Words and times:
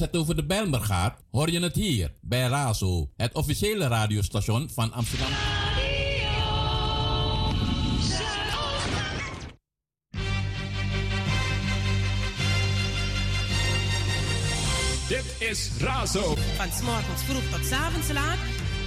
als 0.00 0.10
het 0.10 0.20
over 0.20 0.36
de 0.36 0.44
belmer 0.44 0.80
gaat, 0.80 1.18
hoor 1.30 1.50
je 1.50 1.60
het 1.60 1.74
hier 1.74 2.12
bij 2.20 2.48
Razo, 2.48 3.10
het 3.16 3.34
officiële 3.34 3.86
radiostation 3.86 4.70
van 4.70 4.92
Amsterdam. 4.92 5.28
Dit 15.08 15.48
is 15.48 15.70
Razo. 15.80 16.34
Van 16.56 16.72
s'morgens 16.72 17.22
vroeg 17.22 17.50
tot 17.50 17.66
s'avonds 17.66 18.12
laat, 18.12 18.38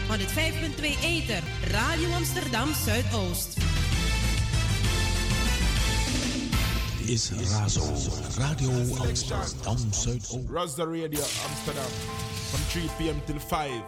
van 0.08 0.20
het 0.20 0.32
5.2 0.32 1.04
Eter, 1.04 1.44
Radio 1.72 2.12
Amsterdam 2.12 2.74
Zuidoost. 2.86 3.61
is 7.12 7.30
Razo, 7.32 7.82
Radio 8.40 8.70
Amsterdam, 9.06 9.42
Amsterdam 9.68 9.92
Zuidoost. 9.92 10.48
Razo 10.48 10.86
Radio 10.90 11.20
Amsterdam, 11.20 11.92
from 12.50 12.62
3 12.72 12.90
p.m. 12.98 13.22
till 13.28 13.38
5. 13.38 13.84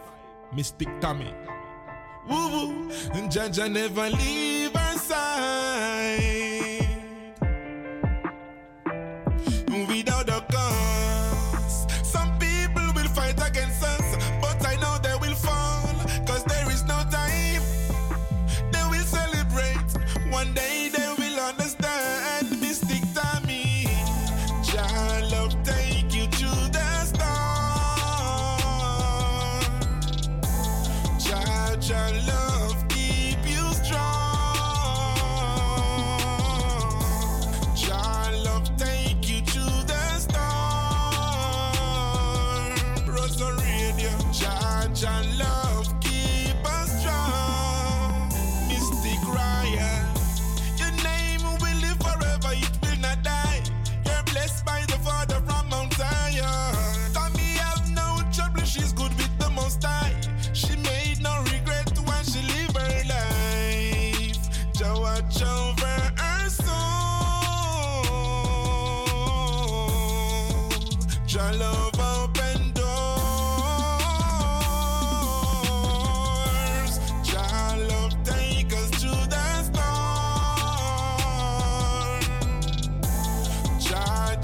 Mistic 0.53 1.00
Tommy. 1.00 1.34
Woo 2.29 2.50
woo, 2.50 2.89
Jaja 3.29 3.72
never 3.72 4.09
leave. 4.09 4.53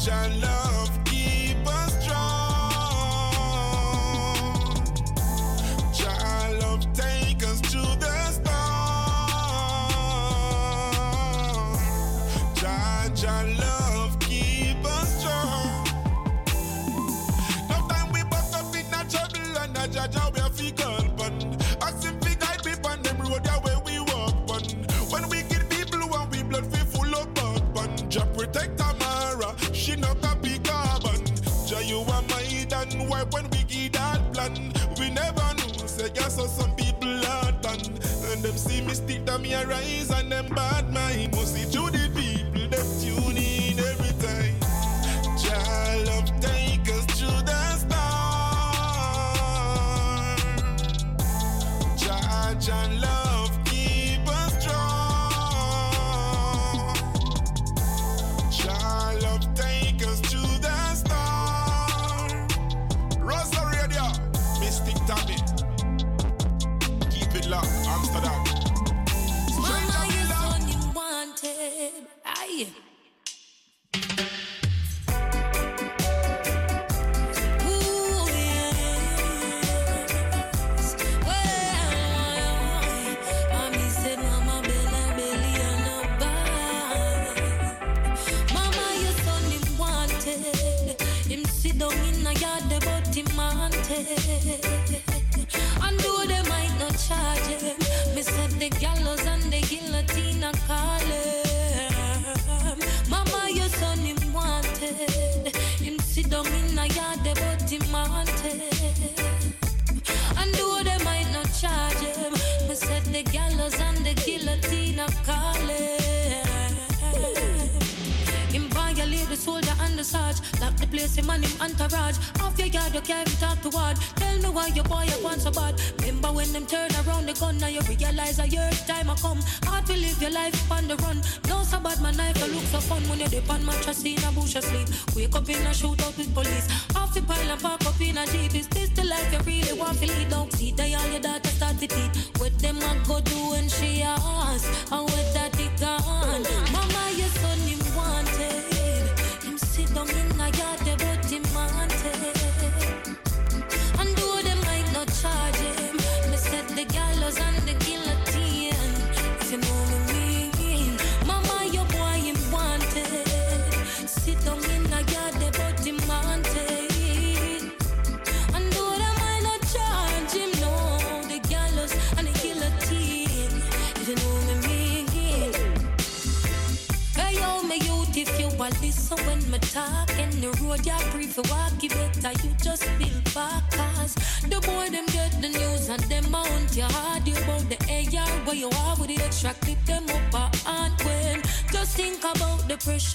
I 0.08 0.28
Love. 0.40 0.69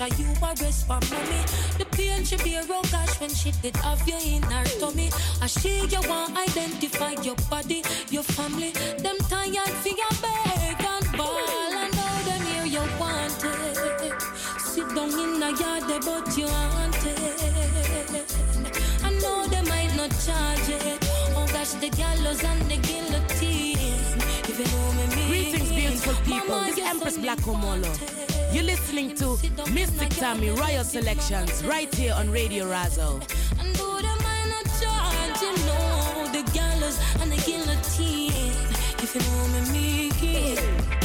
Sure, 0.04 0.18
you 0.18 0.32
a 0.42 0.54
rest 0.60 0.86
for 0.86 1.00
mommy. 1.10 1.40
The 1.78 1.86
pain 1.92 2.24
she 2.24 2.34
a 2.34 2.62
real 2.62 2.64
oh 2.70 2.82
gosh, 2.90 3.20
when 3.20 3.30
she 3.30 3.52
did 3.62 3.76
have 3.76 4.06
you 4.06 4.18
in 4.18 4.42
her 4.42 4.64
tummy. 4.78 5.10
I 5.40 5.46
she 5.46 5.86
you 5.86 6.00
want 6.08 6.36
identify 6.36 7.12
your 7.22 7.36
body, 7.48 7.82
your 8.10 8.22
family. 8.22 8.72
Them 8.98 9.16
tired 9.30 9.74
for 9.82 9.88
your 9.88 10.14
beg 10.20 10.84
and 10.84 11.16
ball, 11.16 11.72
and 11.72 11.94
all 11.96 12.22
them 12.24 12.42
here 12.46 12.66
you 12.66 12.84
want 13.00 13.44
it. 13.44 14.22
Sit 14.60 14.88
down 14.94 15.10
in 15.12 15.40
the 15.40 15.50
yard, 15.60 15.84
but 16.04 16.36
you 16.36 16.46
want 16.46 16.96
it. 17.06 18.36
I 19.02 19.10
know 19.20 19.46
they 19.46 19.62
might 19.62 19.94
not 19.96 20.10
charge 20.26 20.68
it. 20.68 20.98
Oh 21.36 21.46
gosh, 21.52 21.72
the 21.80 21.88
gallows 21.88 22.44
and 22.44 22.62
the 22.70 22.76
guillotine. 22.76 23.78
Even 24.50 24.68
me, 24.96 25.06
me. 25.16 25.28
Greetings, 25.28 25.70
beautiful 25.70 26.14
people. 26.24 26.48
Mama, 26.48 26.66
this 26.66 26.78
Empress 26.78 27.16
Black 27.16 27.38
Omolo. 27.38 28.33
You're 28.54 28.62
listening 28.62 29.16
to 29.16 29.34
Mistic 29.74 30.16
Tommy 30.20 30.50
Royal 30.50 30.84
Selections 30.84 31.64
right 31.64 31.92
here 31.92 32.14
on 32.14 32.30
Radio 32.30 32.66
Razo. 32.66 33.20
And 33.58 33.74
the 33.74 34.16
man 34.22 34.48
a 34.48 34.62
charge, 34.78 35.42
you 35.42 35.56
know, 35.66 36.28
the 36.30 36.48
gallows 36.52 36.96
and 37.20 37.32
the 37.32 37.36
guillotine. 37.38 38.52
If 39.02 39.16
you 39.16 39.22
know 39.22 39.72
me, 39.72 40.08
me, 40.12 41.03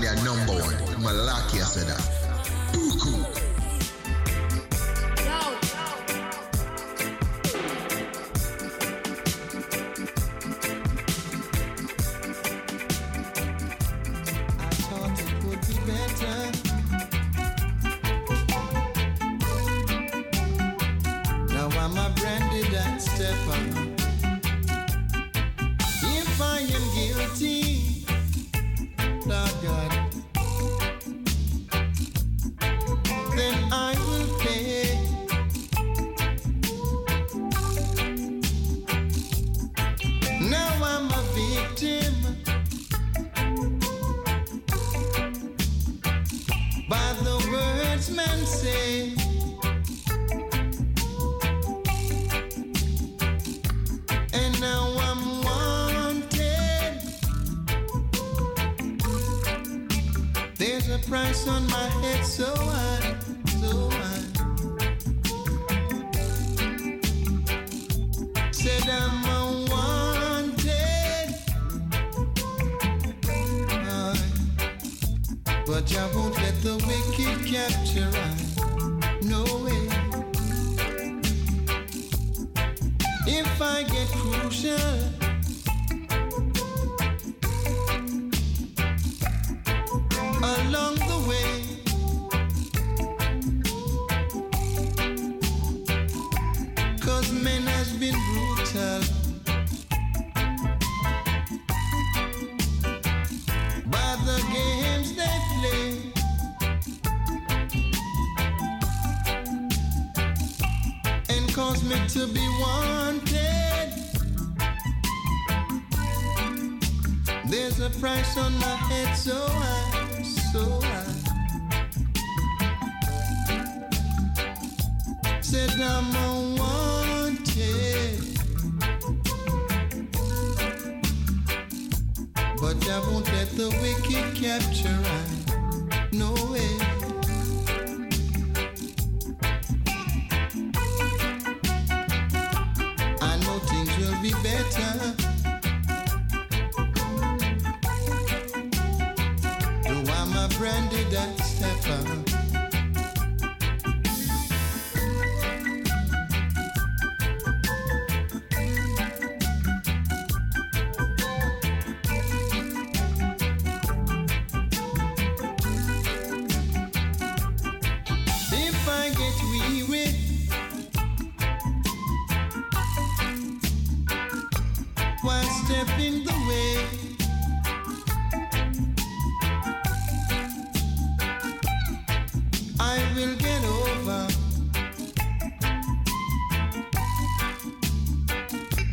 They 0.00 0.08
are 0.08 0.16
number 0.16 0.52
one. 0.52 0.74
Malakia 1.00 1.64
said 1.64 1.86
that. 1.86 2.03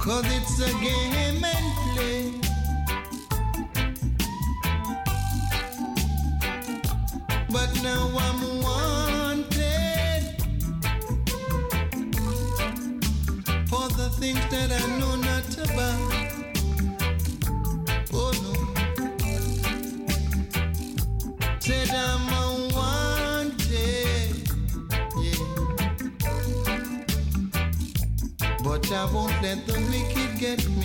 Cause 0.01 0.25
it's 0.25 0.59
a 0.59 0.71
game 0.81 1.43
and 1.45 1.93
play. 1.93 2.40
Get 30.41 30.80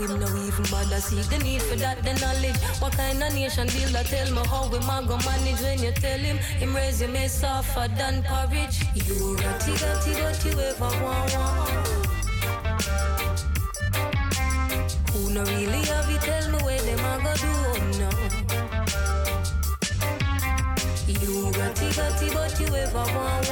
him 0.00 0.18
no 0.20 0.26
even 0.46 0.64
bother 0.70 1.00
see 1.00 1.20
the 1.22 1.38
need 1.44 1.62
for 1.62 1.76
that 1.76 2.02
the 2.02 2.12
knowledge. 2.14 2.56
What 2.80 2.92
kind 2.92 3.22
of 3.22 3.34
nation 3.34 3.68
builder 3.68 4.04
tell 4.04 4.30
me 4.32 4.42
how 4.46 4.68
we 4.68 4.78
a 4.78 5.02
go 5.06 5.16
manage 5.18 5.60
when 5.60 5.82
you 5.82 5.92
tell 5.92 6.18
him 6.18 6.36
him 6.36 6.74
raise 6.74 7.00
him 7.00 7.12
resume 7.12 7.28
softer 7.28 7.88
than 7.96 8.22
porridge. 8.22 8.76
You 8.94 9.36
ratty 9.36 9.72
ratty 9.82 10.10
you 10.48 10.60
ever 10.60 10.92
want. 11.04 12.10
Who 15.12 15.20
no 15.34 15.42
really 15.44 15.82
have 15.90 16.10
it, 16.10 16.20
tell 16.22 16.50
me 16.52 16.58
where 16.64 16.82
them 16.82 17.04
a 17.10 17.12
go 17.24 17.32
do 17.42 17.52
oh, 17.70 17.80
now. 18.00 18.16
You 21.06 21.52
got 21.52 21.82
it, 21.82 21.96
got 21.96 22.22
it, 22.22 22.32
but 22.34 22.60
you 22.60 22.76
ever 22.76 23.04
want. 23.14 23.49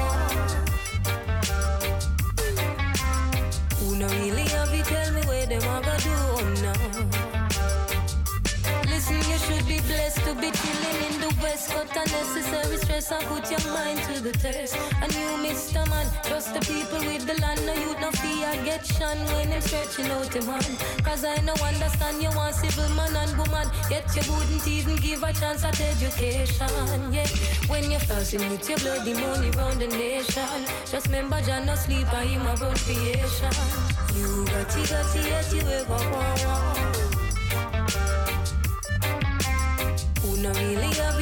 Stress 13.01 13.21
and 13.21 13.29
put 13.29 13.51
your 13.51 13.73
mind 13.73 14.01
to 14.03 14.21
the 14.23 14.33
test. 14.33 14.77
And 15.03 15.13
you, 15.15 15.29
Mr. 15.47 15.89
Man, 15.89 16.07
trust 16.25 16.55
the 16.55 16.61
people 16.61 16.99
with 16.99 17.27
the 17.27 17.41
land. 17.41 17.65
No 17.67 17.73
youth, 17.75 18.01
no 18.01 18.11
fear, 18.11 18.51
get 18.65 18.85
shun 18.87 19.19
when 19.35 19.51
them 19.51 19.61
stretching 19.61 20.11
out 20.11 20.31
the 20.31 20.43
man. 20.43 20.63
Cause 21.05 21.25
I 21.25 21.37
no 21.43 21.55
understand 21.55 22.23
you 22.23 22.31
want 22.35 22.55
civil 22.55 22.89
man 22.95 23.15
and 23.17 23.37
woman. 23.39 23.69
Yet 23.91 24.05
you 24.17 24.33
wouldn't 24.33 24.67
even 24.67 24.97
give 24.97 25.23
a 25.23 25.33
chance 25.33 25.65
at 25.65 25.81
education. 25.81 27.13
Yeah, 27.13 27.27
when 27.69 27.91
you're 27.91 28.01
fasting 28.01 28.49
with 28.51 28.69
your 28.69 28.79
bloody 28.79 29.15
money 29.15 29.51
round 29.51 29.81
the 29.81 29.89
nation. 29.89 30.61
Just 30.91 31.07
remember, 31.07 31.41
John 31.43 31.67
no 31.67 31.75
sleep 31.75 32.13
and 32.13 32.29
him 32.29 32.47
a 32.47 32.55
run 32.57 32.77
creation. 32.77 33.53
You 34.15 34.45
got 34.47 34.77
it, 34.77 34.91
got 34.91 35.17
it, 35.17 35.27
yet 35.27 35.53
you 35.53 35.61
ever 35.61 36.01
want. 36.13 37.19
Who 40.23 40.37
no 40.43 40.51
really 40.51 40.95
have 40.95 41.18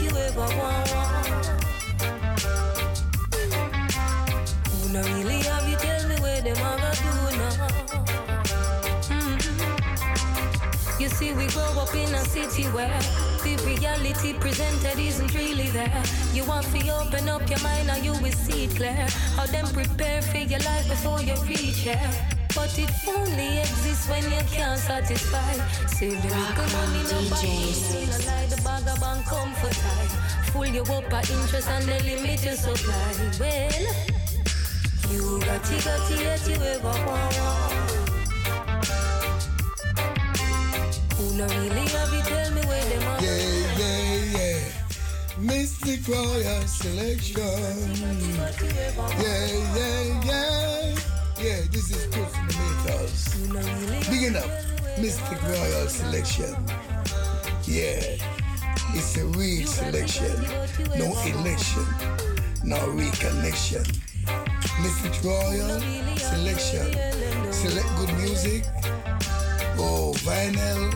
you 0.00 0.10
want 0.36 0.56
want. 0.56 0.88
Who 4.70 4.92
no 4.92 5.02
really 5.02 5.42
have 5.42 5.68
it, 5.68 5.78
tell 5.78 6.08
me 6.08 6.16
where 6.20 6.40
them 6.40 6.56
go 6.56 6.90
do 7.02 7.36
now. 7.38 7.68
Mhm. 9.10 9.38
You 11.00 11.08
see, 11.08 11.32
we 11.34 11.46
grow 11.48 11.70
up 11.82 11.94
in 11.94 12.14
a 12.14 12.24
city 12.24 12.64
where 12.76 13.00
the 13.44 13.56
reality 13.66 14.32
presented 14.34 14.98
isn't 14.98 15.34
really 15.34 15.70
there. 15.70 16.02
You 16.32 16.44
want 16.44 16.66
to 16.72 16.78
open 17.00 17.28
up 17.28 17.48
your 17.50 17.60
mind 17.60 17.90
and 17.90 18.04
you 18.04 18.12
will 18.22 18.32
see 18.32 18.64
it 18.64 18.76
clear. 18.76 19.06
How 19.36 19.46
them 19.46 19.66
prepare 19.68 20.22
for 20.22 20.38
your 20.38 20.60
life 20.60 20.88
before 20.88 21.20
you 21.22 21.34
reach 21.48 21.80
here. 21.88 22.31
But 22.62 22.78
it 22.78 22.90
only 23.08 23.58
exists 23.58 24.08
when 24.08 24.22
you 24.22 24.40
can't 24.46 24.78
satisfy. 24.78 25.52
Save 25.88 26.22
the 26.22 26.28
little 26.28 26.68
money, 26.78 27.02
no 27.10 27.18
money, 27.28 27.74
no 28.06 28.18
lie. 28.24 28.46
The 28.46 28.60
bag 28.62 28.86
of 28.86 29.00
bank 29.00 29.26
come 29.26 29.52
for 29.54 29.68
time. 29.74 30.10
Full 30.52 30.66
you 30.66 30.82
up 30.82 31.12
at 31.12 31.28
interest 31.28 31.68
and 31.68 31.84
they 31.86 31.98
limit 32.14 32.44
your 32.44 32.54
supply. 32.54 33.14
Well, 33.40 33.72
you 35.10 35.40
got 35.40 35.72
it, 35.72 35.84
got 35.84 36.08
it, 36.08 36.20
yet 36.20 36.46
you 36.46 36.54
ever 36.54 36.94
want. 37.04 37.34
want. 37.36 37.90
Who 41.16 41.24
no 41.34 41.46
really 41.48 41.86
have 41.90 42.14
it, 42.14 42.24
tell 42.30 42.50
me 42.52 42.62
where 42.62 42.84
them 42.84 43.08
are. 43.08 43.20
Yeah, 43.24 43.42
yeah, 43.80 44.38
yeah. 44.38 44.60
Mistic 45.50 46.06
Royal 46.06 46.62
Selection. 46.68 47.58
Yeah, 49.18 49.46
yeah, 49.74 50.22
yeah. 50.24 51.01
Yeah, 51.42 51.60
this 51.72 51.90
is. 51.90 52.06
Big 54.08 54.36
up, 54.36 54.48
Mistic 54.96 55.42
Royal 55.42 55.88
Selection. 55.88 56.54
Yeah, 57.64 57.98
it's 58.94 59.16
a 59.16 59.26
real 59.26 59.66
selection. 59.66 60.30
No 60.96 61.10
election, 61.26 61.84
no 62.62 62.78
reconnection. 62.94 63.82
Mistic 64.82 65.18
Royal 65.24 65.80
Selection. 66.16 66.92
Select 67.52 67.88
good 67.96 68.14
music. 68.18 68.64
Oh, 69.78 70.14
vinyl. 70.18 70.94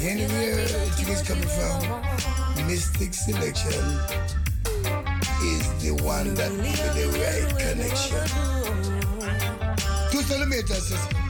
Anywhere 0.00 0.60
it 0.60 1.08
is 1.08 1.20
coming 1.20 1.42
from. 1.44 1.82
Mistic 2.64 3.12
Selection 3.12 3.84
is 5.44 5.68
the 5.82 5.92
one 6.02 6.32
that 6.36 6.52
gives 6.56 6.94
the 6.94 7.06
right 7.20 7.50
connection. 7.58 8.63
Two 10.26 11.23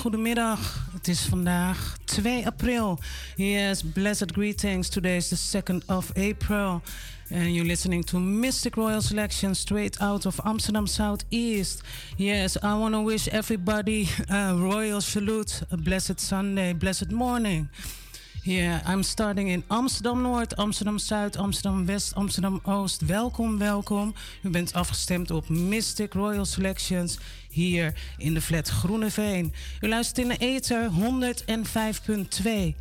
Ja, 0.00 0.06
een 0.06 0.12
hele 0.12 0.24
goede 0.24 0.28
middag. 0.28 0.88
Het 0.92 1.08
is 1.08 1.20
vandaag 1.20 1.96
2 2.04 2.46
april. 2.46 2.98
Yes, 3.36 3.82
blessed 3.92 4.32
greetings. 4.32 4.88
Today 4.88 5.16
is 5.16 5.28
the 5.28 5.62
2nd 5.62 5.86
of 5.86 6.10
April. 6.16 6.82
And 7.30 7.54
you're 7.54 7.66
listening 7.66 8.04
to 8.04 8.18
Mystic 8.18 8.74
Royal 8.74 9.00
Selection 9.02 9.54
straight 9.54 10.00
out 10.00 10.26
of 10.26 10.40
Amsterdam 10.44 10.86
Southeast. 10.86 11.82
Yes, 12.16 12.56
I 12.56 12.78
want 12.78 12.94
to 12.94 13.04
wish 13.04 13.28
everybody 13.28 14.08
a 14.28 14.54
royal 14.54 15.00
salute, 15.00 15.62
a 15.70 15.76
blessed 15.76 16.20
Sunday, 16.20 16.74
blessed 16.74 17.10
morning. 17.10 17.68
Yeah, 18.42 18.80
I'm 18.86 19.02
starting 19.02 19.48
in 19.48 19.64
Amsterdam 19.66 20.22
Noord, 20.22 20.56
Amsterdam 20.56 20.98
Zuid, 20.98 21.36
Amsterdam 21.36 21.86
West, 21.86 22.14
Amsterdam 22.14 22.60
Oost. 22.64 23.06
Welkom, 23.06 23.58
welkom. 23.58 24.14
U 24.42 24.50
bent 24.50 24.72
afgestemd 24.72 25.30
op 25.30 25.48
Mystic 25.48 26.12
Royal 26.12 26.44
Selections 26.44 27.18
hier 27.50 27.94
in 28.16 28.34
de 28.34 28.40
flat 28.40 28.68
Groeneveen. 28.68 29.52
U 29.80 29.88
luistert 29.88 30.18
in 30.18 30.28
de 30.28 30.36
ether 30.36 30.90
105.2 30.90 30.96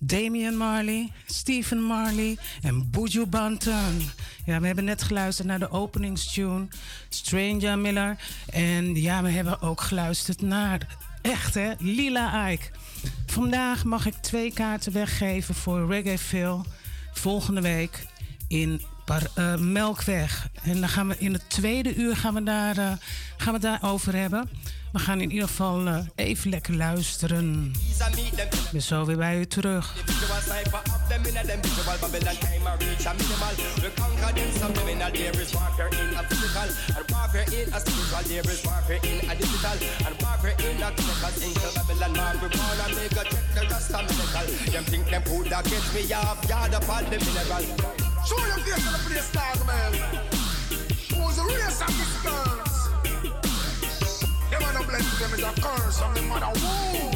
Damian 0.06 0.58
Marley, 0.58 1.12
Stephen 1.26 1.82
Marley 1.82 2.38
en 2.62 2.90
Buju 2.90 3.26
Banton. 3.26 4.02
Ja, 4.46 4.60
we 4.60 4.66
hebben 4.66 4.84
net 4.84 5.04
geluisterd 5.04 5.48
naar 5.48 5.60
de 5.60 5.72
openingstune, 5.72 6.68
Stranger 7.10 7.80
Miller. 7.80 8.18
En 8.50 8.96
ja, 8.96 9.24
we 9.24 9.30
hebben 9.30 9.62
ook 9.62 9.82
geluisterd 9.82 10.42
naar, 10.42 10.98
echt 11.22 11.54
hè, 11.54 11.74
Lila 11.78 12.50
Ike. 12.50 12.66
Vandaag 13.26 13.84
mag 13.84 14.06
ik 14.06 14.14
twee 14.14 14.54
kaarten 14.54 14.92
weggeven 14.92 15.56
voor 15.56 15.88
Reggae. 15.88 16.62
Volgende 17.14 17.62
week 17.62 18.06
in 18.48 18.82
Par, 19.06 19.28
uh, 19.36 19.56
Melkweg. 19.56 20.50
En 20.64 20.80
dan 20.80 20.90
gaan 20.90 21.08
we 21.08 21.16
in 21.18 21.34
het 21.34 21.50
tweede 21.50 21.96
uur 21.96 22.16
gaan 22.16 22.34
we 22.34 22.44
daar, 22.44 22.78
uh, 22.78 22.92
gaan 23.38 23.54
we 23.54 23.60
daarover 23.60 24.16
hebben. 24.16 24.50
We 24.94 25.00
gaan 25.00 25.22
in 25.22 25.32
ieder 25.32 25.48
geval 25.48 25.88
uh, 25.88 25.98
even 26.16 26.50
lekker 26.50 26.76
luisteren. 26.76 27.74
Ik 28.38 28.72
ben 28.72 28.82
zo 28.82 29.06
weer 29.06 29.18
bij 29.18 29.40
u 29.40 29.46
terug. 29.46 29.94
Them 44.72 44.84
think 44.86 45.10
them 45.10 45.24
could 45.24 45.50
that 45.50 45.68
get 45.68 45.94
me 45.94 46.16
off, 46.16 46.48
yard 46.48 46.74
up 46.74 46.90
all 46.90 47.04
the 47.04 47.18
mineral. 47.18 47.64
Show 48.26 48.46
your 48.46 48.60
face 48.60 48.88
on 48.88 48.94
the 48.94 49.00
place, 49.08 49.32
dog, 49.32 49.66
man. 49.66 49.94
Who's 51.10 51.36
the 51.36 51.44
race 51.44 51.82
of 51.82 51.88
these 51.88 52.22
girls? 52.24 52.63
Them 54.94 55.02
blend 55.02 55.18
them 55.18 55.34
is 55.34 55.44
a 55.44 55.52
curse 55.60 56.02
on 56.04 56.14
the 56.14 56.22
mother 56.22 56.54
womb. 56.62 57.12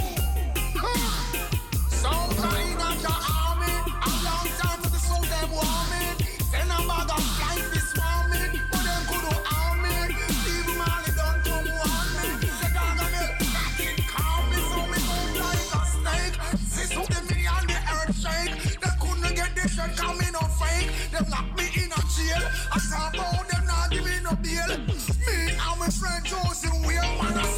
Some 1.90 2.30
kind 2.42 2.82
of 2.82 3.02
your 3.06 3.20
army, 3.30 3.74
a 4.02 4.12
long 4.26 4.50
time 4.58 4.82
to 4.82 4.90
the 4.90 4.98
soul 4.98 5.22
them 5.22 5.52
want 5.52 5.86
me. 5.94 6.26
Send 6.50 6.72
a 6.74 6.80
bag 6.90 7.12
of 7.14 7.22
flight 7.38 7.66
this 7.70 7.94
morning, 7.94 8.62
but 8.72 8.82
them 8.82 9.04
couldn't 9.06 9.46
harm 9.46 9.78
me. 9.86 9.94
Steve 10.42 10.74
Marley 10.74 11.12
don't 11.14 11.40
come 11.46 11.70
want 11.78 12.10
me. 12.18 12.26
The 12.50 12.68
dog 12.74 12.98
of 12.98 13.10
me, 13.14 13.46
that 13.54 13.78
it 13.78 14.02
calm 14.10 14.50
me, 14.50 14.58
so 14.58 14.82
me 14.90 14.98
move 15.06 15.38
like 15.38 15.70
a 15.78 15.82
snake. 15.86 16.36
See 16.66 16.90
so 16.90 17.06
the 17.06 17.22
me 17.30 17.46
and 17.46 17.70
the 17.70 17.78
earth 17.94 18.18
shake. 18.18 18.58
They 18.82 18.94
couldn't 18.98 19.36
get 19.36 19.54
this 19.54 19.78
shit 19.78 19.94
coming 19.96 20.34
no 20.34 20.42
fake. 20.58 20.90
Them 21.14 21.30
lock 21.30 21.46
me 21.54 21.70
in 21.78 21.94
a 21.94 22.02
jail. 22.10 22.42
I 22.74 22.80
saw 22.80 23.10
about 23.10 23.47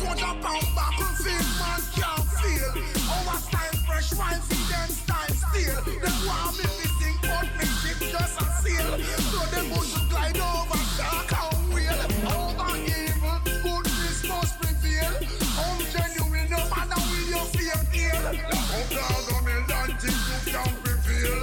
man 0.09 0.17
a 0.17 0.41
pound 0.41 0.67
battlefield, 0.75 1.49
man 1.59 1.81
can't 1.93 2.25
feel. 2.41 2.71
Our 3.09 3.37
style 3.37 3.77
fresh, 3.85 4.13
wine 4.15 4.41
feed 4.41 4.67
them 4.69 4.89
style 4.89 5.33
still. 5.43 5.81
Them 6.01 6.17
want 6.25 6.57
me 6.57 6.63
to 6.63 6.87
sing, 6.97 7.17
but 7.21 7.47
me 7.57 7.65
ship 7.79 7.99
just 8.09 8.41
a 8.41 8.45
seal. 8.61 8.89
So 9.29 9.39
them 9.53 9.69
bush 9.69 9.93
glide 10.09 10.37
over 10.37 10.81
dark 10.97 11.29
and 11.29 11.73
wheel. 11.73 11.99
Over 12.25 12.71
evil, 12.89 13.39
goodness 13.63 14.19
must 14.27 14.59
prevail. 14.59 15.13
Home 15.59 15.83
genuine, 15.93 16.49
no 16.49 16.61
matter 16.73 17.01
will 17.09 17.25
you 17.29 17.43
feel 17.53 17.81
ill. 17.93 18.25
Up 18.27 18.89
dog 18.89 19.29
on 19.35 19.45
don't 19.67 19.93
think 20.01 20.19
you 20.29 20.39
can 20.51 20.71
prevail. 20.83 21.39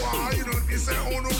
Why 0.00 0.32
don't 0.44 0.78
say, 0.78 0.96
oh 0.96 1.20
no, 1.20 1.39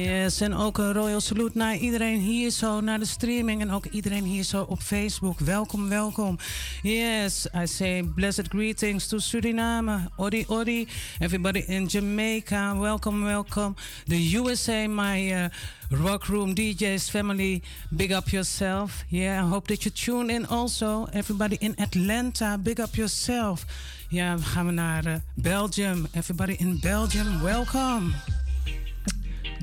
Yes, 0.00 0.40
en 0.40 0.54
ook 0.54 0.78
een 0.78 0.92
royal 0.92 1.20
salute 1.20 1.58
naar 1.58 1.76
iedereen 1.76 2.20
hier 2.20 2.50
zo, 2.50 2.80
naar 2.80 2.98
de 2.98 3.04
streaming 3.04 3.60
en 3.60 3.70
ook 3.70 3.86
iedereen 3.86 4.24
hier 4.24 4.42
zo 4.42 4.62
op 4.62 4.80
Facebook. 4.80 5.38
Welkom, 5.38 5.88
welkom. 5.88 6.38
Yes, 6.82 7.46
I 7.62 7.66
say 7.66 8.02
blessed 8.14 8.48
greetings 8.48 9.06
to 9.06 9.18
Suriname, 9.18 10.08
Odi 10.16 10.44
Odi, 10.48 10.88
everybody 11.18 11.58
in 11.58 11.86
Jamaica, 11.86 12.76
welcome, 12.78 13.24
welcome. 13.24 13.74
The 14.06 14.36
USA, 14.36 14.86
my 14.86 15.32
uh, 15.32 15.44
rock 15.88 16.24
room 16.24 16.54
DJs 16.54 17.10
family, 17.10 17.62
big 17.90 18.10
up 18.12 18.28
yourself. 18.28 19.04
Yeah, 19.08 19.44
I 19.44 19.48
hope 19.48 19.66
that 19.66 19.84
you 19.84 19.90
tune 19.90 20.30
in 20.34 20.46
also. 20.46 21.08
Everybody 21.12 21.56
in 21.60 21.74
Atlanta, 21.78 22.58
big 22.58 22.78
up 22.78 22.94
yourself. 22.94 23.64
Ja, 24.08 24.36
we 24.36 24.42
gaan 24.42 24.66
we 24.66 24.72
naar 24.72 25.06
uh, 25.06 25.14
Belgium. 25.34 26.06
Everybody 26.12 26.52
in 26.58 26.78
Belgium, 26.80 27.40
welcome. 27.42 28.12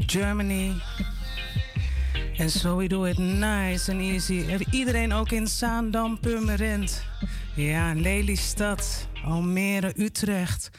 Germany. 0.05 0.73
En 2.37 2.49
so 2.49 2.77
we 2.77 2.87
do 2.87 3.05
it 3.05 3.17
nice 3.17 3.91
and 3.91 4.01
easy. 4.01 4.45
Iedereen 4.71 5.13
ook 5.13 5.31
in 5.31 5.47
Zaandam, 5.47 6.19
Purmerend. 6.19 7.03
Ja, 7.55 7.93
Lelystad, 7.93 9.07
Almere, 9.25 9.93
Utrecht. 9.95 10.69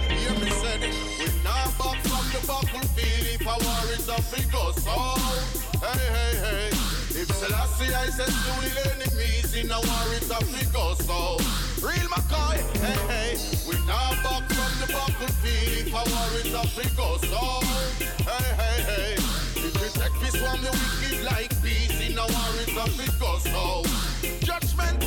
Hey, 5.81 6.07
hey, 6.17 6.35
hey. 6.45 6.69
If 7.21 7.29
Selassie 7.35 7.95
I 7.95 8.07
said 8.07 8.27
to 8.27 8.53
the 8.75 8.83
enemies 8.95 9.55
in 9.55 9.71
a 9.71 9.81
war 9.81 10.07
it's 10.15 10.31
a 10.31 10.41
figure. 10.45 10.95
So, 11.07 11.37
real 11.85 12.09
McCoy, 12.09 12.59
hey, 12.81 12.99
hey. 13.11 13.39
We 13.69 13.75
now 13.87 14.11
back 14.23 14.49
from 14.51 14.73
the 14.81 14.89
battlefield 14.93 15.87
if 15.87 15.93
a 15.93 16.03
war 16.11 16.33
is 16.41 16.55
a 16.55 16.67
figure. 16.69 17.17
So, 17.29 17.43
hey, 18.25 18.51
hey, 18.61 18.79
hey. 18.91 19.15
If 19.57 19.75
we 19.81 19.89
take 20.01 20.17
this 20.21 20.41
one, 20.43 20.61
the 20.63 20.71
wicked 20.71 21.25
like 21.25 21.51
peace 21.63 22.01
in 22.01 22.19
a 22.19 22.27
war 22.27 22.53
it's 22.63 22.77
a 22.77 22.87
figure. 22.99 23.39
So, 23.51 23.85
judgment, 24.45 25.00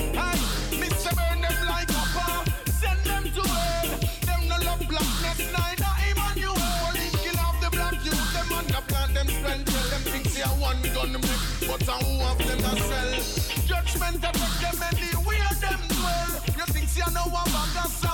make. 11.86 11.88
But 11.88 12.02
a 12.02 12.06
who 12.06 12.22
of 12.22 12.38
them 12.38 12.78
sell? 12.78 13.66
Judgment 13.66 14.18
attack 14.18 14.34
them 14.62 14.84
anywhere 14.84 15.50
them 15.60 15.80
dwell. 15.90 16.42
You 16.58 16.66
think 16.74 16.90
you 16.96 17.14
know 17.14 17.26
a 17.26 17.44
bag 17.46 18.13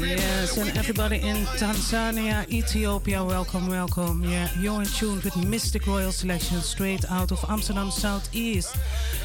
Yes, 0.00 0.56
and 0.56 0.76
everybody 0.78 1.16
in 1.16 1.36
Tanzania, 1.58 2.48
Ethiopia, 2.48 3.24
welcome, 3.24 3.66
welcome. 3.66 4.22
Yeah, 4.22 4.48
you're 4.58 4.80
in 4.80 4.86
tune 4.86 5.16
with 5.16 5.34
Mistic 5.34 5.86
Royal 5.86 6.12
Selection 6.12 6.60
straight 6.60 7.04
out 7.10 7.32
of 7.32 7.44
Amsterdam 7.48 7.90
Southeast. 7.90 8.76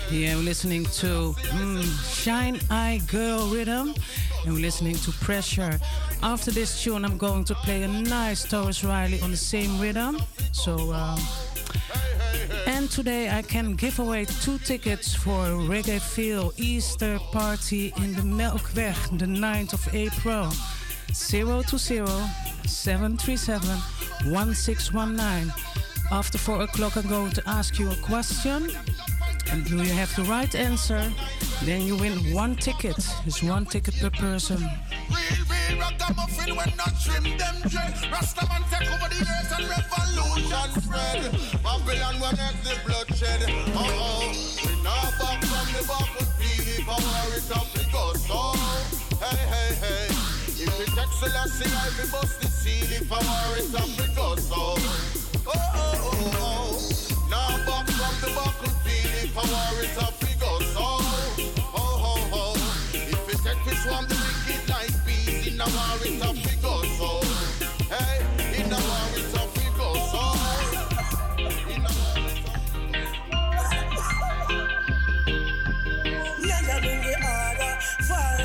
Yeah, 0.09 0.35
we're 0.35 0.41
listening 0.41 0.85
to 0.85 1.33
mm, 1.53 2.23
Shine 2.23 2.59
Eye 2.71 3.01
Girl 3.07 3.47
Rhythm, 3.49 3.93
and 4.45 4.53
we're 4.53 4.61
listening 4.61 4.95
to 4.95 5.11
Pressure. 5.11 5.79
After 6.23 6.49
this 6.49 6.81
tune, 6.81 7.05
I'm 7.05 7.17
going 7.17 7.43
to 7.45 7.55
play 7.55 7.83
a 7.83 7.87
nice 7.87 8.45
Tarrus 8.45 8.83
Riley 8.83 9.21
on 9.21 9.29
the 9.29 9.37
same 9.37 9.79
rhythm. 9.79 10.17
So, 10.53 10.91
um, 10.91 11.19
and 12.83 12.91
today 12.91 13.29
I 13.29 13.41
can 13.41 13.75
give 13.75 13.99
away 13.99 14.25
two 14.25 14.57
tickets 14.57 15.15
for 15.15 15.45
Reggae 15.71 16.01
Feel 16.01 16.51
Easter 16.57 17.17
Party 17.31 17.93
in 17.95 18.13
the 18.13 18.21
Melkweg, 18.21 19.17
the 19.17 19.25
9th 19.25 19.71
of 19.71 19.95
April. 19.95 20.51
020 21.07 22.05
737 22.67 23.69
1619. 24.33 25.53
After 26.11 26.37
4 26.37 26.63
o'clock, 26.63 26.97
I'm 26.97 27.07
going 27.07 27.31
to 27.31 27.43
ask 27.47 27.79
you 27.79 27.89
a 27.89 27.95
question. 27.95 28.69
And 29.49 29.63
do 29.63 29.77
you 29.77 29.93
have 29.93 30.13
the 30.17 30.23
right 30.23 30.53
answer? 30.53 31.09
Then 31.63 31.83
you 31.83 31.95
win 31.95 32.33
one 32.33 32.57
ticket. 32.57 32.97
It's 33.25 33.41
one 33.41 33.65
ticket 33.65 33.95
per 34.01 34.09
person. 34.09 34.57
Real, 35.13 35.43
real 35.51 35.79
ragamuffin 35.79 36.55
when 36.55 36.71
not 36.77 36.93
trim 37.03 37.23
them 37.37 37.55
dread. 37.69 37.93
Rastaman 38.11 38.63
take 38.71 38.89
over 38.91 39.09
the 39.13 39.21
earth 39.21 39.51
and 39.57 39.65
revolution 39.69 40.69
spread. 40.81 41.21
Babylon 41.63 42.15
will 42.19 42.35
make 42.37 42.59
the 42.63 42.75
bloodshed. 42.85 43.41
Oh 43.75 43.85
oh, 44.07 44.33
we 44.65 44.71
now 44.83 45.09
back 45.19 45.39
from 45.45 45.67
the 45.73 45.83
battlefield. 45.87 46.87
War 46.87 47.29
it 47.37 47.51
up, 47.55 47.67
we 47.75 47.83
go 47.91 48.13
so. 48.13 48.53
Hey 49.23 49.41
hey 49.53 49.71
hey, 49.83 50.07
if 50.65 50.79
it 50.79 50.89
takes 50.93 51.21
a 51.21 51.29
Selassie, 51.29 51.71
I 51.71 51.89
will 51.97 52.11
bust 52.11 52.41
the 52.41 52.47
seal. 52.47 52.91
If 52.91 53.11
I 53.11 53.19
war 53.23 53.57
it 53.57 53.73
up, 53.75 53.87
we 53.87 54.05
so. 54.41 54.75
Oh 55.45 55.53
oh 55.53 56.09
oh 56.09 56.43
oh, 56.43 56.73
now 57.29 57.57
back 57.65 57.87
from 57.87 58.15
the 58.21 58.29
battlefield. 58.35 59.13
If 59.23 59.37
I 59.37 59.43
war 59.53 59.83
it 59.83 59.97
up, 60.03 60.13
we 60.21 60.31
so. 60.37 60.85
Oh 61.73 61.79
oh 61.79 62.29
oh, 62.33 62.55
if 62.93 63.29
it 63.29 63.39
take 63.43 63.63
this 63.65 63.85
one, 63.85 64.05
a 65.63 65.69
war 65.75 65.97
we 66.01 66.17
go 66.61 66.83
so. 66.97 67.21
A. 67.91 68.03
In 68.59 68.71
a 68.71 68.79
war 68.89 69.09
it 69.15 69.35
up. 69.37 69.49
Yalla 76.39 76.75
bring 76.81 77.01
the 77.01 77.15
order, 77.33 77.73
say. 78.01 78.39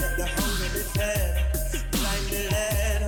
Let 0.00 0.16
the 0.16 0.26
hungry 0.36 0.68
be 0.74 0.82
fed, 0.96 1.34
blind 1.92 2.26
be 2.30 2.48
led. 2.50 3.02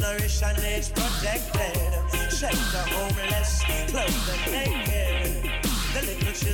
Nourish 0.00 0.42
and 0.42 0.58
age 0.64 0.90
protected. 0.94 1.92
Shelter 2.32 2.56
the 2.72 2.82
homeless, 2.94 3.62
clothe 3.88 4.26
them 4.26 4.52
naked. 4.52 5.47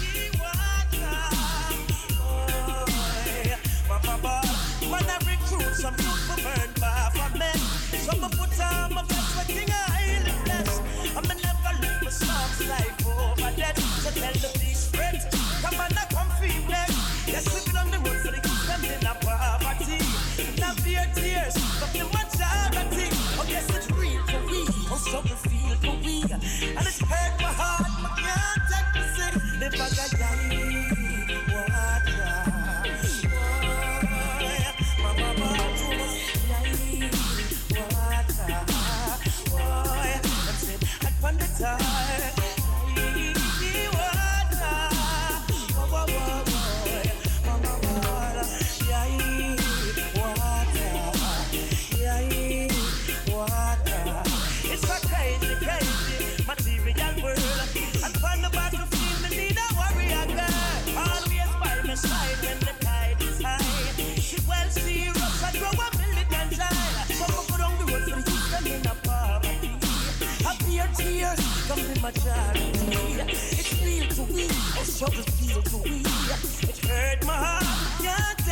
feel 75.11 75.61
to. 75.61 75.77
It 76.69 76.77
hurt 76.85 77.25
my 77.25 77.33
heart, 77.33 77.65
can't 78.01 78.42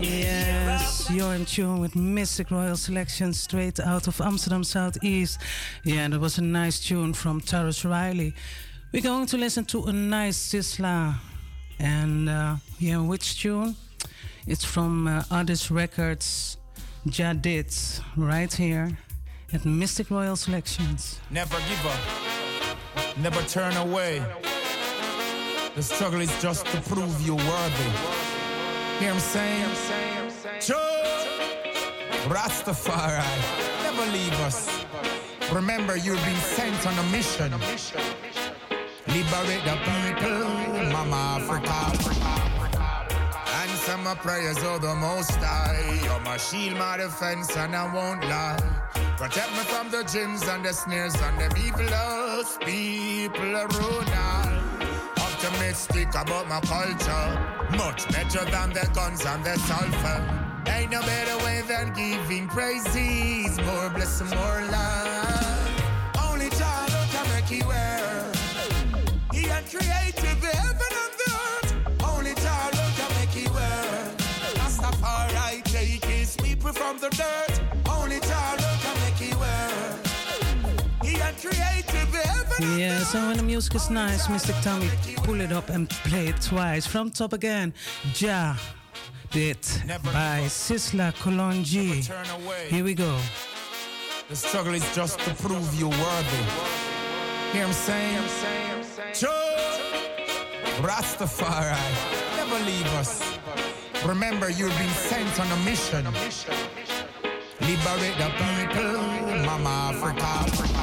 Yes, 0.00 1.08
you're 1.10 1.34
in 1.34 1.44
tune 1.44 1.78
with 1.78 1.94
Mistic 1.94 2.50
Royal 2.50 2.76
Selection 2.76 3.32
straight 3.32 3.78
out 3.78 4.08
of 4.08 4.20
Amsterdam 4.20 4.64
Southeast. 4.64 5.40
Yeah, 5.84 6.08
that 6.08 6.18
was 6.18 6.38
a 6.38 6.42
nice 6.42 6.80
tune 6.80 7.12
from 7.12 7.40
Tarrus 7.40 7.84
Riley. 7.88 8.34
We're 8.92 9.02
going 9.02 9.26
to 9.26 9.36
listen 9.36 9.64
to 9.66 9.84
a 9.84 9.92
nice 9.92 10.36
Sizzla. 10.36 11.14
And 11.78 12.28
uh, 12.28 12.56
yeah, 12.80 12.98
which 12.98 13.40
tune? 13.40 13.76
It's 14.48 14.64
from 14.64 15.06
uh, 15.06 15.22
Records, 15.70 16.56
Jadit, 17.06 18.00
right 18.16 18.52
here 18.52 18.98
at 19.52 19.60
Mistic 19.60 20.10
Royal 20.10 20.34
Selections. 20.34 21.20
Never 21.30 21.58
give 21.68 21.86
up. 21.86 23.16
Never 23.18 23.42
turn 23.42 23.76
away. 23.76 24.24
The 25.76 25.82
struggle 25.82 26.22
is 26.22 26.32
just 26.40 26.64
to 26.68 26.80
prove 26.80 27.20
you're 27.20 27.36
worthy. 27.36 27.90
Hear 28.98 29.12
him 29.12 29.20
saying? 29.20 29.68
Joe, 30.58 31.02
Rastafari, 32.28 33.22
never 33.82 34.10
leave 34.10 34.32
us. 34.40 34.70
Remember, 35.52 35.94
you've 35.94 36.24
been 36.24 36.36
sent 36.36 36.86
on 36.86 36.98
a 36.98 37.02
mission. 37.12 37.52
Liberate 39.08 39.64
the 39.68 39.76
people, 39.84 40.48
Mama 40.92 41.36
Africa. 41.36 41.78
Answer 43.60 43.98
my 43.98 44.14
prayers, 44.14 44.56
oh 44.60 44.78
the 44.78 44.94
Most 44.94 45.32
High. 45.32 46.00
You're 46.02 46.20
my 46.20 46.38
shield, 46.38 46.78
my 46.78 46.96
defense, 46.96 47.54
and 47.54 47.76
I 47.76 47.84
won't 47.94 48.24
lie. 48.24 48.56
Protect 49.18 49.52
me 49.52 49.58
from 49.58 49.90
the 49.90 49.98
gyms 50.04 50.48
and 50.48 50.64
the 50.64 50.72
snares 50.72 51.14
and 51.20 51.38
the 51.38 51.54
evil 51.60 52.44
people 52.64 53.56
around. 53.56 54.55
Optimistic 55.46 56.08
about 56.08 56.48
my 56.48 56.60
culture, 56.62 57.76
much 57.76 58.08
better 58.08 58.44
than 58.50 58.72
the 58.72 58.90
guns 58.92 59.24
and 59.24 59.44
the 59.44 59.56
sulfur. 59.60 60.20
Ain't 60.66 60.90
no 60.90 61.00
better 61.02 61.36
way 61.44 61.62
than 61.68 61.92
giving 61.92 62.48
praises, 62.48 63.56
more 63.60 63.88
blessing, 63.90 64.28
more 64.30 64.62
love. 64.72 65.70
Only 66.28 66.50
child 66.50 66.90
can 67.12 67.28
make 67.32 67.48
you 67.48 67.64
wear. 67.68 68.32
He 69.32 69.42
had 69.42 69.64
created 69.70 70.40
the 70.40 70.48
heaven 70.48 70.92
and 71.04 71.14
the 71.20 71.30
earth. 71.30 71.74
Only 72.02 72.34
child 72.34 72.74
can 72.98 73.10
make 73.20 73.36
you 73.36 73.48
wear. 73.52 74.10
Rastafari 74.58 75.62
take 75.62 76.04
his 76.04 76.36
people 76.36 76.72
from 76.72 76.98
the 76.98 77.10
dirt. 77.10 77.60
Only 77.88 78.18
child 78.18 78.60
can 78.82 78.96
make 79.04 79.30
you 79.30 79.38
wear. 79.38 79.70
He 81.04 81.12
had 81.12 81.36
created 81.38 81.75
Yeah, 82.58 82.98
so 83.00 83.18
when 83.28 83.36
the 83.36 83.42
music 83.42 83.74
is 83.74 83.90
nice, 83.90 84.28
Mr. 84.28 84.54
Tommy, 84.62 84.88
pull 85.24 85.40
it 85.42 85.52
up 85.52 85.68
and 85.68 85.90
play 85.90 86.28
it 86.28 86.40
twice. 86.40 86.86
From 86.86 87.10
top 87.10 87.34
again, 87.34 87.74
Ja. 88.14 88.54
Dit 89.30 89.82
by 90.04 90.46
Sizzla 90.48 91.12
Kalonji. 91.12 92.08
Here 92.68 92.82
we 92.84 92.94
go. 92.94 93.18
The 94.28 94.36
struggle 94.36 94.74
is 94.74 94.94
just 94.94 95.18
to 95.20 95.34
prove 95.34 95.68
you're 95.78 95.90
worthy. 95.90 96.44
Hear 97.52 97.66
him 97.66 97.72
saying? 97.72 98.22
Joe, 99.12 99.28
Rastafari, 100.80 101.76
never 102.36 102.64
leave 102.64 102.86
us. 102.94 103.20
Remember, 104.06 104.48
you've 104.48 104.78
been 104.78 104.94
sent 104.94 105.40
on 105.40 105.50
a 105.52 105.56
mission. 105.64 106.04
Liberate 107.60 108.16
the 108.16 108.30
people, 108.38 109.44
Mama 109.44 109.92
Africa. 109.92 110.75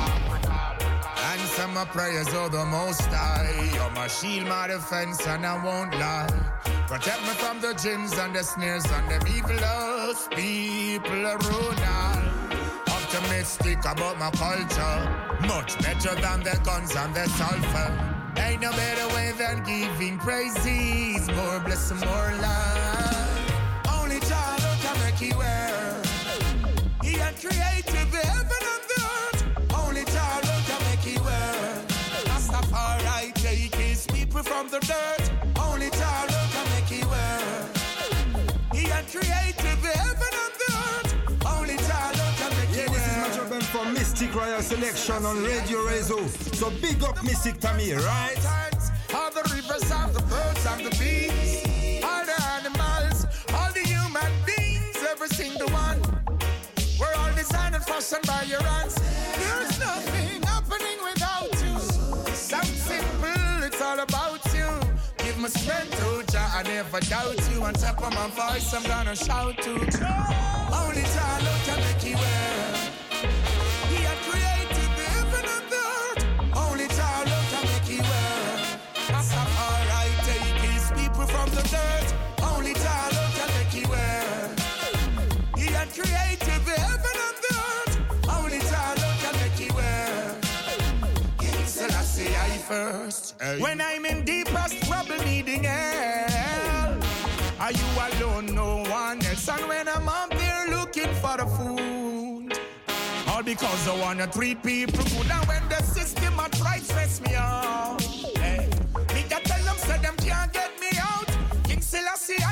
My 1.73 1.85
prayers, 1.85 2.27
oh 2.33 2.49
the 2.49 2.63
Most 2.65 3.01
High. 3.01 3.49
You're 3.73 3.89
my 3.91 4.07
shield, 4.07 4.47
my 4.47 4.67
defense, 4.67 5.25
and 5.25 5.43
I 5.43 5.55
won't 5.63 5.91
lie. 5.97 6.29
Protect 6.87 7.21
me 7.23 7.33
from 7.41 7.61
the 7.61 7.73
gins 7.73 8.13
and 8.13 8.35
the 8.35 8.43
snares 8.43 8.85
and 8.85 9.09
the 9.09 9.17
evil 9.35 9.57
people 10.35 11.25
around. 11.25 12.29
Optimistic 12.87 13.79
about 13.85 14.19
my 14.19 14.29
culture, 14.31 15.47
much 15.47 15.79
better 15.81 16.13
than 16.21 16.43
the 16.43 16.59
guns 16.63 16.95
and 16.95 17.15
the 17.15 17.27
sulfur. 17.29 17.89
Ain't 18.37 18.61
no 18.61 18.71
better 18.71 19.07
way 19.15 19.31
than 19.35 19.63
giving 19.63 20.19
praises, 20.19 21.27
more 21.31 21.59
blessing, 21.59 21.97
more 21.97 22.33
love. 22.39 23.02
Dirt. 34.87 35.31
Only 35.59 35.89
child 35.91 36.29
can 36.53 36.65
make 36.75 36.91
you 36.91 37.07
wear. 37.07 37.39
He 38.73 38.83
had 38.89 39.05
created 39.07 39.77
the 39.81 39.93
heaven 40.03 40.33
and 40.43 40.53
the 40.61 40.69
earth. 40.87 41.45
Only 41.45 41.77
child 41.77 42.15
can 42.39 42.51
make 42.57 42.75
Yeah, 42.75 42.83
you 42.83 42.89
this 42.89 43.07
is 43.07 43.37
wear. 43.37 43.49
Major 43.49 43.65
from 43.65 43.95
Mistic 43.95 44.33
Royal 44.35 44.61
Selection 44.61 45.25
on 45.25 45.43
Radio 45.43 45.79
Razo. 45.87 46.27
So 46.55 46.69
big 46.81 47.03
up 47.03 47.17
Mistic 47.17 47.59
Tommy, 47.59 47.93
right? 47.93 48.37
All 49.15 49.31
the 49.31 49.43
rivers 49.53 49.89
and 49.91 50.13
the 50.13 50.21
birds 50.23 50.65
and 50.65 50.85
the 50.85 50.89
bees, 50.97 52.03
all 52.03 52.25
the 52.25 52.37
animals, 52.57 53.25
all 53.53 53.71
the 53.71 53.81
human 53.81 54.31
beings, 54.45 54.97
every 55.09 55.27
single 55.29 55.69
one. 55.69 56.01
We're 56.99 57.13
all 57.19 57.33
designed 57.35 57.75
and 57.75 57.83
fashioned 57.85 58.25
by 58.25 58.43
your 58.43 58.63
hands. 58.63 58.95
There's 59.37 59.79
nothing 59.79 60.41
happening 60.43 60.97
without 61.03 61.51
you. 61.63 61.79
Sound 62.33 62.65
simple, 62.67 63.63
it's 63.63 63.81
all 63.81 63.99
about 63.99 64.22
me 65.43 65.49
strength 65.49 65.91
to 65.99 66.31
Jah, 66.31 66.49
I 66.53 66.63
never 66.63 66.99
doubt 67.01 67.37
you. 67.51 67.63
On 67.63 67.73
top 67.73 68.01
of 68.01 68.13
my 68.13 68.27
voice, 68.29 68.73
I'm 68.73 68.83
gonna 68.83 69.15
shout 69.15 69.57
to 69.57 69.73
Jah. 69.91 70.71
Only 70.71 71.03
Jah 71.13 71.37
Lord 71.43 71.61
can 71.67 71.79
make 71.83 72.03
you 72.07 72.15
wear. 72.15 72.63
He 73.91 73.99
had 74.07 74.19
created 74.27 74.89
the. 74.99 75.09
Only 76.55 76.87
Jah 76.87 77.23
can 77.51 77.63
make. 77.67 77.89
Rastafari 79.11 80.11
take 80.27 80.59
his 80.71 80.85
people 80.91 81.27
from 81.27 81.49
the 81.49 81.63
dirt. 81.73 82.07
Only 82.41 82.73
Jah 82.73 83.09
can 83.35 83.49
make 83.57 83.89
wear. 83.89 84.55
He 85.57 85.67
had 85.73 85.89
created 85.93 86.32
I 92.73 92.91
first. 92.91 93.35
When 93.59 93.81
I'm 93.81 94.05
in 94.05 94.25
deepest 94.25 94.83
trouble 94.83 95.17
needing 95.25 95.63
help. 95.63 97.03
Are 97.59 97.71
you 97.71 97.87
alone? 98.07 98.47
No 98.53 98.83
one 98.89 99.23
else. 99.25 99.47
And 99.47 99.67
when 99.67 99.87
I'm 99.87 100.09
up 100.09 100.29
there 100.31 100.67
looking 100.69 101.13
for 101.15 101.37
the 101.37 101.45
food. 101.45 102.59
All 103.27 103.43
because 103.43 103.87
I 103.87 103.99
wanna 103.99 104.27
treat 104.27 104.61
people 104.63 105.03
good. 105.03 105.31
And 105.31 105.47
when 105.47 105.67
the 105.69 105.81
system 105.83 106.39
a 106.39 106.49
try 106.49 106.77
stress 106.79 107.21
me 107.21 107.35
out. 107.35 108.01
Hey, 108.37 108.67
me 109.13 109.23
can 109.29 109.41
tell 109.43 109.63
them 109.63 109.77
say 109.77 109.97
them 109.99 110.15
can't 110.17 110.51
get 110.51 110.71
me 110.79 110.89
out. 110.99 111.29
King 111.63 111.81
Selassie 111.81 112.42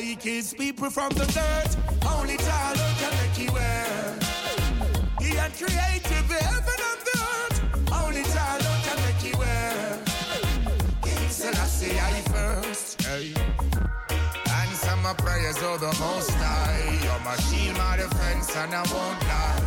take 0.00 0.22
his 0.22 0.54
people 0.54 0.90
from 0.90 1.08
the 1.10 1.26
dirt. 1.26 1.70
Only 2.14 2.36
Lord 2.36 2.94
can 3.00 3.12
make 3.20 3.38
you 3.38 3.52
wear. 3.52 4.18
He 5.20 5.30
had 5.40 5.52
created 5.52 6.24
the 6.32 6.40
heaven 6.50 6.78
and 6.90 7.00
the 7.08 7.16
earth. 7.32 7.58
Only 8.02 8.24
Lord 8.66 8.80
can 8.86 8.98
make 9.06 9.22
you 9.28 9.38
wear. 9.38 9.98
King 11.02 11.28
Selassie 11.28 11.98
I 12.10 12.12
first. 12.34 13.02
Hey. 13.02 13.34
Answer 14.60 14.96
my 14.96 15.14
prayers, 15.14 15.58
oh 15.62 15.78
the 15.78 15.94
most 16.00 16.34
high. 16.42 16.98
You're 17.04 17.24
my 17.28 17.36
shield, 17.46 17.78
my 17.78 17.96
defense, 17.96 18.56
and 18.56 18.74
I 18.74 18.82
won't 18.94 19.20
lie. 19.30 19.62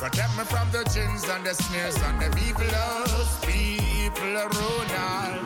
Protect 0.00 0.32
me 0.38 0.44
from 0.44 0.70
the 0.70 0.84
gins 0.94 1.28
and 1.28 1.44
the 1.44 1.54
snares 1.54 1.96
and 2.06 2.16
the 2.22 2.28
evil 2.48 2.74
us 2.74 3.44
people 3.44 4.36
around. 4.36 5.45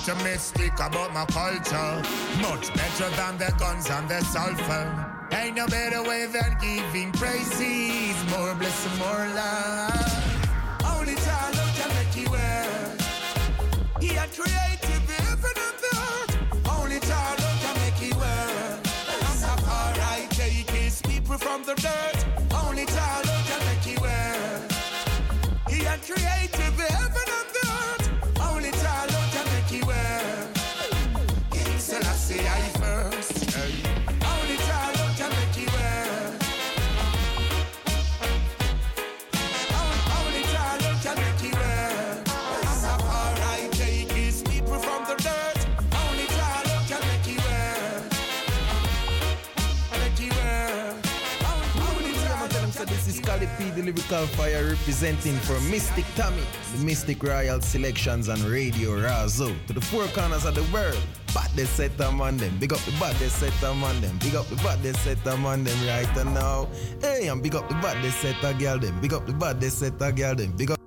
Optimistic 0.00 0.72
about 0.80 1.12
my 1.12 1.26
culture, 1.26 2.02
much 2.40 2.72
better 2.72 3.10
than 3.16 3.36
the 3.36 3.54
guns 3.58 3.90
and 3.90 4.08
the 4.08 4.22
sulfur. 4.24 5.28
Ain't 5.30 5.56
no 5.56 5.66
better 5.66 6.02
way 6.02 6.24
than 6.24 6.56
giving 6.58 7.12
praises, 7.12 8.16
more 8.30 8.54
blessing, 8.54 8.98
more 8.98 9.28
love. 9.36 10.00
Only 10.96 11.16
Jah 11.16 11.50
Lord 11.54 11.72
can 11.76 11.94
make 11.96 12.16
you 12.16 12.30
wear. 12.30 12.96
He 14.00 14.08
had 14.08 14.30
and 14.30 15.06
the 15.06 15.90
earth. 15.92 16.38
Only 16.66 16.98
Jah 17.00 17.36
Lord 17.38 17.58
can 17.60 17.76
make 17.82 18.00
you 18.00 18.18
wear. 18.18 18.80
Rastafari 19.20 20.30
take 20.30 20.70
his 20.70 21.02
people 21.02 21.36
from 21.36 21.62
the 21.64 21.74
dirt. 21.74 22.19
Lyrical 53.90 54.26
fire 54.38 54.68
representing 54.68 55.34
for 55.38 55.54
Mistic 55.66 56.04
Tommy, 56.14 56.44
the 56.72 56.86
Mistic 56.86 57.20
Royal 57.26 57.60
Selections 57.60 58.28
and 58.28 58.40
Radio 58.42 58.90
Razo 58.90 59.52
to 59.66 59.72
the 59.72 59.80
four 59.80 60.06
corners 60.14 60.44
of 60.44 60.54
the 60.54 60.62
world. 60.72 61.02
Baddest 61.34 61.74
set 61.74 61.98
them 61.98 62.20
on 62.20 62.36
them, 62.36 62.56
big 62.60 62.72
up 62.72 62.78
the 62.80 62.92
baddest 63.00 63.40
set 63.40 63.52
them 63.60 63.82
on 63.82 64.00
them, 64.00 64.16
big 64.18 64.36
up 64.36 64.46
the 64.46 64.54
baddest 64.62 65.02
set 65.02 65.22
them 65.24 65.44
on 65.44 65.64
them 65.64 65.76
right 65.88 66.24
now. 66.26 66.68
Hey, 67.00 67.26
and 67.26 67.42
big 67.42 67.56
up 67.56 67.68
the 67.68 67.74
baddest 67.74 68.20
set 68.20 68.44
of 68.44 68.60
girl 68.60 68.78
them, 68.78 69.00
big 69.00 69.12
up 69.12 69.26
the 69.26 69.32
baddest 69.32 69.80
set 69.80 70.00
of 70.00 70.14
girl 70.14 70.36
them, 70.36 70.52
big 70.52 70.70
up. 70.70 70.79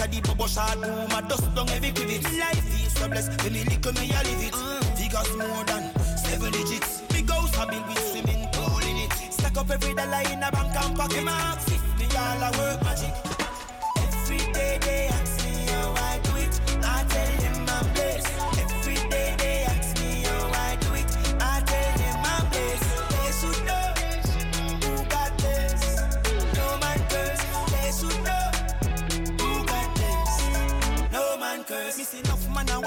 A 0.00 0.08
the 0.08 0.18
bubble 0.22 0.46
shot 0.46 0.80
boom, 0.80 1.10
a 1.12 1.20
dust 1.28 1.54
down 1.54 1.68
every 1.68 1.92
crivet. 1.92 2.22
Life 2.22 2.86
is 2.86 2.92
so 2.94 3.06
blessed, 3.06 3.42
when 3.42 3.52
me 3.52 3.64
lick 3.64 3.84
me 3.84 4.08
a 4.08 4.20
live 4.24 4.44
it. 4.48 4.54
Figures 4.96 5.36
more 5.36 5.64
than 5.64 5.92
seven 6.16 6.52
digits. 6.52 7.02
Big 7.12 7.28
house 7.28 7.54
a 7.58 7.66
build 7.66 7.86
with 7.86 7.98
swimming 7.98 8.48
pool 8.50 8.78
in 8.78 8.96
it. 8.96 9.12
Stack 9.30 9.58
up 9.58 9.70
every 9.70 9.92
dollar 9.92 10.22
in 10.32 10.42
a 10.42 10.50
bank 10.50 10.74
and 10.74 10.96
pocket 10.96 11.24
me 11.24 12.06
all 12.16 12.42
a 12.42 12.50
work 12.56 12.82
magic. 12.82 13.29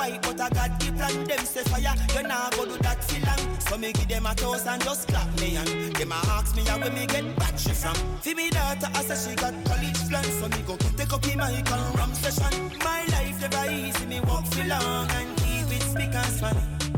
White, 0.04 0.22
but 0.22 0.42
I 0.42 0.50
got 0.50 0.80
the 0.82 0.92
plan. 0.92 1.24
Them 1.24 1.46
say 1.46 1.64
fire, 1.64 1.96
you 2.16 2.28
nah 2.28 2.50
go 2.50 2.66
do 2.66 2.78
that 2.80 3.02
for 3.06 3.20
long. 3.26 3.60
So 3.62 3.78
me 3.78 3.94
give 3.94 4.10
them 4.10 4.26
a 4.26 4.36
toast 4.36 4.68
and 4.68 4.84
just 4.84 5.08
clap 5.08 5.30
me 5.40 5.56
and 5.56 5.96
them 5.96 6.12
a 6.12 6.16
ask 6.36 6.54
me 6.58 6.64
how 6.66 6.78
me 6.78 7.06
get 7.08 7.24
she 7.58 7.72
from. 7.72 7.96
For 8.20 8.36
me 8.36 8.50
daughter, 8.50 8.90
I 8.94 9.02
say 9.04 9.32
she 9.32 9.36
got 9.36 9.54
college 9.64 10.02
plans, 10.10 10.34
so 10.40 10.50
me 10.50 10.62
go 10.68 10.76
take 10.98 11.14
up 11.14 11.22
the 11.22 11.36
mic 11.38 11.72
and 11.72 11.96
ram 11.98 12.14
session. 12.16 12.54
My 12.84 13.06
life 13.16 13.40
never 13.40 13.72
easy, 13.72 14.06
me 14.06 14.20
walk 14.28 14.46
for 14.48 14.66
long 14.68 15.10
and 15.10 15.38
keep 15.38 15.72
it 15.72 15.84
speak 15.84 16.14
and 16.14 16.34
span. 16.36 16.56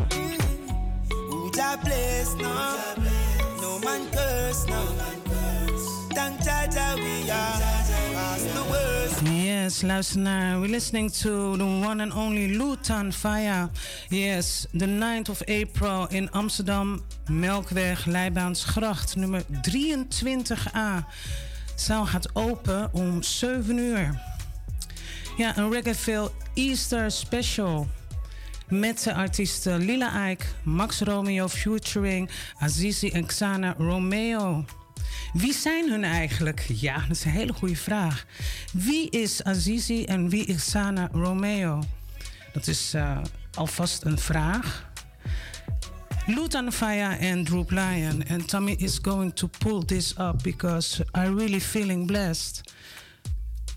Mm-hmm. 0.09 1.29
Who 1.29 1.51
Jah 1.51 1.77
bless 1.83 2.33
no, 2.35 2.51
no 3.61 3.79
man 3.85 4.09
curse 4.09 4.65
no. 4.65 5.24
Yes, 9.65 9.81
luister 9.81 10.19
naar. 10.19 10.59
We're 10.59 10.69
listening 10.69 11.11
to 11.11 11.57
the 11.57 11.63
one 11.63 12.01
and 12.01 12.13
only 12.13 12.57
Lutan 12.57 13.13
Fire. 13.13 13.69
Yes, 14.09 14.65
the 14.71 14.85
9th 14.85 15.29
of 15.29 15.41
April 15.41 16.07
in 16.09 16.31
Amsterdam, 16.31 17.01
Melkweg, 17.29 18.05
Leibaansgracht, 18.05 19.15
nummer 19.15 19.43
23a. 19.61 21.05
Zaal 21.75 22.05
gaat 22.05 22.35
open 22.35 22.89
om 22.93 23.23
7 23.23 23.77
uur. 23.77 24.21
Ja, 25.37 25.57
een 25.57 25.71
Reggaeville 25.71 26.31
Easter 26.53 27.11
Special. 27.11 27.87
Met 28.67 29.03
de 29.03 29.13
artiesten 29.13 29.85
Lila 29.85 30.29
Ike, 30.29 30.45
Max 30.63 30.99
Romeo 30.99 31.47
featuring 31.47 32.29
Azizi 32.59 33.09
en 33.09 33.25
Xana 33.25 33.75
Romeo. 33.77 34.65
Wie 35.35 35.53
zijn 35.53 35.89
hun 35.89 36.03
eigenlijk? 36.03 36.65
Ja, 36.67 36.99
dat 36.99 37.17
is 37.17 37.25
een 37.25 37.31
hele 37.31 37.53
goede 37.53 37.75
vraag. 37.75 38.25
Wie 38.73 39.09
is 39.09 39.43
Azizi 39.43 40.03
en 40.03 40.29
wie 40.29 40.45
is 40.45 40.55
Xana 40.55 41.09
Romeo? 41.11 41.83
Dat 42.53 42.67
is 42.67 42.93
eh, 42.93 43.17
alvast 43.53 44.03
een 44.03 44.19
vraag. 44.19 44.89
Lutan 46.25 46.71
Faya 46.71 47.17
and 47.33 47.45
Droop 47.45 47.71
Lion. 47.71 48.27
And 48.29 48.47
Tommy 48.47 48.71
is 48.71 48.99
going 49.01 49.33
to 49.33 49.49
pull 49.57 49.85
this 49.85 50.17
up 50.17 50.43
because 50.43 51.03
I'm 51.17 51.37
really 51.37 51.61
feeling 51.61 52.07
blessed. 52.07 52.73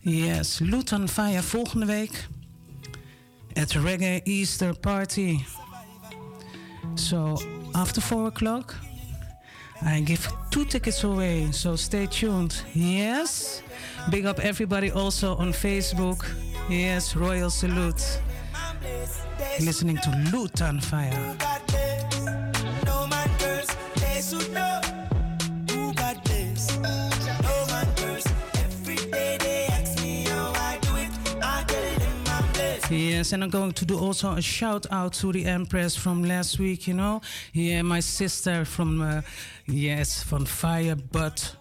Yes, 0.01 0.59
Lutan 0.59 1.09
Faya 1.09 1.42
volgende 1.42 1.87
week 1.87 2.27
at 3.53 3.73
Reggae 3.73 4.21
Easter 4.23 4.79
Party. 4.79 5.44
So 6.94 7.42
after 7.73 8.02
four 8.02 8.27
o'clock, 8.27 8.75
I 9.83 10.00
give 10.00 10.29
two 10.50 10.64
tickets 10.64 11.04
away. 11.04 11.50
So 11.52 11.76
stay 11.76 12.06
tuned. 12.06 12.62
Yes. 12.74 13.62
Big 14.10 14.26
up 14.26 14.40
everybody 14.40 14.90
also 14.90 15.37
on 15.37 15.52
Facebook. 15.52 16.24
Yes, 16.68 17.14
Royal 17.16 17.50
Salute. 17.50 18.20
Listening 19.60 19.96
to 19.96 20.10
Lutan 20.31 20.81
Fyah. 20.81 21.37
Yes, 32.90 33.32
and 33.32 33.44
I'm 33.44 33.50
going 33.50 33.72
to 33.72 33.84
do 33.84 33.98
also 33.98 34.32
a 34.32 34.40
shout 34.40 34.86
out 34.90 35.12
to 35.14 35.30
the 35.30 35.44
Empress 35.44 35.94
from 35.94 36.24
last 36.24 36.58
week, 36.58 36.86
you 36.86 36.94
know. 36.94 37.20
Yeah, 37.52 37.82
my 37.82 38.00
sister 38.00 38.64
from, 38.64 39.02
uh, 39.02 39.20
yes, 39.66 40.22
from 40.22 40.46
Firebutt 40.46 41.54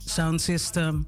Sound 0.00 0.40
System. 0.40 1.06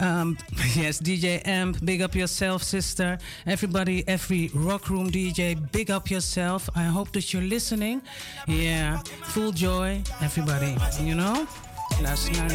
Um, 0.00 0.36
yes, 0.74 1.00
DJ 1.00 1.46
Amp, 1.46 1.84
big 1.84 2.02
up 2.02 2.16
yourself, 2.16 2.62
sister. 2.64 3.18
Everybody, 3.46 4.02
every 4.08 4.50
rock 4.54 4.90
room 4.90 5.10
DJ, 5.10 5.54
big 5.70 5.90
up 5.90 6.10
yourself. 6.10 6.68
I 6.74 6.84
hope 6.84 7.12
that 7.12 7.32
you're 7.32 7.42
listening. 7.42 8.02
Yeah, 8.48 8.98
full 9.22 9.52
joy, 9.52 10.02
everybody, 10.20 10.76
you 11.00 11.14
know. 11.14 11.46
Luister 12.00 12.36
naar 12.36 12.50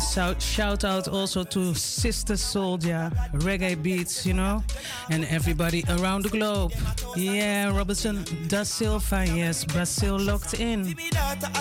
Yeah, 0.00 0.40
shout, 0.40 0.84
out 0.84 1.08
also 1.08 1.44
to 1.44 1.74
Sister 1.74 2.36
Soldier, 2.36 3.10
Reggae 3.34 3.80
Beats, 3.80 4.24
you 4.24 4.32
know, 4.32 4.62
and 5.10 5.26
everybody 5.26 5.84
around 5.90 6.22
the 6.22 6.30
globe. 6.30 6.72
Yeah, 7.16 7.76
Robertson 7.76 8.24
Da 8.48 8.62
Silva, 8.62 9.26
yes, 9.26 9.64
Brazil 9.64 10.18
locked 10.18 10.54
in. 10.54 10.80
And 10.80 10.98
and 10.98 11.54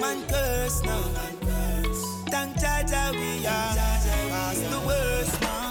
and 0.00 0.84
no. 0.84 0.96
Thank 2.30 2.56
we 3.12 3.46
are 3.46 3.74
the 4.70 4.82
worst 4.86 5.40
now. 5.40 5.67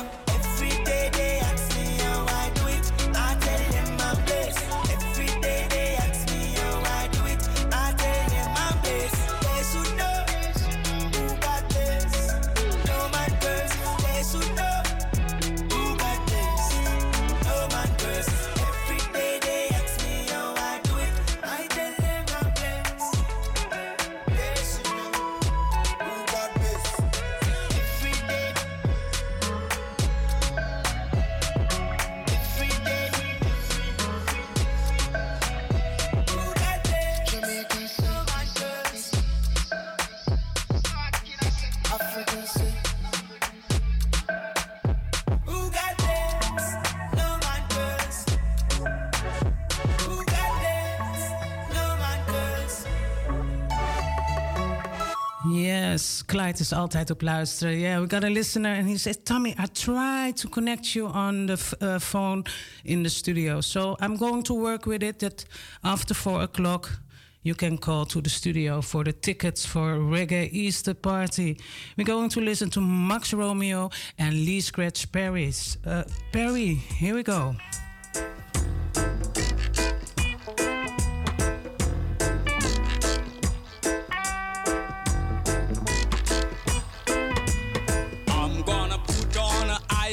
Clyde 56.25 56.59
is 56.59 56.73
altijd 56.73 57.09
op 57.09 57.21
luisteren. 57.21 57.79
Yeah, 57.79 57.99
we 58.01 58.07
got 58.07 58.23
a 58.23 58.29
listener 58.29 58.77
and 58.77 58.87
he 58.87 58.97
said, 58.97 59.25
Tommy, 59.25 59.49
I 59.49 59.67
tried 59.71 60.37
to 60.41 60.49
connect 60.49 60.93
you 60.93 61.11
on 61.13 61.45
the 61.45 61.57
uh, 61.81 61.99
phone 61.99 62.43
in 62.83 63.03
the 63.03 63.09
studio. 63.09 63.61
So 63.61 63.95
I'm 63.99 64.17
going 64.17 64.43
to 64.43 64.53
work 64.53 64.85
with 64.85 65.03
it 65.03 65.19
that 65.19 65.45
after 65.81 66.15
four 66.15 66.41
o'clock 66.41 67.01
you 67.41 67.55
can 67.55 67.77
call 67.77 68.05
to 68.05 68.21
the 68.21 68.29
studio 68.29 68.81
for 68.81 69.03
the 69.03 69.13
tickets 69.13 69.65
for 69.65 69.97
Reggae 69.97 70.49
Easter 70.51 70.93
Party. 70.93 71.57
We're 71.95 72.03
going 72.03 72.29
to 72.29 72.41
listen 72.41 72.69
to 72.69 72.81
Max 72.81 73.33
Romeo 73.33 73.89
and 74.17 74.33
Lee 74.33 74.61
Scratch 74.61 75.11
Perry's. 75.11 75.77
Uh, 75.85 76.03
Perry, 76.31 76.75
here 76.99 77.15
we 77.15 77.23
go. 77.23 77.55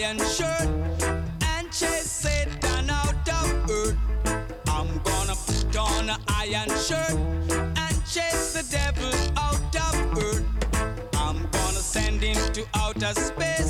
Iron 0.05 0.19
shirt 0.19 0.69
and 1.57 1.73
chase 1.73 2.11
Satan 2.11 2.91
out 2.91 3.29
of 3.29 3.71
earth. 3.71 3.97
I'm 4.69 4.89
gonna 5.03 5.35
put 5.35 5.77
on 5.77 6.11
an 6.11 6.21
iron 6.29 6.69
shirt 6.79 7.17
and 7.83 7.95
chase 8.07 8.53
the 8.53 8.67
devil 8.71 9.13
out 9.39 9.75
of 9.87 10.19
earth. 10.19 10.45
I'm 11.15 11.49
gonna 11.51 11.85
send 11.95 12.23
him 12.23 12.37
to 12.53 12.67
outer 12.75 13.15
space 13.15 13.64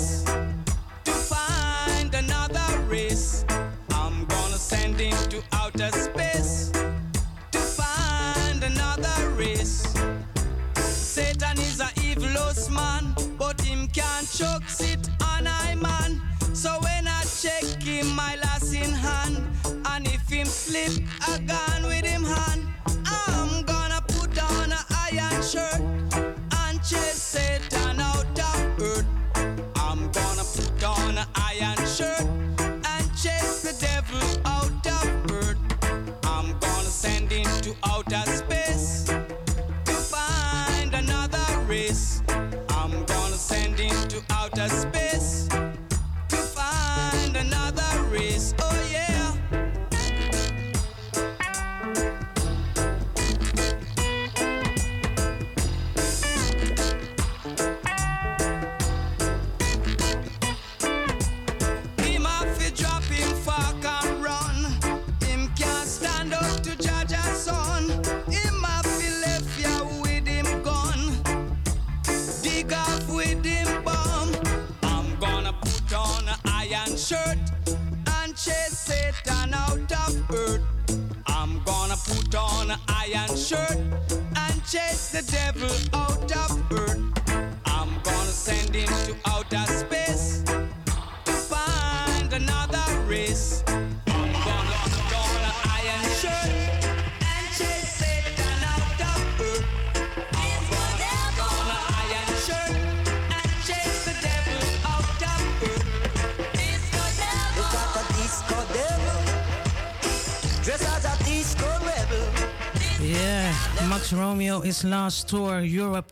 Romeo 114.75 114.91
is 114.91 114.91
last 114.91 115.29
tour, 115.29 115.61
Europe, 115.61 116.11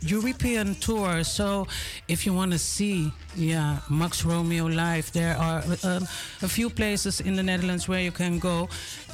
European 0.00 0.74
tour. 0.76 1.24
So, 1.24 1.66
if 2.08 2.24
you 2.24 2.34
want 2.34 2.52
to 2.52 2.58
see, 2.58 3.12
yeah, 3.36 3.78
Max 3.90 4.24
Romeo 4.24 4.66
live, 4.66 5.10
there 5.12 5.36
are 5.36 5.62
um, 5.84 6.06
a 6.42 6.48
few 6.48 6.70
places 6.70 7.20
in 7.20 7.36
the 7.36 7.42
Netherlands 7.42 7.88
where 7.88 8.00
you 8.00 8.12
can 8.12 8.38
go. 8.38 8.68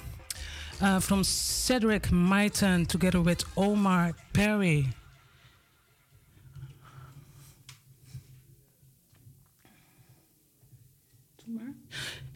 uh, 0.82 1.00
from 1.00 1.24
Cedric 1.24 2.10
Myton 2.10 2.88
together 2.88 3.22
with 3.22 3.44
Omar 3.56 4.16
Perry. 4.34 4.90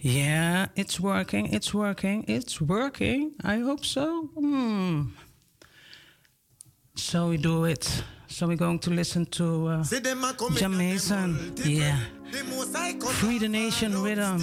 Yeah, 0.03 0.67
it's 0.75 0.99
working. 0.99 1.47
It's 1.53 1.73
working. 1.73 2.25
It's 2.27 2.59
working. 2.59 3.31
I 3.41 3.59
hope 3.59 3.85
so. 3.85 4.29
Hmm. 4.37 5.03
So 6.95 7.29
we 7.29 7.37
do 7.37 7.63
it. 7.63 8.03
So 8.27 8.47
we're 8.47 8.57
going 8.57 8.79
to 8.79 8.89
listen 8.89 9.25
to 9.27 9.67
uh, 9.67 9.83
Jah 9.83 10.67
Mason. 10.67 11.53
Yeah. 11.63 11.97
Free 13.13 13.39
the 13.39 13.47
Nation 13.47 14.03
Rhythm. 14.03 14.39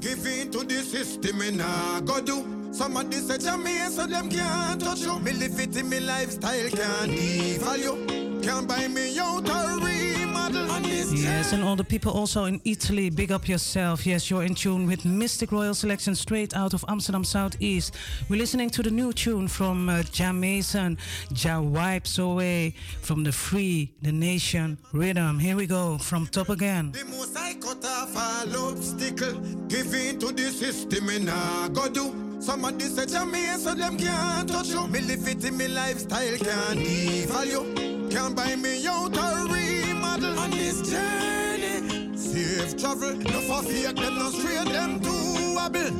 Give 0.00 0.26
in 0.26 0.50
to 0.52 0.64
the 0.64 0.80
system 0.82 1.42
and 1.42 1.60
I 1.60 2.00
go 2.00 2.22
do. 2.22 2.70
Somebody 2.72 3.20
to 3.20 3.58
me 3.58 3.76
so 3.90 4.06
them 4.06 4.30
can't 4.30 4.80
touch 4.80 5.00
you. 5.00 5.18
Me 5.18 5.32
live 5.32 5.60
it 5.60 5.76
in 5.76 5.90
me 5.90 6.00
lifestyle 6.00 6.70
can't 6.70 7.10
devalue. 7.10 8.25
Can't 8.46 8.68
buy 8.68 8.86
me 8.86 9.18
out 9.18 9.48
a 9.48 9.76
remodel. 9.82 10.70
And 10.70 10.84
this 10.84 11.12
Yes, 11.12 11.52
and 11.52 11.64
all 11.64 11.74
the 11.74 11.82
people 11.82 12.12
also 12.12 12.44
in 12.44 12.60
Italy, 12.64 13.10
big 13.10 13.32
up 13.32 13.48
yourself. 13.48 14.06
Yes, 14.06 14.30
you're 14.30 14.44
in 14.44 14.54
tune 14.54 14.86
with 14.86 15.02
Mistic 15.02 15.50
Royal 15.50 15.74
Selection 15.74 16.14
straight 16.14 16.54
out 16.54 16.72
of 16.72 16.84
Amsterdam 16.86 17.24
Southeast. 17.24 17.96
We're 18.28 18.38
listening 18.38 18.70
to 18.70 18.84
the 18.84 18.90
new 18.92 19.12
tune 19.12 19.48
from 19.48 19.88
uh, 19.88 20.04
Jah 20.04 20.32
Mason, 20.32 20.96
Jah 21.32 21.60
Wipes 21.60 22.18
Away 22.18 22.74
from 23.00 23.24
the 23.24 23.32
Free, 23.32 23.92
the 24.02 24.12
Nation 24.12 24.78
Rhythm. 24.92 25.40
Here 25.40 25.56
we 25.56 25.66
go, 25.66 25.98
from 25.98 26.28
top 26.28 26.48
again. 26.48 26.92
The 26.92 27.04
most 27.04 27.36
I 27.36 27.54
cut 27.54 27.84
off 27.84 28.16
all 28.16 28.68
obstacle. 28.68 29.40
Give 29.66 29.92
in 29.92 30.20
to 30.20 30.30
the 30.30 30.52
system 30.52 31.08
and 31.08 31.28
I 31.28 31.68
go 31.72 31.88
do. 31.88 32.14
Somebody 32.38 32.84
say 32.84 33.06
to 33.06 33.26
me 33.26 33.44
so 33.56 33.74
them 33.74 33.98
can't 33.98 34.48
touch 34.48 34.68
you. 34.68 34.86
Me 34.86 35.00
live 35.00 35.26
it 35.26 35.44
in 35.44 35.56
me 35.56 35.66
lifestyle 35.66 36.36
can't 36.38 36.78
devalue. 36.78 37.95
Can't 38.10 38.36
buy 38.36 38.54
me 38.56 38.86
out 38.86 39.16
a 39.16 39.46
remodel 39.50 40.38
on 40.38 40.50
this 40.50 40.80
journey. 40.88 42.16
Safe 42.16 42.76
travel, 42.76 43.14
no 43.16 43.40
for 43.40 43.62
fear 43.62 43.92
them 43.92 44.18
no 44.18 44.30
straight 44.30 44.68
them 44.72 45.00
to 45.00 45.54
wobble. 45.54 45.90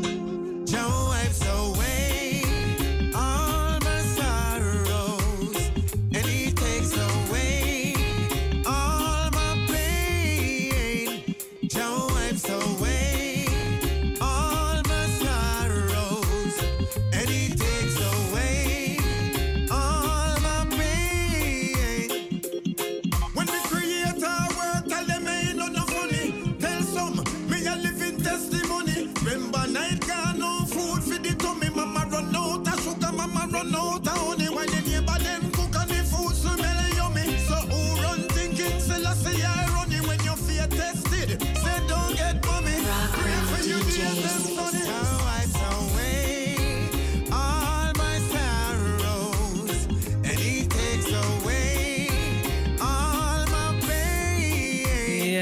Joe 0.65 1.09
wipes 1.09 1.43
away 1.47 2.43
all 3.15 3.56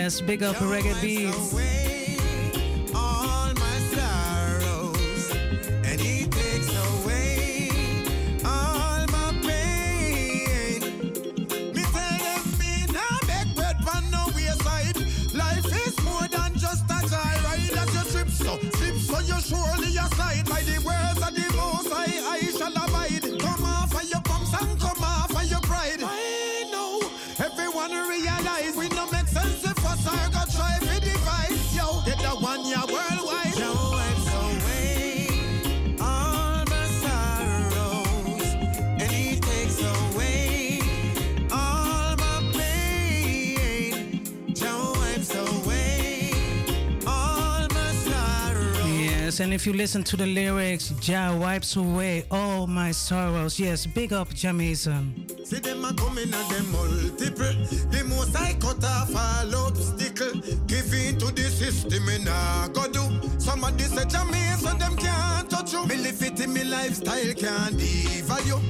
Yes, 0.05 0.21
big 0.21 0.43
up 0.43 0.57
Reggae 0.57 1.01
Beats. 1.01 1.64
And 49.41 49.53
if 49.53 49.67
you 49.67 49.73
listen 49.73 50.05
to 50.05 50.17
the 50.17 50.27
lyrics, 50.27 50.91
Jah 51.01 51.37
wipes 51.41 51.77
away 51.77 52.25
all 52.31 52.67
my 52.67 52.93
sorrows. 52.93 53.59
Yes, 53.59 53.85
big 53.85 54.13
up 54.13 54.29
Jah 54.33 54.53
Mason. 54.53 55.27
See 55.45 55.59
them 55.59 55.85
a 55.85 55.93
coming 55.93 56.31
them 56.31 56.73
multiple. 56.73 57.55
The 57.91 58.05
most 58.09 58.37
I 58.37 58.55
cut 58.55 58.85
off 58.85 59.15
all 59.15 59.67
obstacle. 59.67 60.41
Give 60.67 60.93
in 60.95 61.19
to 61.19 61.27
the 61.33 61.51
system 61.51 62.09
and 62.09 62.29
I 62.29 62.69
go 62.73 62.87
do. 62.87 63.05
Somebody 63.39 63.85
say 63.85 64.05
to 64.05 64.25
me 64.27 64.41
so 64.59 64.73
them 64.75 64.97
can't 64.97 65.51
touch 65.51 65.73
you. 65.73 65.85
Me 65.87 65.97
live 65.97 66.23
it 66.23 66.41
in 66.41 66.53
me 66.53 66.65
lifestyle 66.65 67.35
can't 67.35 67.75
devalue. 67.77 68.61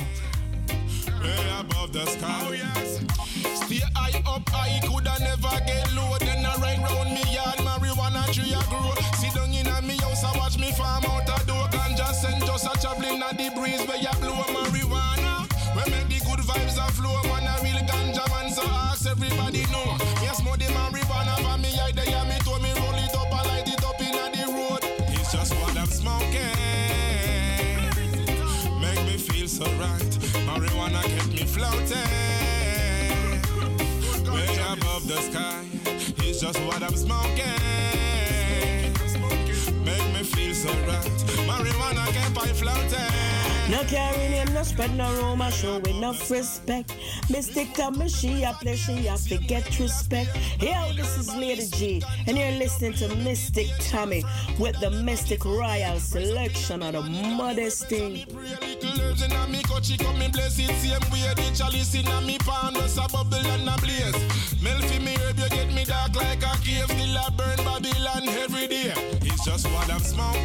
Mistic 47.65 47.77
Tommy, 47.77 48.09
she 48.09 48.43
a 48.43 48.53
play, 48.53 48.77
she 48.77 49.07
a 49.07 49.17
forget 49.17 49.79
respect. 49.79 50.37
Yo, 50.61 50.93
this 50.95 51.17
is 51.17 51.35
Lady 51.35 51.67
G, 51.67 52.03
and 52.27 52.37
you're 52.37 52.51
listening 52.53 52.93
to 52.95 53.09
Mistic 53.17 53.71
Tommy 53.91 54.23
with 54.59 54.79
the 54.81 54.91
Mistic 54.91 55.45
Royal 55.45 55.99
selection 55.99 56.83
of 56.83 56.93
the 56.93 57.03
modest 57.03 57.89
thing. 57.89 58.25
Little 58.35 59.01
herbs 59.01 59.29
me 59.51 59.63
cut, 59.63 59.85
she 59.85 59.97
come 59.97 60.19
me 60.19 60.29
bless 60.29 60.59
it 60.59 60.69
same 60.77 61.11
way. 61.11 61.33
The 61.37 61.55
chalice 61.57 61.95
in 61.95 62.07
a 62.07 62.21
me 62.21 62.39
pan, 62.39 62.75
just 62.75 62.99
a 62.99 63.09
bubble 63.11 63.37
and 63.37 63.69
a 63.69 63.77
blaze. 63.81 64.63
Mel 64.63 64.81
fi 64.81 64.99
me 64.99 65.17
herb, 65.17 65.39
you 65.39 65.49
get 65.49 65.73
me 65.73 65.85
dark 65.85 66.15
like 66.17 66.43
a 66.43 66.57
cave. 66.63 66.91
Still 66.91 67.17
a 67.17 67.31
burn 67.31 67.57
Babylon 67.65 68.29
every 68.29 68.67
day. 68.67 68.93
It's 69.23 69.45
just 69.45 69.67
what 69.69 69.91
I'm 69.91 70.01
smoking. 70.01 70.45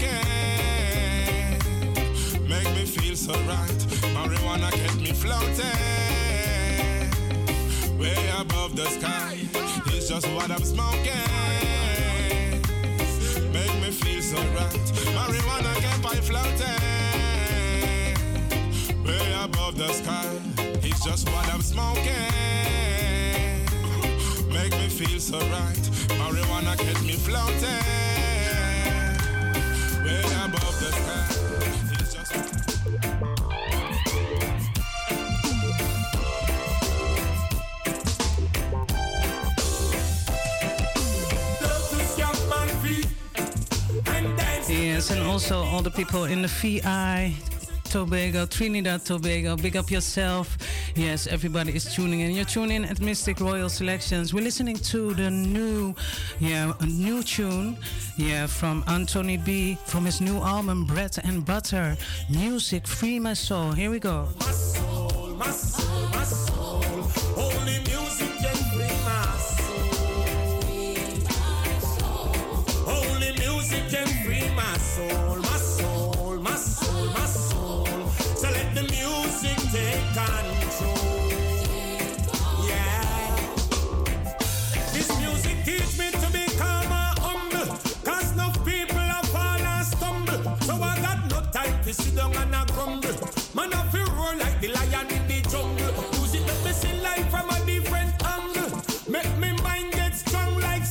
Make 2.48 2.70
me 2.76 2.86
feel 2.86 3.16
so 3.16 3.34
right. 3.34 3.80
Marijuana 4.16 4.72
kept 4.72 5.02
me 5.02 5.12
floating. 5.12 6.29
Way 8.00 8.16
above 8.40 8.76
the 8.78 8.86
sky. 8.86 9.38
It's 9.88 10.08
just 10.08 10.26
what 10.34 10.50
I'm 10.50 10.64
smoking. 10.64 11.12
Make 13.52 13.76
me 13.82 13.92
feel 13.92 14.22
so 14.22 14.38
right. 14.56 14.88
Marijuana 15.16 15.74
kept 15.84 16.04
me 16.04 16.22
floating. 16.22 16.80
Way 19.06 19.34
above 19.44 19.78
the 19.78 19.92
sky. 19.92 20.40
It's 20.82 21.04
just 21.04 21.28
what 21.30 21.54
I'm 21.54 21.62
smoking. 21.62 22.06
Make 24.48 24.72
me 24.80 24.88
feel 24.88 25.20
so 25.20 25.40
right. 25.40 25.86
Marijuana 26.20 26.78
kept 26.78 27.04
me 27.04 27.14
floating. 27.14 27.84
Way 30.06 30.24
above 30.46 30.59
And 45.00 45.22
also 45.22 45.64
all 45.64 45.82
the 45.82 45.90
people 45.90 46.26
in 46.26 46.42
the 46.42 46.50
VI, 46.50 47.34
Tobago, 47.86 48.46
Trinidad, 48.46 49.06
Tobago. 49.06 49.56
Big 49.56 49.78
up 49.78 49.90
yourself. 49.90 50.58
Yes, 50.94 51.26
everybody 51.26 51.74
is 51.74 51.86
tuning 51.86 52.20
in. 52.20 52.32
You're 52.32 52.44
tuning 52.44 52.84
in 52.84 52.86
at 52.86 52.98
Mistic 52.98 53.40
Royal 53.40 53.70
Selections. 53.70 54.34
We're 54.34 54.44
listening 54.44 54.76
to 54.76 55.14
the 55.14 55.32
new, 55.32 55.96
yeah, 56.40 56.74
a 56.82 56.86
new 56.86 57.24
tune, 57.24 57.78
yeah, 58.18 58.46
from 58.46 58.84
Anthony 58.88 59.38
B. 59.38 59.78
from 59.86 60.04
his 60.04 60.20
new 60.20 60.38
album 60.40 60.84
Bread 60.86 61.16
and 61.24 61.46
Butter. 61.46 61.96
Music, 62.30 62.86
free 62.86 63.20
my 63.20 63.34
soul. 63.34 63.72
Here 63.72 63.90
we 63.90 64.00
go. 64.00 64.28
my 64.38 64.52
soul, 64.52 65.38
my 65.38 66.24
soul. 66.26 66.84
Only 67.38 67.80
music 67.88 68.09
my 74.60 74.78
soul, 74.78 75.36
my 75.38 75.58
soul, 75.58 76.38
my 76.40 76.56
soul, 76.56 77.06
my 77.18 77.26
soul. 77.26 77.86
So 78.40 78.48
let 78.56 78.76
the 78.76 78.84
music 78.96 79.58
take 79.72 80.04
control. 80.20 81.30
Yeah. 82.68 83.36
This 84.94 85.10
music 85.22 85.58
teach 85.64 85.92
me 86.00 86.08
to 86.12 86.28
be 86.36 86.44
calm 86.58 86.92
and 87.02 87.20
humble. 87.26 87.68
Cause 88.04 88.34
enough 88.34 88.58
people. 88.66 89.00
So 90.68 90.74
I 90.92 90.96
got 91.08 91.20
no 91.32 91.40
time 91.58 91.76
to 91.86 91.94
sit 91.94 92.16
down 92.18 92.36
and 92.36 92.72
grumble. 92.74 93.18
Man, 93.56 93.74
I 93.74 93.82
feel 93.94 94.10
like 94.44 94.60
the 94.60 94.70
lion 94.78 95.08
in 95.16 95.24
the 95.32 95.40
jungle. 95.50 95.94
It 96.38 96.50
up, 96.54 96.66
me 96.66 96.72
see 96.82 96.96
life 97.02 97.30
from 97.32 97.50
a 97.50 97.58
different 97.66 98.12
angle. 98.36 98.70
Make 99.08 99.32
me 99.38 99.50
mind 99.64 99.94
get 99.94 100.16
strong 100.16 100.60
like. 100.60 100.84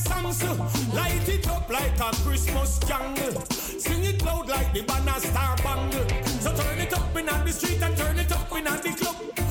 Light 0.93 1.29
it 1.29 1.47
up 1.47 1.69
like 1.69 1.99
a 1.99 2.09
Christmas. 2.23 2.79
Star 5.19 5.55
bangle. 5.57 6.07
So 6.39 6.55
turn 6.55 6.79
it 6.79 6.93
up 6.93 7.15
in 7.15 7.25
the 7.25 7.51
street 7.51 7.81
and 7.81 7.97
turn 7.97 8.17
it 8.17 8.31
up 8.31 8.51
in 8.55 8.63
the 8.63 8.95
club. 8.97 9.48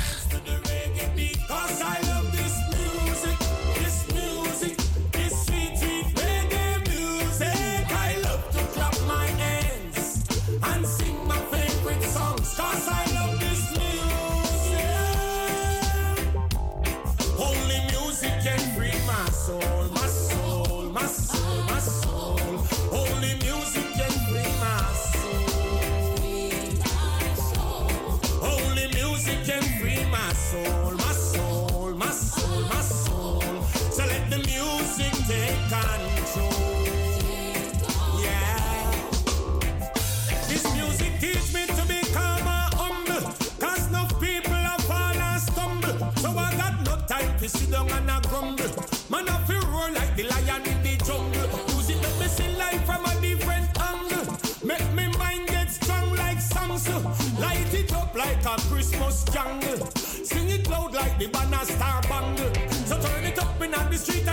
Control. 35.69 36.87
Yeah. 38.23 38.91
This 40.49 40.64
music 40.75 41.12
teach 41.21 41.53
me 41.53 41.66
to 41.66 41.83
enough 43.89 44.21
people 44.21 44.64
stumble. 45.39 45.97
So 46.16 46.31
I 46.31 46.55
got 46.57 46.75
no 46.85 46.97
time 47.07 47.39
to 47.39 47.49
sit 47.49 47.71
down 47.71 47.91
and 47.91 48.27
grumble. 48.29 48.71
Man, 49.11 49.29
I 49.29 49.37
feel 49.47 49.61
roar 49.71 49.91
like 49.91 50.16
the 50.16 50.25
lion 50.25 50.62
in 50.66 50.83
the 50.83 50.97
jungle. 51.05 51.49
See 52.29 52.57
life 52.57 52.85
from 52.85 53.05
a 53.07 53.21
different 53.21 53.69
angle. 53.81 54.37
Make 54.62 54.93
me 54.93 55.09
mind 55.19 55.49
get 55.49 55.71
strong 55.71 56.14
like. 56.16 56.39
Light 57.41 57.73
it 57.75 57.93
up 57.95 58.14
like 58.14 58.45
a 58.45 58.57
Christmas 58.71 59.25
jungle. 59.25 59.87
Sing 59.97 60.49
it 60.51 60.69
loud 60.69 60.93
like 60.95 61.19
the 61.19 61.27
banner 61.29 61.64
star 61.64 62.03
bangle. 62.03 62.53
So 62.87 63.01
turn 63.01 63.25
it 63.25 63.39
up 63.39 63.61
in 63.62 63.71
the 63.71 63.97
street 63.97 64.28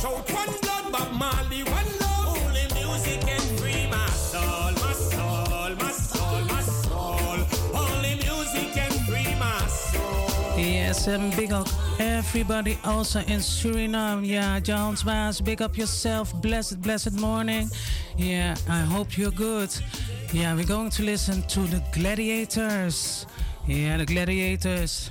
shout 0.00 0.30
one 0.30 0.54
blood, 0.60 0.92
Bob 0.92 1.12
Marley, 1.12 1.62
one 1.64 1.90
love. 2.00 2.38
Only 2.38 2.66
music 2.74 3.20
can 3.20 3.40
free 3.58 3.86
my 3.90 4.08
soul, 4.10 4.72
my 4.84 4.92
soul, 4.92 5.70
my 5.76 5.92
soul, 5.92 6.40
my 6.44 6.60
soul. 6.60 7.38
Only 7.74 8.14
music 8.26 8.72
can 8.74 8.92
free 9.06 9.34
my 9.36 9.58
soul. 9.66 10.58
Yes, 10.58 11.08
and 11.08 11.34
big 11.36 11.52
up 11.52 11.68
everybody 11.98 12.78
also 12.84 13.20
in 13.20 13.40
Suriname. 13.40 14.26
Yeah, 14.26 14.60
Jones 14.60 15.02
Bass, 15.02 15.40
big 15.40 15.62
up 15.62 15.76
yourself. 15.76 16.32
Blessed, 16.40 16.80
blessed 16.80 17.12
morning. 17.12 17.68
Yeah, 18.16 18.56
I 18.68 18.80
hope 18.80 19.18
you're 19.18 19.32
good. 19.32 19.70
Yeah, 20.32 20.54
we're 20.54 20.66
going 20.66 20.90
to 20.90 21.02
listen 21.02 21.42
to 21.42 21.60
the 21.60 21.82
Gladiators. 21.92 23.26
Yeah, 23.66 23.96
the 23.96 24.06
Gladiators. 24.06 25.10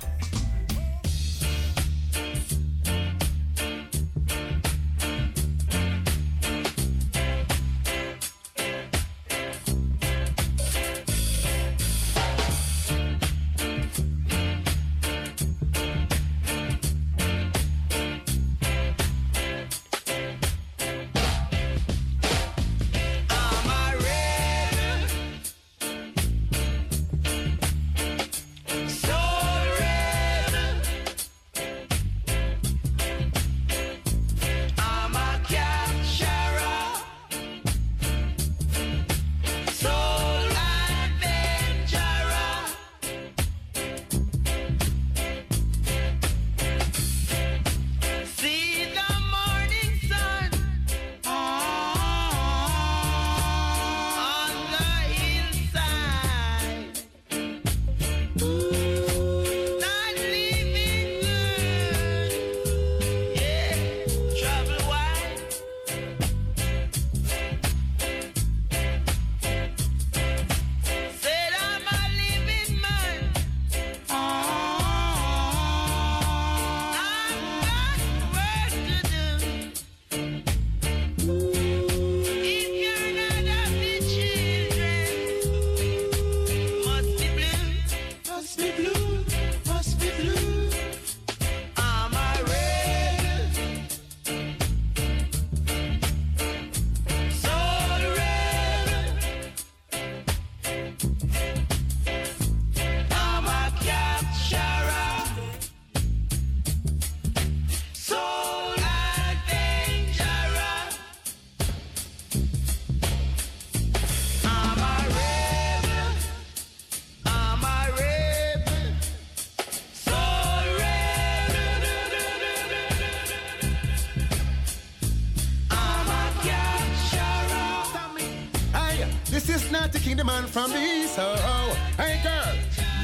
Not 129.88 129.94
the 129.94 130.00
kingdom 130.00 130.26
man 130.26 130.44
from 130.44 130.70
the 130.70 130.78
east. 130.78 131.18
Oh, 131.18 131.34
oh. 131.38 131.74
hey 131.96 132.20
girl, 132.22 132.54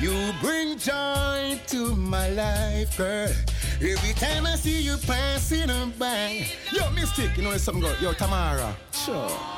you 0.02 0.34
bring 0.42 0.76
joy 0.76 1.58
to 1.68 1.96
my 1.96 2.28
life, 2.28 2.98
girl. 2.98 3.32
Every 3.80 4.12
time 4.12 4.44
I 4.44 4.56
see 4.56 4.82
you 4.82 4.98
passing 4.98 5.68
by. 5.98 6.46
Yo, 6.74 6.82
Mistic, 6.92 7.38
you 7.38 7.42
know 7.42 7.48
there's 7.48 7.62
something 7.62 7.82
go. 7.82 7.94
Yo, 8.02 8.12
Tamara. 8.12 8.76
Sure. 8.92 9.53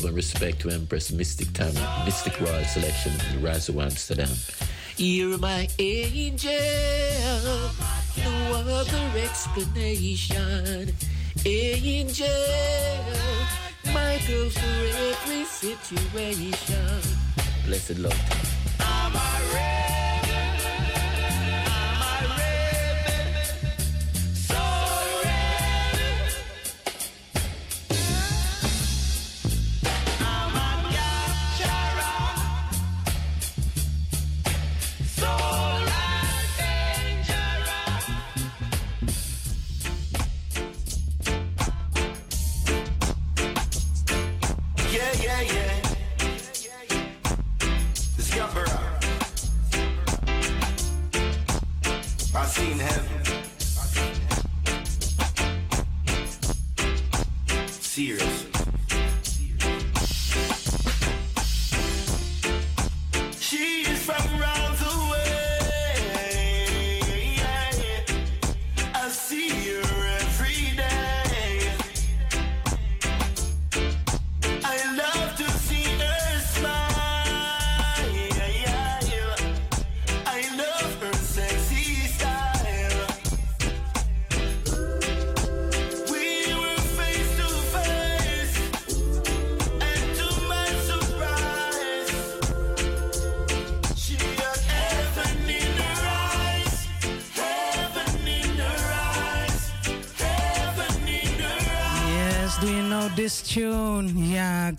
Love 0.00 0.06
and 0.06 0.16
respect 0.16 0.60
to 0.60 0.70
Empress 0.70 1.10
Mistic 1.10 1.52
Tammy, 1.52 1.76
Mistic 2.08 2.40
Royal 2.40 2.64
Selection 2.64 3.12
in 3.12 3.42
Razo, 3.42 3.82
Amsterdam. 3.82 4.30
You're 4.96 5.36
my 5.36 5.68
angel, 5.78 6.50
no 8.16 8.64
other 8.64 9.18
explanation. 9.18 10.94
Angel, 11.44 12.26
my 13.92 14.18
girl 14.26 14.48
for 14.48 14.86
every 14.96 15.44
situation. 15.44 17.02
Blessed 17.66 17.98
love. 17.98 18.49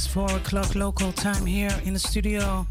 4 0.08 0.36
o'clock 0.36 0.74
local 0.74 1.12
time 1.12 1.44
here 1.44 1.74
in 1.84 1.92
the 1.92 1.98
studio. 1.98 2.66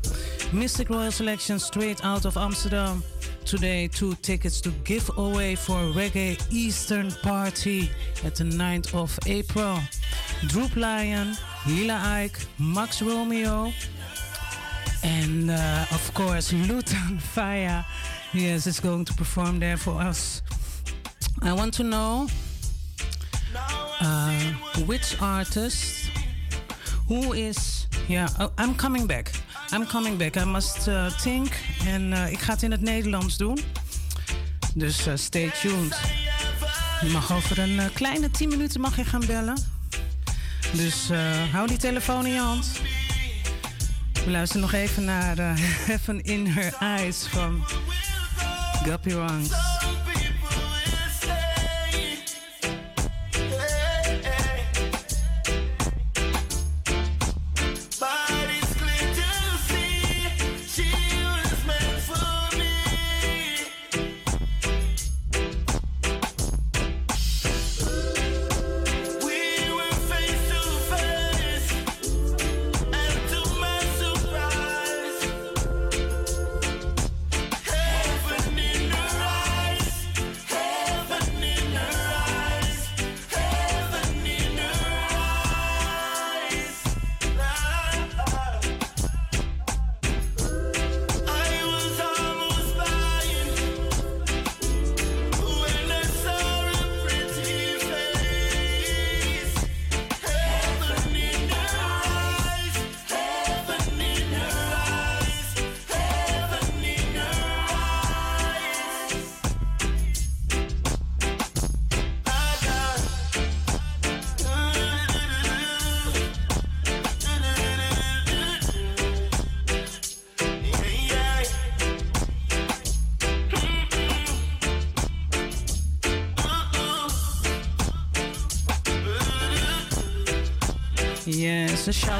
Mistic 0.51 0.89
Royal 0.89 1.11
Selection 1.11 1.59
straight 1.59 2.03
out 2.03 2.25
of 2.25 2.35
Amsterdam. 2.35 3.03
Today, 3.45 3.87
two 3.87 4.15
tickets 4.15 4.59
to 4.61 4.71
give 4.83 5.09
away 5.17 5.55
for 5.55 5.77
a 5.77 5.91
Reggae 5.93 6.41
Eastern 6.51 7.11
Party 7.21 7.91
at 8.25 8.35
the 8.35 8.43
9th 8.43 8.95
of 8.95 9.17
April. 9.27 9.77
Droop 10.47 10.75
Lion, 10.75 11.35
Lila 11.67 12.01
Ike, 12.03 12.39
Max 12.59 13.01
Romeo, 13.01 13.71
and 15.03 15.51
uh, 15.51 15.85
of 15.91 16.11
course, 16.15 16.51
Lutan 16.51 17.19
Fyah. 17.35 17.85
Yes, 18.33 18.65
is 18.65 18.79
going 18.79 19.05
to 19.05 19.13
perform 19.13 19.59
there 19.59 19.77
for 19.77 20.01
us. 20.01 20.41
I 21.41 21.53
want 21.53 21.73
to 21.75 21.83
know 21.83 22.27
uh, 24.01 24.31
which 24.85 25.19
artist, 25.21 26.06
who 27.07 27.33
is. 27.33 27.87
Yeah, 28.07 28.27
oh, 28.39 28.51
I'm 28.57 28.75
coming 28.75 29.07
back. 29.07 29.31
I'm 29.71 29.85
coming 29.87 30.17
back. 30.17 30.35
I 30.35 30.45
must 30.45 30.87
uh, 30.87 31.09
think. 31.17 31.47
En 31.85 32.11
uh, 32.11 32.31
ik 32.31 32.39
ga 32.39 32.53
het 32.53 32.63
in 32.63 32.71
het 32.71 32.81
Nederlands 32.81 33.37
doen. 33.37 33.59
Dus 34.73 35.07
uh, 35.07 35.13
stay 35.15 35.51
tuned. 35.61 35.99
Je 37.01 37.09
mag 37.09 37.31
over 37.31 37.59
een 37.59 37.79
kleine 37.93 38.31
10 38.31 38.49
minuten 38.49 38.81
mag 38.81 38.95
je 38.95 39.03
gaan 39.03 39.25
bellen. 39.25 39.57
Dus 40.71 41.09
hou 41.51 41.67
die 41.67 41.77
telefoon 41.77 42.25
in 42.25 42.33
je 42.33 42.39
hand. 42.39 42.71
We 44.25 44.31
luisteren 44.31 44.61
nog 44.61 44.73
even 44.73 45.05
naar 45.05 45.37
Heaven 45.87 46.23
in 46.23 46.47
Her 46.47 46.73
Eyes 46.79 47.27
van 47.27 47.65
Guppy 48.83 49.11
Ranks. 49.11 49.76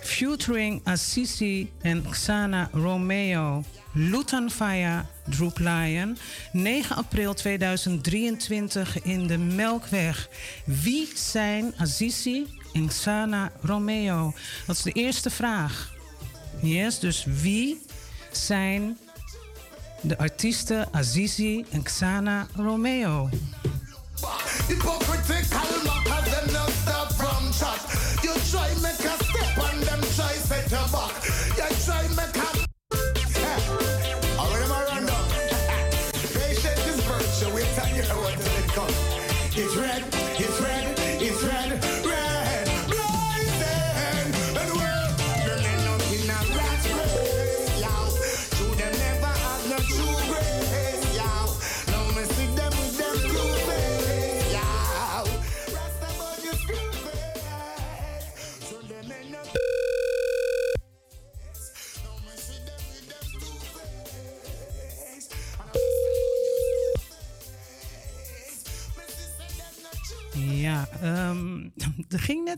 Featuring 0.00 0.80
Assisi 0.84 1.72
en 1.80 2.04
Xana 2.10 2.68
Romeo. 2.72 3.64
Lutan 3.92 4.50
Faya, 4.50 5.06
Droop 5.28 5.58
Lion. 5.58 6.16
9 6.52 6.96
april 6.96 7.34
2023 7.34 9.02
in 9.02 9.26
de 9.26 9.38
Melkweg. 9.38 10.28
Wie 10.64 11.08
zijn 11.14 11.74
Assisi 11.76 12.46
en 12.72 12.86
Xana 12.86 13.52
Romeo? 13.62 14.34
Dat 14.66 14.76
is 14.76 14.82
de 14.82 14.92
eerste 14.92 15.30
vraag. 15.30 15.92
Yes, 16.62 16.98
dus 16.98 17.24
wie 17.24 17.80
zijn 18.32 18.98
de 20.00 20.18
artiesten 20.18 20.88
Azizi 20.92 21.64
en 21.70 21.82
Xana 21.82 22.46
Romeo? 22.56 23.28
Hypocritical 24.68 25.84
mockers, 25.84 26.32
them 26.32 26.52
not 26.52 26.70
stop 26.70 27.12
from 27.12 27.52
chat. 27.52 27.93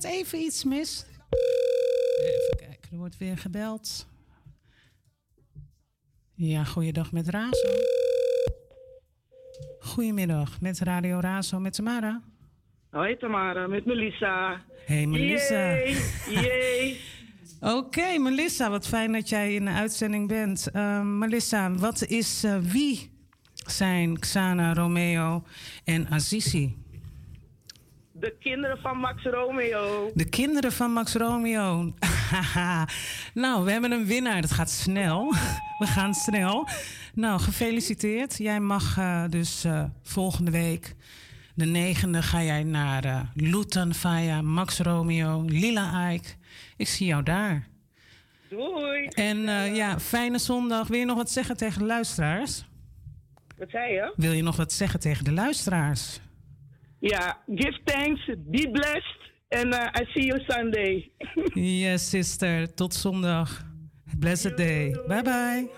Net 0.02 0.12
even 0.12 0.38
iets 0.38 0.64
mis. 0.64 1.06
Even 2.20 2.56
kijken, 2.56 2.90
er 2.90 2.98
wordt 2.98 3.18
weer 3.18 3.38
gebeld. 3.38 4.06
Ja, 6.34 6.64
goeiedag 6.64 7.12
met 7.12 7.28
Razo. 7.28 7.68
Goedemiddag 9.80 10.60
met 10.60 10.78
Radio 10.78 11.20
Razo 11.20 11.60
met 11.60 11.74
Tamara. 11.74 12.22
Hoi 12.90 13.16
Tamara, 13.16 13.66
met 13.66 13.84
Melissa. 13.84 14.62
Hey 14.86 15.06
Melissa. 15.06 15.76
Yay. 16.30 16.96
Oké, 17.76 18.18
Melissa, 18.18 18.70
wat 18.70 18.88
fijn 18.88 19.12
dat 19.12 19.28
jij 19.28 19.54
in 19.54 19.64
de 19.64 19.70
uitzending 19.70 20.28
bent. 20.28 20.70
Ehm, 20.72 21.18
Melissa, 21.18 21.72
wat 21.72 22.06
is 22.06 22.44
eh, 22.44 22.58
wie 22.58 23.10
zijn 23.66 24.18
Xana 24.18 24.74
Romeo 24.74 25.42
en 25.84 26.08
Azizi? 26.08 26.85
De 28.20 28.36
kinderen 28.40 28.78
van 28.78 28.98
Max 28.98 29.22
Romeo. 29.22 30.10
De 30.14 30.28
kinderen 30.28 30.72
van 30.72 30.92
Max 30.92 31.14
Romeo. 31.14 31.94
nou, 33.34 33.64
we 33.64 33.70
hebben 33.70 33.92
een 33.92 34.06
winnaar. 34.06 34.40
Dat 34.40 34.50
gaat 34.50 34.70
snel. 34.70 35.34
We 35.78 35.86
gaan 35.86 36.14
snel. 36.14 36.68
Nou, 37.14 37.40
gefeliciteerd. 37.40 38.36
Jij 38.38 38.60
mag 38.60 38.98
eh, 38.98 39.24
dus 39.30 39.64
eh, 39.64 39.84
volgende 40.02 40.50
week, 40.50 40.94
de 41.54 41.64
negende, 41.64 42.22
ga 42.22 42.42
jij 42.42 42.62
naar 42.62 43.04
eh 43.04 43.20
Lutan 43.34 43.94
Faya, 43.94 44.42
Max 44.42 44.78
Romeo, 44.78 45.42
Lila 45.46 46.10
Ike. 46.12 46.28
Ik 46.76 46.88
zie 46.88 47.06
jou 47.06 47.22
daar. 47.22 47.66
Doei. 48.48 49.06
En 49.06 49.38
ja, 49.74 50.00
fijne 50.00 50.38
zondag. 50.38 50.88
Wil 50.88 50.98
je 50.98 51.04
nog 51.04 51.16
wat 51.16 51.30
zeggen 51.30 51.56
tegen 51.56 51.78
de 51.78 51.86
luisteraars? 51.86 52.64
Wat 53.58 53.70
zei 53.70 53.92
je? 53.92 54.12
Wil 54.16 54.32
je 54.32 54.42
nog 54.42 54.56
wat 54.56 54.72
zeggen 54.72 55.00
tegen 55.00 55.24
de 55.24 55.32
luisteraars? 55.32 56.20
Ja, 57.06 57.38
give 57.46 57.80
thanks, 57.84 58.26
be 58.26 58.68
blessed. 58.70 59.16
En 59.48 59.72
eh, 59.72 60.00
I 60.00 60.04
see 60.12 60.24
you 60.26 60.40
Sunday. 60.46 61.12
yes, 61.82 62.08
sister. 62.08 62.74
Tot 62.74 62.94
zondag. 62.94 63.64
Blessed 64.18 64.56
day. 64.56 64.96
Bye 65.06 65.22
bye. 65.22 65.68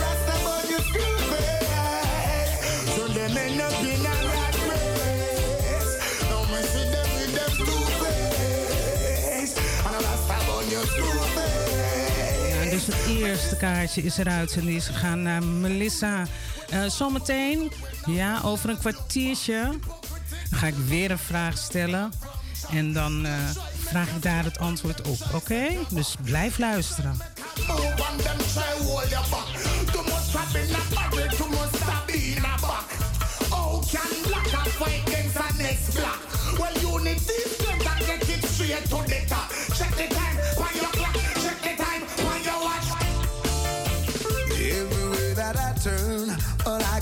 Rasta 0.00 0.32
boy, 0.44 0.68
you 0.68 0.80
screw 0.80 1.16
face. 1.32 2.94
So 2.94 3.06
them 3.06 3.36
ain't 3.36 3.56
no 3.56 3.68
in 3.80 4.06
a 4.06 4.14
rat 4.28 4.56
race. 4.68 5.96
Now 6.28 6.42
me 6.52 6.60
see 6.60 6.90
them 6.92 7.08
with 7.16 7.32
them 7.36 7.52
two 7.56 7.78
face. 8.02 9.54
And 9.86 9.94
a 9.94 9.98
Rasta 9.98 10.36
boy, 10.46 10.62
you 10.70 10.82
screw 10.86 11.24
face. 11.34 12.64
Ja, 12.64 12.70
dus 12.70 12.86
het 12.86 13.06
eerste 13.18 13.56
kaartje 13.56 14.02
is 14.02 14.18
eruit 14.18 14.56
en 14.56 14.66
die 14.66 14.76
is 14.76 14.86
gegaan 14.86 15.22
naar 15.22 15.42
Melissa. 15.42 16.26
Eh, 16.70 16.84
zometeen, 16.88 17.72
ja, 18.06 18.40
over 18.44 18.70
een 18.70 18.78
kwartiertje, 18.78 19.78
ga 20.50 20.66
ik 20.66 20.74
weer 20.74 21.10
een 21.10 21.18
vraag 21.18 21.58
stellen. 21.58 22.12
En 22.70 22.92
dan 22.92 23.26
eh, 23.26 23.32
vraag 23.78 24.08
ik 24.08 24.22
daar 24.22 24.44
het 24.44 24.58
antwoord 24.58 25.08
op, 25.08 25.18
oké? 25.34 25.68
Dus 25.90 26.16
blijf 26.24 26.58
luisteren. 26.58 27.16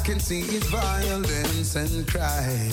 Can 0.04 0.20
see 0.20 0.40
is 0.40 0.64
violence 0.64 1.76
and 1.76 2.06
crime. 2.06 2.72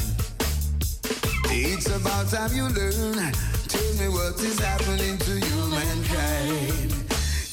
It's 1.45 1.87
about 1.87 2.27
time 2.27 2.53
you 2.53 2.67
learn. 2.67 3.31
Tell 3.69 3.93
me 3.99 4.09
what 4.09 4.35
is 4.43 4.59
happening 4.59 5.17
to 5.17 5.31
humankind. 5.39 6.93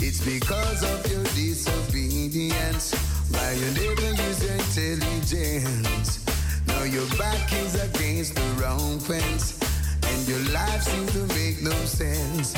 It's 0.00 0.24
because 0.24 0.82
of 0.82 1.06
your 1.12 1.22
disobedience. 1.38 2.92
Why 3.30 3.52
you 3.52 3.70
never 3.78 4.10
use 4.22 4.42
your 4.42 4.54
intelligence. 4.54 6.26
Now 6.66 6.82
your 6.82 7.06
back 7.16 7.52
is 7.52 7.80
against 7.80 8.34
the 8.34 8.48
wrong 8.60 8.98
fence. 8.98 9.60
And 10.02 10.28
your 10.28 10.42
life 10.52 10.82
seems 10.82 11.12
to 11.12 11.24
make 11.38 11.62
no 11.62 11.78
sense. 11.84 12.52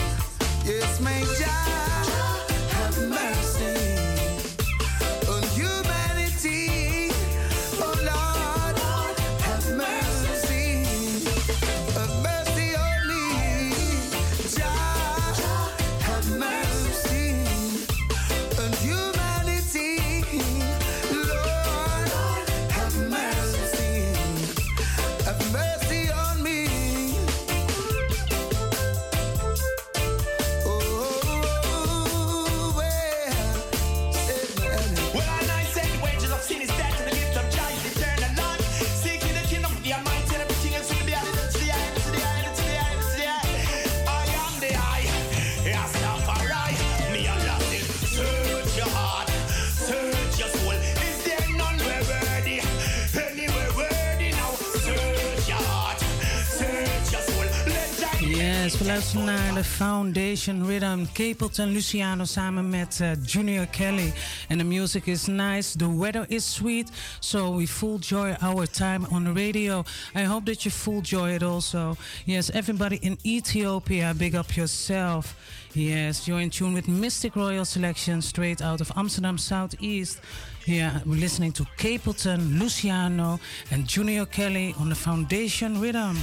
Yes, 0.64 1.00
may 1.00 1.22
Jah 1.36 1.68
have 2.72 2.98
mercy 3.10 3.99
Yes, 58.70 58.78
we 58.78 58.86
luisteren 58.86 59.24
naar 59.24 59.54
de 59.54 59.64
Foundation 59.64 60.66
Rhythm. 60.66 61.04
Capleton 61.12 61.72
Luciano 61.72 62.24
samen 62.24 62.68
met 62.68 62.98
uh, 63.02 63.10
Junior 63.26 63.66
Kelly. 63.66 64.12
And 64.48 64.58
the 64.58 64.64
music 64.64 65.06
is 65.06 65.26
nice, 65.26 65.76
the 65.76 65.96
weather 65.96 66.24
is 66.28 66.52
sweet. 66.52 66.90
So 67.18 67.56
we 67.56 67.66
full 67.66 67.98
joy 67.98 68.36
our 68.40 68.70
time 68.70 69.06
on 69.10 69.24
the 69.24 69.32
radio. 69.32 69.82
I 70.14 70.22
hope 70.24 70.44
that 70.44 70.62
you 70.62 70.74
full 70.74 71.00
joy 71.02 71.34
it 71.34 71.42
also. 71.42 71.96
Yes, 72.24 72.50
everybody 72.50 72.96
in 72.96 73.18
Ethiopia, 73.22 74.14
big 74.14 74.34
up 74.34 74.56
yourself. 74.56 75.34
Yes, 75.72 76.26
you're 76.26 76.42
in 76.42 76.50
tune 76.50 76.72
with 76.72 76.86
Mistic 76.86 77.34
Royal 77.34 77.64
Selection 77.64 78.22
straight 78.22 78.62
out 78.62 78.80
of 78.80 78.90
Amsterdam 78.94 79.38
Southeast. 79.38 80.18
Yeah, 80.66 81.00
we're 81.06 81.18
listening 81.18 81.52
to 81.52 81.64
Capleton, 81.78 82.58
Luciano, 82.60 83.40
and 83.70 83.86
Junior 83.86 84.26
Kelly 84.26 84.74
on 84.78 84.88
the 84.88 84.94
Foundation 84.94 85.80
Rhythm. 85.80 86.16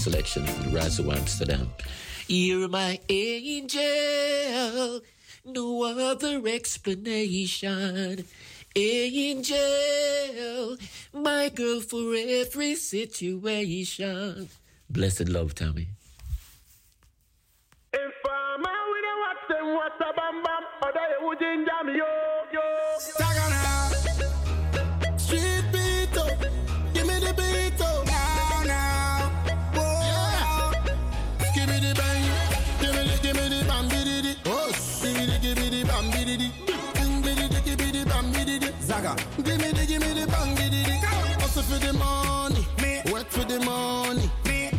Selection, 0.00 0.44
Razo 0.72 1.12
Amsterdam. 1.16 1.68
You're 2.26 2.68
my 2.68 2.98
angel, 3.08 5.00
no 5.44 5.82
other 5.84 6.42
explanation. 6.46 8.24
Angel, 8.76 10.76
my 11.12 11.48
girl 11.50 11.80
for 11.80 12.14
every 12.14 12.76
situation. 12.76 14.48
Blessed 14.88 15.28
love, 15.28 15.54
Tommy. 15.54 15.88
Informer, 17.92 18.78
we 18.92 19.00
don't 19.02 19.20
watch 19.20 19.48
them, 19.48 19.74
watch 19.74 19.92
the 19.98 20.12
bam 20.16 20.42
bam. 20.42 20.64
Other 20.82 21.08
you 21.20 21.34
ginger 21.38 21.84
me, 21.84 21.92
yo, 21.98 22.06
yo. 22.52 22.60
Street 22.98 23.69
Hustle 41.60 41.78
for 41.78 41.86
the 41.86 41.92
money, 41.92 42.66
me. 42.80 43.12
work 43.12 43.28
for 43.28 43.44
the 43.44 43.60
money. 43.60 44.30
Me. 44.46 44.70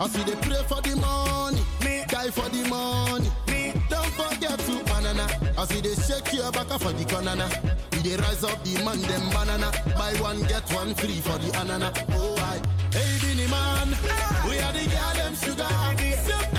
I 0.00 0.08
see 0.08 0.24
they 0.24 0.34
pray 0.42 0.62
for 0.66 0.80
the 0.82 0.96
money, 0.96 1.62
me. 1.84 2.02
die 2.08 2.30
for 2.30 2.48
the 2.48 2.68
money. 2.68 3.30
Me. 3.46 3.72
Don't 3.88 4.10
forget 4.18 4.58
to 4.58 4.84
banana. 4.90 5.28
I 5.56 5.64
see 5.66 5.80
they 5.80 5.94
shake 5.94 6.32
your 6.32 6.50
back 6.50 6.66
for 6.80 6.92
the 6.92 7.04
banana. 7.04 7.48
We 7.92 7.98
they 7.98 8.16
rise 8.16 8.42
up 8.42 8.64
the 8.64 8.82
man 8.82 9.00
them 9.02 9.30
banana. 9.30 9.70
Buy 9.96 10.12
one 10.20 10.42
get 10.48 10.68
one 10.72 10.92
free 10.96 11.20
for 11.20 11.38
the 11.38 11.52
banana. 11.52 11.92
Oh 12.10 12.34
I, 12.36 12.58
hey 12.98 13.18
Beenie 13.22 13.46
Man, 13.46 13.94
ah. 14.10 14.46
we 14.50 14.58
are 14.58 14.72
the 14.72 14.90
girl 14.90 15.14
them 15.14 15.34
sugar. 15.36 16.57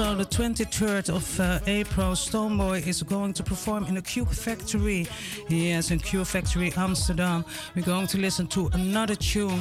Also 0.00 0.14
the 0.14 0.24
23rd 0.24 1.14
of 1.14 1.40
uh, 1.40 1.60
April, 1.66 2.12
Stonebwoy 2.12 2.86
is 2.86 3.02
going 3.02 3.34
to 3.34 3.42
perform 3.42 3.84
in 3.84 3.96
the 3.96 4.00
Q-Factory. 4.00 5.06
Yes, 5.50 5.90
in 5.90 5.98
Q-Factory 5.98 6.72
Amsterdam. 6.74 7.44
We're 7.76 7.82
going 7.82 8.06
to 8.06 8.16
listen 8.16 8.46
to 8.48 8.70
another 8.72 9.14
tune, 9.14 9.60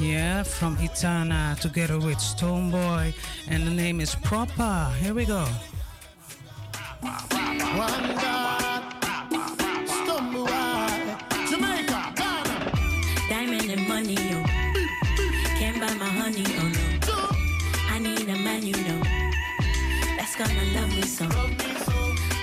yeah, 0.00 0.42
from 0.42 0.76
Etana 0.82 1.56
together 1.60 2.00
with 2.00 2.18
Stonebwoy, 2.18 3.14
and 3.46 3.64
the 3.64 3.70
name 3.70 4.00
is 4.00 4.16
Proper. 4.16 4.92
Here 5.00 5.14
we 5.14 5.24
go. 5.24 5.46
One 7.00 8.16
so. 21.16 21.24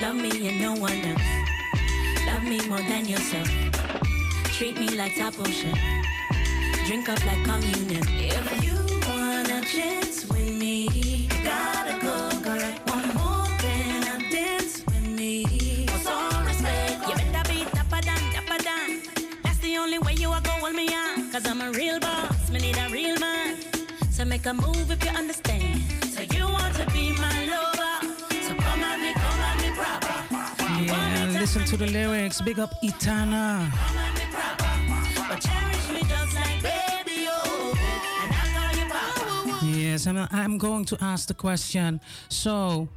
Love 0.02 0.16
me 0.16 0.50
and 0.50 0.60
no 0.60 0.74
one 0.74 1.00
else. 1.06 1.30
Love 2.26 2.44
me 2.44 2.58
more 2.68 2.82
than 2.82 3.06
yourself. 3.06 3.48
Treat 4.56 4.80
me 4.80 4.90
like 4.98 5.16
top 5.16 5.40
ocean. 5.40 5.78
Drink 6.88 7.08
up 7.08 7.24
like 7.26 7.44
communion. 7.44 8.04
If 8.18 8.64
you 8.66 8.78
want 9.08 9.50
a 9.50 9.62
chance 9.62 10.26
with 10.28 10.58
me, 10.58 11.28
gotta 11.44 12.00
go 12.02 12.16
correct. 12.42 12.80
One 12.90 13.08
more 13.14 13.48
than 13.62 14.04
a 14.16 14.32
dance 14.32 14.84
with 14.88 15.08
me. 15.08 15.46
For 15.88 16.00
some 16.00 16.46
respect, 16.46 17.08
you 17.08 17.16
better 17.16 17.50
be 17.50 17.66
dapper 17.78 18.02
than, 18.02 18.22
dapper 18.34 18.64
than. 18.64 18.90
That's 19.44 19.60
the 19.60 19.78
only 19.78 20.00
way 20.00 20.14
you 20.14 20.30
are 20.32 20.42
hold 20.48 20.74
me 20.74 20.88
on. 20.88 21.32
Cause 21.32 21.46
I'm 21.46 21.62
a 21.62 21.70
real 21.72 22.00
boss, 22.00 22.50
me 22.50 22.60
need 22.60 22.78
a 22.78 22.90
real 22.92 23.20
man. 23.20 23.56
So 24.10 24.26
make 24.26 24.48
a 24.48 24.54
move 24.54 24.90
if 24.90 25.04
you 25.06 25.12
understand. 25.12 25.53
Listen 31.44 31.66
to 31.66 31.78
the 31.78 31.92
lyrics. 31.92 32.42
Big 32.42 32.58
up 32.58 32.72
Itana. 32.82 33.70
Yes, 39.62 40.06
and 40.06 40.20
I'm 40.32 40.58
going 40.58 40.86
to 40.86 40.98
ask 41.02 41.28
the 41.28 41.34
question. 41.34 42.02
So, 42.28 42.88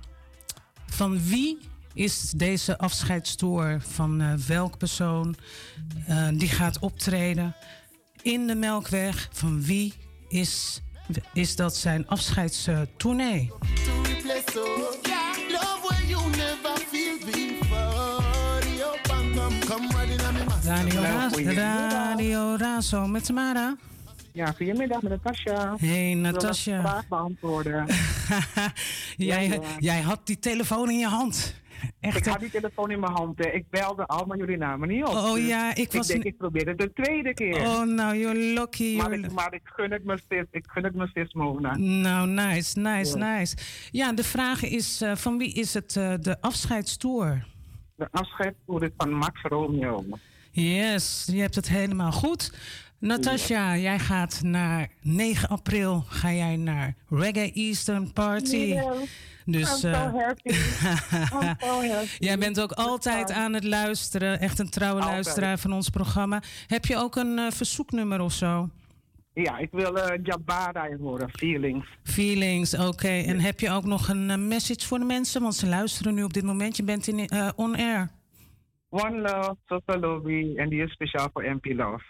van 0.86 1.20
wie 1.28 1.58
is 1.94 2.30
deze 2.36 2.78
afscheidstour? 2.78 3.80
Van 3.80 4.20
eh, 4.20 4.34
welk 4.34 4.78
persoon 4.78 5.36
eh, 6.06 6.28
die 6.32 6.48
gaat 6.48 6.78
optreden 6.78 7.56
in 8.22 8.46
de 8.46 8.54
Melkweg? 8.54 9.28
Van 9.32 9.62
wie 9.62 9.94
is, 10.28 10.80
is 11.32 11.56
dat 11.56 11.76
zijn 11.76 12.08
afscheidstournee? 12.08 13.52
Radio, 21.44 21.52
Ra- 21.62 21.88
Radio 21.88 22.54
Razo 22.58 23.06
met 23.06 23.24
Tamara. 23.24 23.76
Ja, 24.32 24.46
goedemiddag 24.46 25.02
met 25.02 25.10
Natasja. 25.12 25.74
Hey, 25.78 26.08
Ik 26.10 26.14
wil 26.14 26.22
Natasja. 26.32 26.80
vraag 26.80 27.08
beantwoorden. 27.08 27.86
jij, 29.16 29.48
ja. 29.48 29.58
jij 29.78 30.00
had 30.00 30.20
die 30.26 30.38
telefoon 30.38 30.90
in 30.90 30.98
je 30.98 31.06
hand. 31.06 31.54
Echt, 32.00 32.16
ik 32.16 32.24
had 32.24 32.40
die 32.40 32.50
telefoon 32.50 32.90
in 32.90 33.00
mijn 33.00 33.12
hand. 33.12 33.38
hè. 33.38 33.50
Ik 33.50 33.64
belde 33.70 34.06
al, 34.06 34.26
maar 34.26 34.36
jullie 34.38 34.56
namen 34.56 34.88
niet 34.88 35.04
op. 35.04 35.14
Oh, 35.14 35.34
Dus 35.34 35.46
ja, 35.46 35.74
ik 35.74 35.92
was 35.92 36.06
denk, 36.06 36.24
n- 36.24 36.26
ik 36.26 36.36
probeerde 36.36 36.70
het 36.70 36.78
de 36.78 36.92
tweede 36.92 37.34
keer. 37.34 37.60
Oh, 37.60 37.82
nou, 37.82 38.16
you're 38.18 38.38
lucky. 38.38 38.96
maar, 38.96 39.12
ik, 39.12 39.32
maar 39.32 39.54
ik 39.54 39.60
gun 39.64 39.90
het 39.90 40.04
me 40.04 40.18
steeds, 40.18 40.46
ik 40.50 40.64
gun 40.68 40.84
het 40.84 40.94
me 40.94 41.06
steeds 41.06 41.32
Mona. 41.34 41.76
Nou, 41.76 42.28
nice, 42.28 42.78
nice, 42.80 43.18
Ja. 43.18 43.36
nice. 43.38 43.56
Ja, 43.90 44.12
de 44.12 44.24
vraag 44.24 44.62
is, 44.62 45.00
eh, 45.00 45.16
van 45.16 45.38
wie 45.38 45.52
is 45.54 45.74
het 45.74 45.96
eh, 45.96 46.14
de 46.20 46.40
afscheidstour? 46.40 47.46
De 47.96 48.08
afscheidstoer 48.10 48.82
is 48.82 48.90
van 48.96 49.12
Max 49.12 49.40
Romeo. 49.42 50.04
Yes, 50.62 51.28
je 51.32 51.40
hebt 51.40 51.54
het 51.54 51.68
helemaal 51.68 52.12
goed. 52.12 52.52
Natasja, 52.98 53.76
jij 53.76 53.98
gaat 53.98 54.40
naar 54.42 54.88
9 55.02 55.48
april 55.48 56.04
ga 56.08 56.32
jij 56.32 56.56
naar 56.56 56.94
Reggae 57.08 57.52
Eastern 57.52 58.12
Party. 58.12 58.78
Dus 59.44 59.70
I'm 59.70 59.76
so 59.76 59.88
eh, 59.88 60.14
happy. 60.14 60.48
I'm 60.52 61.56
so 61.58 61.82
happy. 61.82 62.16
jij 62.18 62.38
bent 62.38 62.60
ook 62.60 62.72
altijd 62.72 63.30
aan 63.30 63.52
het 63.52 63.64
luisteren, 63.64 64.40
echt 64.40 64.58
een 64.58 64.70
trouwe 64.70 65.00
Altijd. 65.00 65.14
luisteraar 65.14 65.58
van 65.58 65.72
ons 65.72 65.88
programma. 65.88 66.42
Heb 66.66 66.84
je 66.84 66.96
ook 66.96 67.16
een 67.16 67.38
eh, 67.38 67.50
verzoeknummer 67.50 68.20
of 68.20 68.32
zo? 68.32 68.68
Ja, 69.32 69.58
ik 69.58 69.68
wil 69.72 69.98
eh 69.98 70.18
Jabara 70.22 70.88
horen, 71.00 71.30
Feelings. 71.30 71.86
Feelings, 72.02 72.74
oké. 72.74 73.08
En 73.08 73.40
heb 73.40 73.60
je 73.60 73.70
ook 73.70 73.84
nog 73.84 74.08
een 74.08 74.48
message 74.48 74.86
voor 74.86 74.98
de 74.98 75.04
mensen? 75.04 75.42
Want 75.42 75.54
ze 75.54 75.66
luisteren 75.66 76.14
nu 76.14 76.22
op 76.22 76.32
dit 76.32 76.44
moment. 76.44 76.76
Je 76.76 76.82
bent 76.82 77.06
in, 77.06 77.28
eh, 77.28 77.48
on 77.56 77.76
air. 77.76 78.10
One 78.96 79.20
Love, 79.20 79.56
Social 79.66 80.00
Lobby 80.00 80.56
en 80.56 80.68
die 80.68 80.82
is 80.82 80.92
speciaal 80.92 81.28
voor 81.32 81.42
MP 81.42 81.64
Love. 81.64 82.04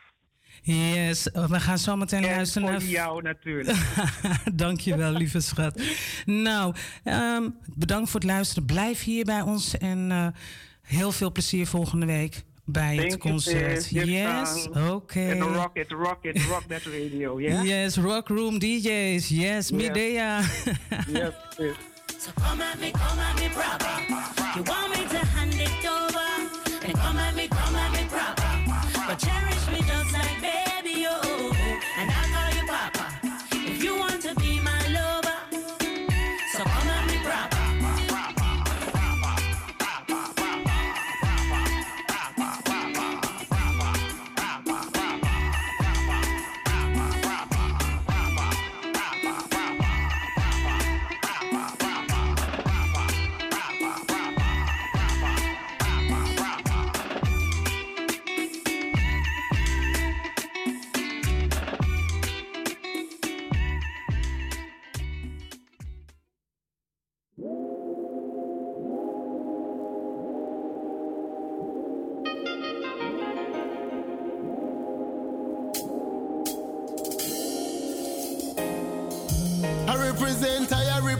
Yes, 0.62 1.30
oh, 1.30 1.48
we 1.48 1.60
gaan 1.60 1.78
zo 1.78 1.96
meteen 1.96 2.24
En 2.24 2.30
luisteren 2.30 2.80
voor 2.80 2.90
jou 2.90 3.22
natuurlijk. 3.22 3.78
Dankjewel, 4.54 5.12
lieve 5.12 5.40
schat. 5.40 5.82
Nou, 6.24 6.74
ehm, 7.04 7.48
bedankt 7.74 8.10
voor 8.10 8.20
het 8.20 8.28
luisteren. 8.28 8.64
Blijf 8.64 9.02
hier 9.04 9.24
bij 9.24 9.40
ons 9.40 9.78
en 9.78 10.10
eh, 10.10 10.26
heel 10.82 11.12
veel 11.12 11.32
plezier 11.32 11.66
volgende 11.66 12.06
week 12.06 12.44
bij 12.64 12.96
het 12.96 13.08
Thank 13.08 13.20
concert. 13.20 13.88
Yes, 13.90 14.68
oké. 14.68 15.38
And 15.40 15.56
rock 15.56 15.76
it, 15.76 15.92
rock 15.92 16.24
it, 16.24 16.44
rock 16.44 16.62
that 16.62 16.82
radio, 16.84 17.40
yeah? 17.40 17.64
Yes, 17.64 17.96
Rock 17.96 18.28
Room 18.28 18.58
DJs. 18.58 19.28
Yes, 19.28 19.70
Medea. 19.70 20.40
yes. 21.08 21.32
So 22.18 22.32
come 22.40 22.62
at 22.62 22.80
me, 22.80 22.90
come 22.90 23.20
at 23.20 23.34
me 23.36 23.48
proper. 23.50 23.96
You 24.56 24.62
want 24.64 24.88
me 24.90 25.18
to 25.18 25.25
come 27.16 27.24
at 27.28 27.34
me 27.34 27.45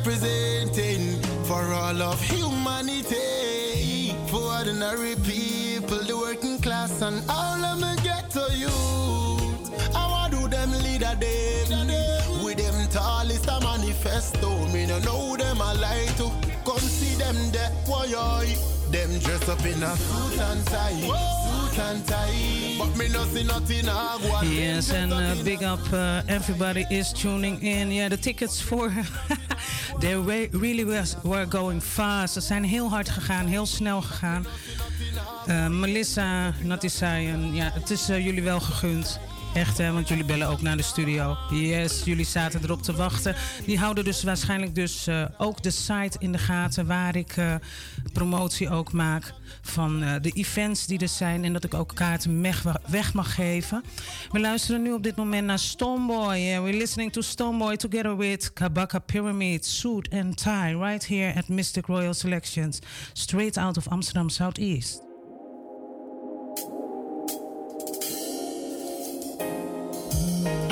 representing 0.07 1.20
for 1.45 1.62
all 1.73 2.01
of 2.01 2.20
humanity, 2.23 4.15
for 4.28 4.41
ordinary 4.59 5.16
people, 5.16 5.99
the 5.99 6.16
working 6.16 6.61
class, 6.61 7.03
and 7.03 7.23
all 7.28 7.65
of 7.65 7.81
my 7.81 7.97
ghetto 8.05 8.47
youth. 8.51 9.97
I 9.97 10.09
want 10.09 10.33
do 10.33 10.49
them 10.49 10.70
leader 10.85 11.15
them, 11.19 12.45
with 12.45 12.59
them 12.59 12.89
tallest 12.89 13.49
a 13.49 13.59
manifesto. 13.61 14.66
Me 14.73 14.87
no 14.87 14.99
know 15.01 15.37
them 15.37 15.61
I 15.61 15.73
like 15.74 16.16
to 16.19 16.31
come 16.65 16.78
see 16.78 17.16
them 17.16 17.37
there, 17.51 17.70
why. 17.87 18.55
Them 18.91 19.19
dress 19.19 19.49
up 19.49 19.65
in 19.66 19.83
a 19.83 19.97
suit 19.97 20.39
and 20.39 20.65
tie, 20.66 20.93
suit 20.93 22.78
but 22.78 22.97
me 22.97 23.09
no 23.09 23.24
see 23.24 23.43
nothing 23.43 23.89
I 23.89 24.19
go 24.23 24.37
and 24.37 24.49
Yes, 24.49 24.93
and 24.93 25.12
uh, 25.12 25.35
big 25.43 25.65
up 25.65 25.81
uh, 25.93 26.23
everybody 26.28 26.87
is 26.91 27.12
tuning 27.12 27.61
in. 27.61 27.91
Yeah, 27.91 28.09
the 28.09 28.16
tickets 28.16 28.62
voor 28.62 28.93
they 30.07 30.15
re- 30.15 30.49
really 30.53 30.85
were 31.24 31.47
going 31.49 31.83
fast. 31.83 32.35
Ze 32.35 32.41
zijn 32.41 32.65
heel 32.65 32.89
hard 32.89 33.09
gegaan, 33.09 33.47
heel 33.47 33.66
snel 33.66 34.03
gegaan. 34.03 34.47
Uh, 35.49 35.66
Melissa, 35.66 36.55
Natisayan, 36.62 37.55
ja, 37.55 37.70
het 37.74 37.91
is 37.91 38.11
uh, 38.11 38.24
jullie 38.24 38.43
wel 38.43 38.61
gegund. 38.61 39.20
Echt 39.57 39.78
hè, 39.78 39.93
want 39.93 40.09
jullie 40.09 40.24
bellen 40.24 40.49
ook 40.49 40.62
naar 40.62 40.77
de 40.77 40.83
studio. 40.83 41.37
Yes, 41.51 42.05
jullie 42.05 42.24
zaten 42.24 42.61
erop 42.62 42.83
te 42.83 42.93
wachten. 42.93 43.37
Die 43.65 43.78
houden 43.78 44.05
dus 44.05 44.23
waarschijnlijk 44.23 44.74
dus 44.74 45.09
uh, 45.09 45.24
ook 45.39 45.62
de 45.62 45.70
site 45.70 46.16
in 46.19 46.33
de 46.33 46.39
gaten 46.39 46.87
waar 46.87 47.16
ik 47.16 47.37
uh, 47.37 47.55
promotie 48.12 48.70
ook 48.70 48.93
maak 48.93 49.33
van 49.62 50.03
uh, 50.03 50.15
de 50.20 50.31
events 50.31 50.87
die 50.87 50.99
er 50.99 51.09
zijn 51.09 51.45
en 51.45 51.53
dat 51.53 51.65
ik 51.65 51.74
ook 51.74 51.95
kaarten 51.95 52.43
weg, 52.43 52.65
weg 52.87 53.15
mag 53.15 53.35
geven. 53.35 53.85
We 54.31 54.41
luisteren 54.41 54.83
nu 54.83 54.93
op 54.93 55.03
dit 55.03 55.16
moment 55.16 55.47
naar 55.47 55.59
Stoneboy. 55.59 56.37
Yeah, 56.37 56.62
we're 56.62 56.77
listening 56.77 57.12
to 57.12 57.20
Stoneboy 57.20 57.77
together 57.77 58.16
with 58.16 58.53
Kabaka 58.53 58.99
Pyramid, 58.99 59.66
Suit 59.66 60.09
and 60.12 60.37
Tie, 60.37 60.77
right 60.77 61.07
here 61.07 61.35
at 61.35 61.49
Mystic 61.49 61.87
Royal 61.87 62.15
Selections, 62.15 62.78
straight 63.12 63.57
out 63.57 63.77
of 63.77 63.89
Amsterdam 63.89 64.28
Southeast. 64.28 65.06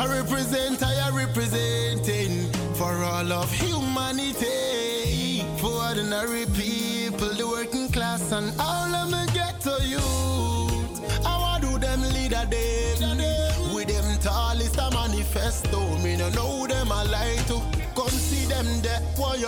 I 0.05 0.19
represent, 0.19 0.83
I 0.83 0.93
am 1.09 1.15
representing 1.17 2.53
for 2.75 2.93
all 3.05 3.33
of 3.33 3.51
humanity, 3.51 5.47
for 5.57 5.71
ordinary 5.89 6.45
people, 6.45 7.33
the 7.33 7.49
working 7.49 7.89
class, 7.91 8.31
and 8.31 8.53
all 8.61 8.95
of 8.95 9.11
my 9.11 9.25
ghetto 9.33 9.79
youth. 9.79 11.25
I 11.25 11.39
want 11.41 11.63
do 11.63 11.79
them 11.79 12.03
leader 12.13 12.45
them, 12.45 13.75
with 13.75 13.89
them 13.89 14.19
tallest 14.21 14.77
a 14.77 14.91
manifesto. 14.91 15.81
Me 16.03 16.19
no 16.19 16.29
know 16.31 16.67
them 16.67 16.93
I 16.93 17.05
like 17.05 17.47
to. 17.47 17.63
Come 17.97 18.09
see 18.09 18.45
them 18.45 18.67
there, 18.83 19.01
why 19.17 19.39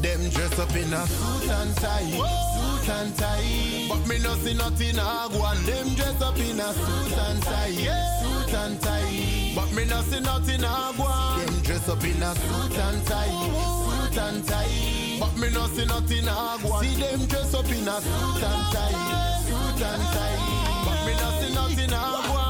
Them 0.00 0.30
dress 0.30 0.58
up 0.58 0.74
in 0.74 0.94
a 0.94 1.06
suit 1.06 1.50
and 1.50 1.76
tie, 1.76 2.53
suit 2.84 2.94
and 2.94 3.16
tie. 3.16 3.86
But 3.88 4.06
me 4.08 4.18
no 4.18 4.34
see 4.36 4.54
nothing 4.54 4.96
want. 4.96 5.66
Them 5.66 5.94
dress 5.94 6.20
up 6.20 6.38
in 6.38 6.60
a 6.60 6.72
suit 6.72 7.18
and 7.18 7.42
tie, 7.42 7.72
suit 7.72 8.54
and 8.54 8.80
tie. 8.80 9.52
But 9.54 9.72
me 9.72 9.84
no 9.84 10.02
see 10.02 10.20
nothing 10.20 10.62
want. 10.62 11.46
Them 11.46 11.62
dress 11.62 11.88
up 11.88 12.04
in 12.04 12.22
a 12.22 12.34
suit 12.34 12.78
and 12.78 13.06
tie, 13.06 14.10
suit 14.10 14.18
and 14.18 14.44
tie. 14.46 15.18
But 15.20 15.36
me 15.38 15.50
no 15.50 15.66
see 15.68 15.86
nothing 15.86 16.26
want. 16.26 16.84
See 16.84 17.00
them 17.00 17.26
dress 17.26 17.54
up 17.54 17.66
in 17.66 17.88
a 17.88 18.00
suit 18.00 18.42
and 18.42 18.64
tie, 18.72 19.42
suit 19.46 19.82
and 19.82 20.02
tie. 20.14 20.36
But 20.84 21.06
me 21.06 21.12
no 21.14 21.28
see 21.40 21.54
nothing 21.54 21.90
want. 21.90 22.43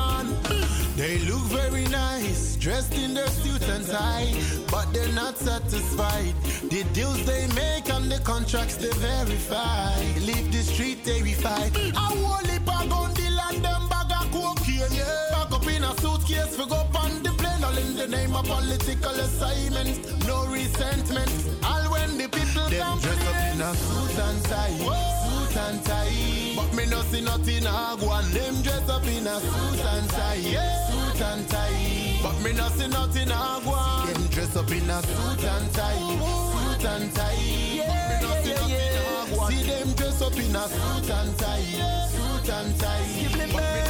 They 1.04 1.18
look 1.18 1.44
very 1.52 1.84
nice, 1.88 2.56
dressed 2.56 2.94
in 2.94 3.12
their 3.12 3.26
suit 3.26 3.60
and 3.68 3.86
tie, 3.86 4.32
but 4.70 4.90
they're 4.94 5.12
not 5.12 5.36
satisfied. 5.36 6.32
The 6.70 6.82
deals 6.94 7.22
they 7.26 7.46
make 7.48 7.90
and 7.90 8.10
the 8.10 8.20
contracts 8.24 8.76
they 8.76 8.88
verify. 8.88 10.00
Leave 10.20 10.50
the 10.50 10.62
street 10.62 11.04
terrified. 11.04 11.72
I 11.94 12.08
won't 12.14 12.46
lip 12.48 12.62
a 12.62 12.88
gun 12.88 13.12
deal 13.12 13.36
them 13.36 13.86
bag 13.90 14.12
of 14.18 14.32
cocaine, 14.32 14.96
yeah. 14.96 15.44
Up 15.52 15.66
in 15.66 15.84
a 15.84 15.92
suitcase, 16.00 16.56
we 16.56 16.64
go 16.64 16.80
on 16.96 17.22
the 17.22 17.34
plane, 17.36 17.62
all 17.62 17.76
in 17.76 17.96
the 17.96 18.08
name 18.08 18.34
of 18.34 18.46
political 18.46 19.16
assignments. 19.26 19.98
No 20.26 20.46
resentment, 20.46 21.30
all 21.66 21.84
when 21.92 22.16
the 22.16 22.30
people 22.30 22.70
them 22.70 22.98
dress 23.00 23.26
up 23.28 23.54
in 23.54 23.60
a 23.60 23.74
suit 23.74 24.18
and 24.24 24.44
tie, 24.46 24.78
suit 24.78 25.56
and 25.68 25.84
tie. 25.84 26.43
Me 26.74 26.86
no 26.86 27.02
see 27.02 27.20
nothing 27.20 27.66
I 27.66 27.96
go. 28.00 28.08
Them 28.32 28.62
dress 28.62 28.88
up 28.88 29.06
in 29.06 29.26
a 29.26 29.40
suit 29.40 29.84
and 29.84 30.10
tie, 30.10 30.42
suit 30.42 31.20
and 31.20 31.48
tie. 31.48 32.18
But 32.22 32.40
me 32.42 32.52
no 32.52 32.68
see 32.70 32.88
nothing 32.88 33.30
I 33.30 33.60
go. 33.64 34.12
Them 34.12 34.26
dress 34.28 34.56
up 34.56 34.70
in 34.70 34.90
a 34.90 35.02
suit 35.02 35.44
and 35.44 35.72
tie, 35.72 35.98
suit 35.98 36.84
and 36.84 37.14
tie. 37.14 37.80
But 37.86 38.08
me 38.08 38.16
no 38.22 38.30
see 38.42 38.54
nothing 38.54 39.38
on. 39.38 39.52
See 39.52 39.62
them 39.70 39.92
dress 39.94 40.22
up 40.22 40.36
in 40.36 40.56
a 40.56 40.68
suit 40.68 41.10
and 41.10 41.38
tie, 41.38 42.08
suit 42.10 42.48
and 42.50 42.80
tie. 42.80 43.83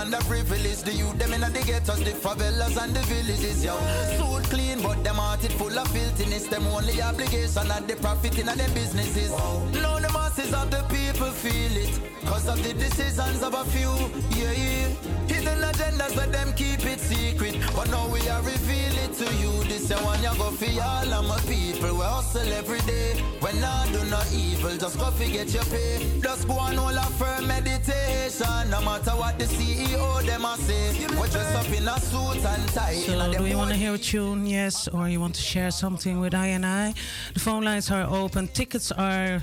Underprivileged. 0.00 0.10
The 0.10 0.24
privilege 0.26 0.82
the 0.82 0.92
youth, 0.92 1.18
them 1.18 1.34
in 1.34 1.40
the 1.40 1.62
ghettos, 1.64 2.00
the 2.00 2.12
favelas 2.12 2.76
and 2.82 2.94
the 2.94 3.00
villages, 3.00 3.64
yo. 3.64 3.76
Suit 4.16 4.44
clean, 4.50 4.82
but 4.82 5.02
them 5.04 5.16
heart 5.16 5.44
it 5.44 5.52
full 5.52 5.78
of 5.78 5.88
filthiness. 5.88 6.46
Them 6.48 6.66
only 6.66 7.00
obligation 7.02 7.70
and 7.70 7.86
the 7.86 7.96
profit 7.96 8.38
in 8.38 8.46
them 8.46 8.74
businesses. 8.74 9.30
Now 9.30 9.98
the 9.98 10.10
masses 10.12 10.52
of 10.54 10.70
the 10.70 10.82
people 10.88 11.30
feel 11.30 11.76
it. 11.76 12.00
Cause 12.26 12.48
of 12.48 12.62
the 12.62 12.74
decisions 12.74 13.42
of 13.42 13.54
a 13.54 13.64
few, 13.64 13.92
yeah, 14.38 14.52
yeah. 14.52 14.88
Hidden 15.28 15.62
agendas 15.62 15.89
let 16.16 16.32
them 16.32 16.52
keep 16.54 16.84
it 16.84 17.00
secret. 17.00 17.56
But 17.74 17.90
now 17.90 18.08
we 18.08 18.28
are 18.28 18.42
reveal 18.42 18.94
it 19.04 19.12
to 19.14 19.26
you. 19.36 19.52
This 19.64 19.90
year 19.90 19.98
one 20.00 20.22
you 20.22 20.34
go 20.38 20.50
for 20.50 20.82
all 20.82 21.14
of 21.14 21.24
my 21.28 21.40
people. 21.40 21.94
We 21.94 22.04
hustle 22.04 22.52
every 22.52 22.80
day. 22.80 23.14
When 23.40 23.62
I 23.62 23.86
do 23.92 24.04
no 24.10 24.20
evil, 24.32 24.76
just 24.76 24.98
go 24.98 25.10
forget 25.10 25.52
your 25.52 25.64
pay. 25.64 26.20
Just 26.20 26.46
go 26.46 26.54
on 26.54 26.78
all 26.78 26.96
a 26.96 27.06
firm 27.18 27.46
meditation. 27.46 28.70
No 28.70 28.80
matter 28.82 29.12
what 29.12 29.38
the 29.38 29.44
CEO 29.44 30.20
them 30.26 30.44
a 30.44 30.56
say. 30.58 31.06
We 31.20 31.28
dress 31.28 31.54
up 31.54 31.70
in 31.70 31.88
a 31.88 31.98
suit 32.00 32.44
and 32.44 32.68
tie. 32.70 32.94
So, 32.94 33.32
do 33.32 33.46
you 33.46 33.56
want 33.56 33.70
to 33.70 33.76
hear 33.76 33.94
a 33.94 33.98
tune? 33.98 34.46
Yes, 34.46 34.88
or 34.88 35.08
you 35.08 35.20
want 35.20 35.34
to 35.34 35.42
share 35.42 35.70
something 35.70 36.20
with 36.20 36.34
I 36.34 36.48
and 36.48 36.64
I? 36.64 36.94
The 37.34 37.40
phone 37.40 37.64
lines 37.64 37.90
are 37.90 38.06
open. 38.08 38.48
Tickets 38.48 38.92
are, 38.92 39.42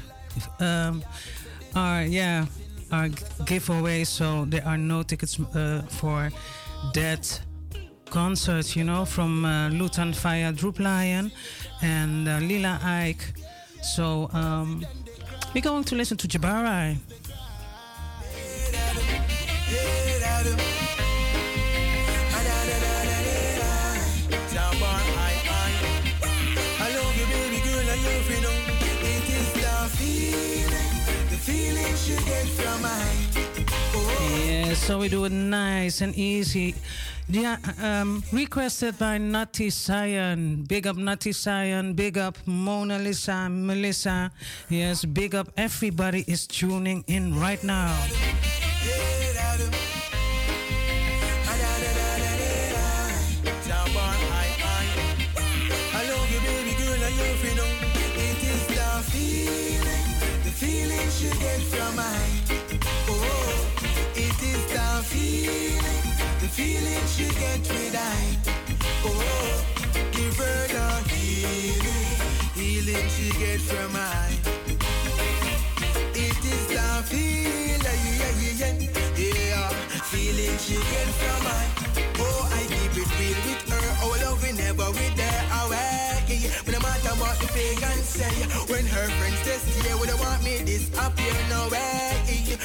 um, 0.60 1.04
are 1.76 2.04
yeah, 2.04 2.46
are 2.92 3.10
giveaways. 3.46 4.08
So 4.08 4.46
there 4.46 4.66
are 4.66 4.78
no 4.78 5.04
tickets 5.04 5.40
uh, 5.40 5.82
for 5.90 6.32
that 6.94 7.42
concert. 8.10 8.76
You 8.76 8.84
know, 8.84 9.06
from 9.06 9.46
uh, 9.46 9.70
Lutan 9.70 10.14
Fyah 10.14 10.56
Droop 10.56 10.80
Lion 10.80 11.32
and 11.82 12.28
uh, 12.28 12.38
Lila 12.40 12.80
Ike. 12.84 13.34
So 13.82 14.30
um, 14.34 14.86
we're 15.54 15.62
going 15.62 15.84
to 15.86 15.96
listen 15.96 16.18
to 16.18 16.28
Jabari. 16.28 16.98
Yeah, 34.46 34.74
so 34.74 35.00
we 35.00 35.10
do 35.10 35.26
it 35.26 35.32
nice 35.32 36.02
and 36.02 36.16
easy. 36.16 36.76
Yeah, 37.30 37.58
um, 37.82 38.24
requested 38.32 38.98
by 38.98 39.18
Nati 39.18 39.70
Sion. 39.70 40.64
Big 40.68 40.88
up 40.88 40.96
Nati 40.96 41.34
Sion. 41.34 41.94
Big 41.94 42.18
up 42.18 42.38
Mona 42.46 42.98
Lisa, 42.98 43.50
Melissa. 43.50 44.32
Yes, 44.70 45.04
big 45.04 45.36
up 45.36 45.50
everybody 45.58 46.24
is 46.28 46.48
tuning 46.48 47.04
in 47.08 47.38
right 47.40 47.62
now. 47.64 47.94
Feeling 66.58 67.06
you 67.20 67.30
get 67.38 67.62
with 67.70 67.96
I. 67.96 68.18
Oh, 69.06 69.62
give 70.12 70.38
her 70.42 70.62
the 70.74 70.88
healing, 71.14 72.18
healing 72.58 73.08
she 73.14 73.30
get 73.38 73.62
from 73.62 73.94
I. 73.94 74.34
It 76.18 76.42
is 76.54 76.66
the 76.74 76.88
feeling, 77.12 77.78
yeah, 77.86 78.34
yeah, 78.42 78.58
yeah, 78.58 78.74
yeah, 79.22 79.70
feeling 80.10 80.58
she 80.58 80.78
get 80.92 81.10
from 81.22 81.46
I. 81.46 81.66
Oh, 82.26 82.50
I 82.58 82.62
keep 82.74 82.94
it 83.04 83.10
real 83.20 83.40
with 83.46 83.64
her. 83.70 83.88
Our 84.02 84.18
love 84.26 84.42
we 84.42 84.52
never 84.58 84.90
we 84.98 85.08
there 85.14 85.46
away. 85.62 86.26
But 86.66 86.74
no 86.74 86.80
matter 86.80 87.14
what 87.22 87.38
the 87.40 87.48
pagans 87.54 88.10
say, 88.18 88.36
when 88.66 88.86
her 88.88 89.08
friends 89.18 89.42
test 89.46 89.70
here, 89.86 89.96
would 89.98 90.10
they 90.10 90.20
want 90.26 90.44
me 90.44 90.58
disappear? 90.66 91.38
No 91.52 91.70
way. 91.70 92.07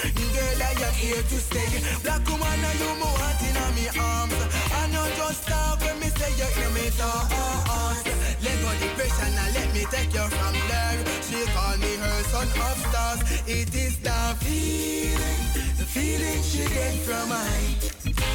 Girl, 0.03 0.59
I 0.59 0.75
am 0.83 0.95
here 0.95 1.23
to 1.23 1.39
stay. 1.39 1.79
Black 2.03 2.27
woman, 2.27 2.43
are 2.43 2.75
you 2.75 2.91
more 2.99 3.15
heart 3.23 3.39
in 3.47 3.55
me 3.79 3.87
arms? 3.95 4.35
I 4.75 4.91
know 4.91 5.07
just 5.15 5.47
talk 5.47 5.79
when 5.79 6.01
me 6.01 6.09
say 6.19 6.27
you're 6.35 6.67
in 6.67 6.75
me 6.75 6.91
thoughts. 6.99 8.03
Let 8.43 8.57
go 8.67 8.71
depression 8.83 9.31
and 9.31 9.55
let 9.55 9.71
me 9.73 9.87
take 9.95 10.11
you 10.11 10.27
from 10.27 10.55
there. 10.67 10.99
She 11.23 11.47
call 11.55 11.79
me 11.79 11.95
her 12.03 12.23
son 12.35 12.51
of 12.51 12.77
stars. 12.91 13.21
It 13.47 13.71
is 13.79 13.95
the 14.03 14.19
feeling, 14.43 15.43
the 15.79 15.87
feeling 15.87 16.43
she 16.43 16.67
get 16.67 16.99
from 17.07 17.29
my. 17.29 17.63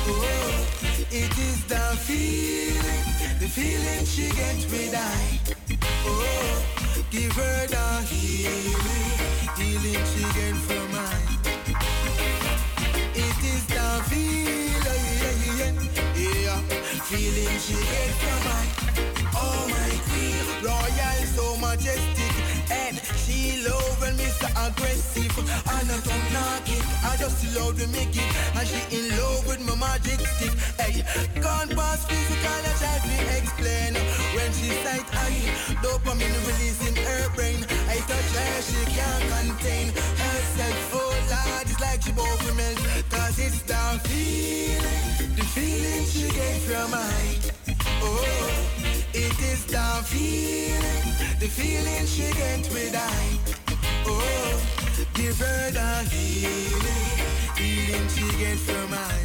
Oh, 0.07 0.63
it 1.11 1.35
is 1.35 1.59
the 1.67 1.83
feeling, 2.07 3.03
the 3.43 3.49
feeling 3.51 4.05
she 4.07 4.31
get 4.39 4.55
with 4.71 4.95
I. 4.95 5.39
Oh, 6.07 6.63
give 7.11 7.33
her 7.33 7.67
the 7.67 7.87
healing, 8.07 9.19
healing 9.59 10.03
she 10.15 10.23
get 10.31 10.55
from 10.63 10.76
is 14.11 14.83
the 14.83 14.93
feeling, 15.43 15.77
yeah, 16.15 16.59
feeling 17.09 17.57
she 17.59 17.73
get 17.73 18.13
from 18.21 18.47
I. 18.51 18.65
Oh 19.35 19.67
my 19.69 19.91
queen, 20.07 20.45
royal, 20.63 21.19
so 21.35 21.45
majestic, 21.57 22.33
and 22.71 22.95
she 23.23 23.63
love 23.67 24.01
when 24.01 24.17
me 24.17 24.25
so 24.25 24.47
aggressive. 24.65 25.33
I 25.67 25.83
don't 25.87 26.05
knock 26.33 26.67
it, 26.67 26.83
I 27.03 27.15
just 27.17 27.43
love 27.55 27.79
to 27.79 27.87
make 27.89 28.15
it, 28.15 28.29
and 28.55 28.67
she 28.67 28.79
in 28.97 29.17
love 29.17 29.45
with 29.47 29.61
my 29.67 29.75
magic 29.75 30.19
stick. 30.25 30.53
Hey, 30.79 31.03
can't 31.41 31.71
pass 31.75 32.05
physical, 32.05 32.61
I 32.65 32.73
try 32.79 32.97
to 33.03 33.15
explain. 33.37 33.93
When 34.35 34.49
she 34.53 34.69
sight 34.83 35.05
I, 35.13 35.33
dopamine 35.83 36.39
releasing 36.47 36.95
her 36.95 37.29
brain. 37.35 37.65
I 37.89 37.97
touch 38.09 38.31
her, 38.37 38.61
she 38.61 38.79
can't 38.95 39.23
contain 39.33 39.87
feeling, 45.57 45.87
the 45.87 45.97
feeling 45.97 46.05
she 46.05 46.27
get 46.29 46.61
from 46.61 46.93
I. 46.93 47.05
Oh, 48.01 48.23
it 49.13 49.39
is 49.39 49.65
the 49.65 50.03
feeling, 50.05 51.39
the 51.39 51.47
feeling 51.47 52.05
she 52.05 52.31
get 52.33 52.69
with 52.71 52.95
I. 52.95 53.39
Oh, 54.05 54.61
the 54.95 55.13
healing, 56.09 57.17
healing 57.55 58.07
she 58.09 58.27
get 58.37 58.57
from 58.57 58.93
I. 58.93 59.17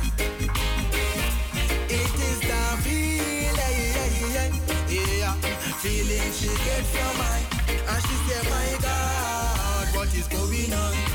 It 1.88 2.14
is 2.28 2.40
the 2.40 2.62
feeling, 2.82 4.52
yeah, 4.88 5.34
feeling 5.82 6.32
she 6.32 6.48
get 6.48 6.84
from 6.92 7.20
I. 7.20 7.40
And 7.88 8.02
she 8.04 8.16
say, 8.26 8.42
my 8.50 8.78
God, 8.80 9.94
what 9.94 10.14
is 10.14 10.28
going 10.28 10.72
on? 10.72 11.11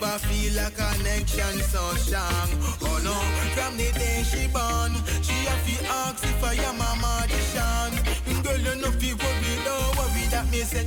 Never 0.00 0.18
feel 0.30 0.58
a 0.58 0.70
connection 0.70 1.58
so 1.58 1.82
strong. 1.98 2.48
Oh 2.86 3.00
no, 3.02 3.18
from 3.58 3.76
the 3.76 3.90
day 3.98 4.22
she 4.22 4.46
born, 4.46 4.94
she 5.26 5.34
have 5.42 5.58
to 5.66 5.74
ask 5.90 6.22
if 6.22 6.44
I 6.44 6.54
am 6.54 6.78
a 6.78 6.90
magician. 7.02 7.90
Girl, 8.44 8.62
you 8.62 8.80
know 8.80 8.94
worry, 8.94 9.54
don't 9.66 9.98
worry 9.98 10.22
that 10.30 10.46
me 10.52 10.62
said. 10.62 10.86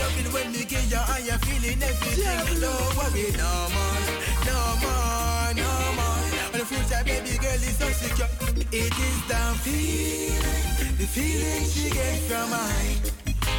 Love 0.00 0.16
it 0.16 0.32
when 0.32 0.50
me 0.52 0.64
get 0.64 0.80
you 0.88 0.96
and 0.96 1.24
you 1.28 1.36
feeling 1.44 1.82
everything. 1.82 2.60
Don't 2.64 2.96
worry 2.96 3.28
no 3.36 3.52
more, 3.68 4.00
no 4.48 4.58
more, 4.80 5.52
no 5.52 5.68
more. 5.92 6.24
And 6.48 6.56
the 6.56 6.64
future 6.64 7.04
baby 7.04 7.36
girl 7.36 7.60
is 7.68 7.76
so 7.76 7.88
secure. 8.00 8.32
It 8.72 8.96
is 8.96 9.18
the 9.28 9.44
feeling, 9.60 10.96
the 10.96 11.04
feeling 11.04 11.68
she 11.68 11.90
get 11.90 12.16
from 12.24 12.48
I. 12.54 12.96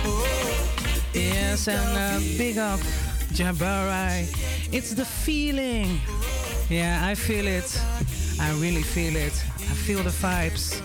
Oh, 0.10 0.90
Yes, 1.14 1.68
and 1.68 1.78
uh, 1.78 2.18
big 2.40 2.58
up 2.58 2.80
Jabari. 3.34 4.59
It's 4.72 4.94
the 4.94 5.06
feeling. 5.06 6.00
Yeah, 6.70 7.02
I 7.04 7.16
feel 7.16 7.48
it. 7.48 7.82
I 8.40 8.52
really 8.62 8.84
feel 8.84 9.16
it. 9.16 9.34
I 9.58 9.74
feel 9.74 10.04
the 10.04 10.12
vibes. 10.12 10.80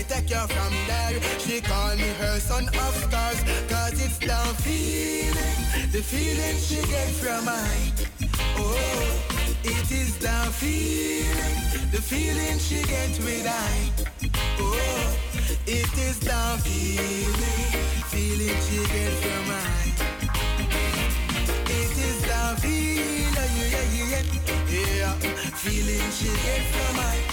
Me 0.00 0.06
take 0.08 0.30
you 0.30 0.46
from 0.54 0.72
there. 0.86 1.20
She 1.38 1.60
call 1.60 1.94
me 1.96 2.08
her 2.20 2.38
son 2.40 2.68
of 2.68 2.94
stars, 3.04 3.40
cause 3.68 3.92
it's 4.04 4.18
the 4.18 4.40
feeling, 4.64 5.90
the 5.92 6.02
feeling 6.02 6.56
she 6.56 6.80
get 6.92 7.10
from 7.20 7.48
I. 7.48 7.92
Oh, 8.56 8.76
it 9.62 9.90
is 9.90 10.16
the 10.18 10.38
feeling, 10.60 11.90
the 11.92 12.00
feeling 12.00 12.58
she 12.58 12.82
get 12.82 13.12
with 13.24 13.46
I. 13.46 13.76
Oh, 14.58 15.16
it 15.66 15.92
is 16.08 16.18
the 16.20 16.42
feeling, 16.64 17.72
feeling 18.12 18.58
she 18.66 18.80
get 18.94 19.12
from 19.22 19.46
I. 19.50 19.82
It 21.78 21.92
is 22.08 22.18
the 22.30 22.42
feeling, 22.62 23.54
yeah, 23.60 23.86
yeah, 23.96 24.12
yeah, 24.12 24.94
yeah. 25.00 25.14
Feeling 25.64 26.10
she 26.18 26.30
get 26.44 26.62
from 26.72 27.00
I. 27.00 27.29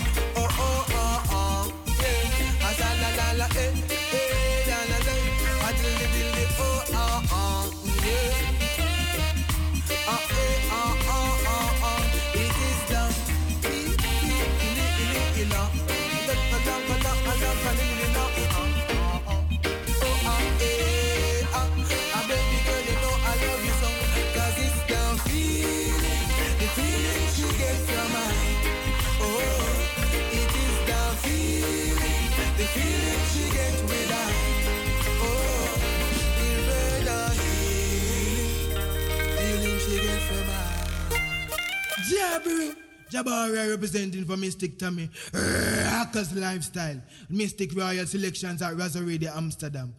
Jabari 43.12 43.70
representing 43.70 44.26
for 44.26 44.36
Mistic 44.36 44.78
Tommy. 44.78 45.10
Hackers 45.34 46.36
Lifestyle. 46.36 47.02
Mistic 47.32 47.76
Royal 47.76 48.06
Selections 48.06 48.62
at 48.62 48.74
Razo 48.74 49.08
Radio 49.08 49.32
Amsterdam. 49.36 49.94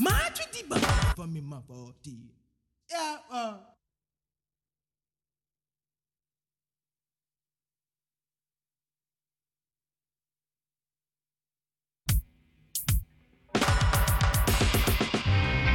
March 0.00 0.38
with 0.38 0.68
the 0.68 0.78
for 1.16 1.26
me, 1.26 1.40
my 1.40 1.58
party. 1.66 2.18
Yeah, 2.90 3.16
uh. 3.30 3.54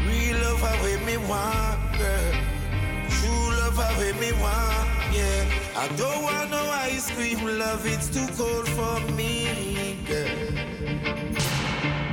Real 0.05 0.37
love 0.41 0.59
how 0.59 0.83
way 0.83 0.97
me 1.05 1.17
want, 1.17 1.97
girl. 1.97 2.32
True 3.73 3.81
love 3.81 3.93
how 3.93 3.99
way 3.99 4.11
me 4.13 4.31
want, 4.33 4.89
yeah. 5.13 5.45
I 5.75 5.87
don't 5.95 6.23
want 6.23 6.51
no 6.51 6.61
ice 6.71 7.09
cream 7.11 7.43
love, 7.57 7.85
it's 7.85 8.07
too 8.09 8.27
cold 8.37 8.67
for 8.69 8.99
me, 9.13 9.97
girl. 10.05 10.27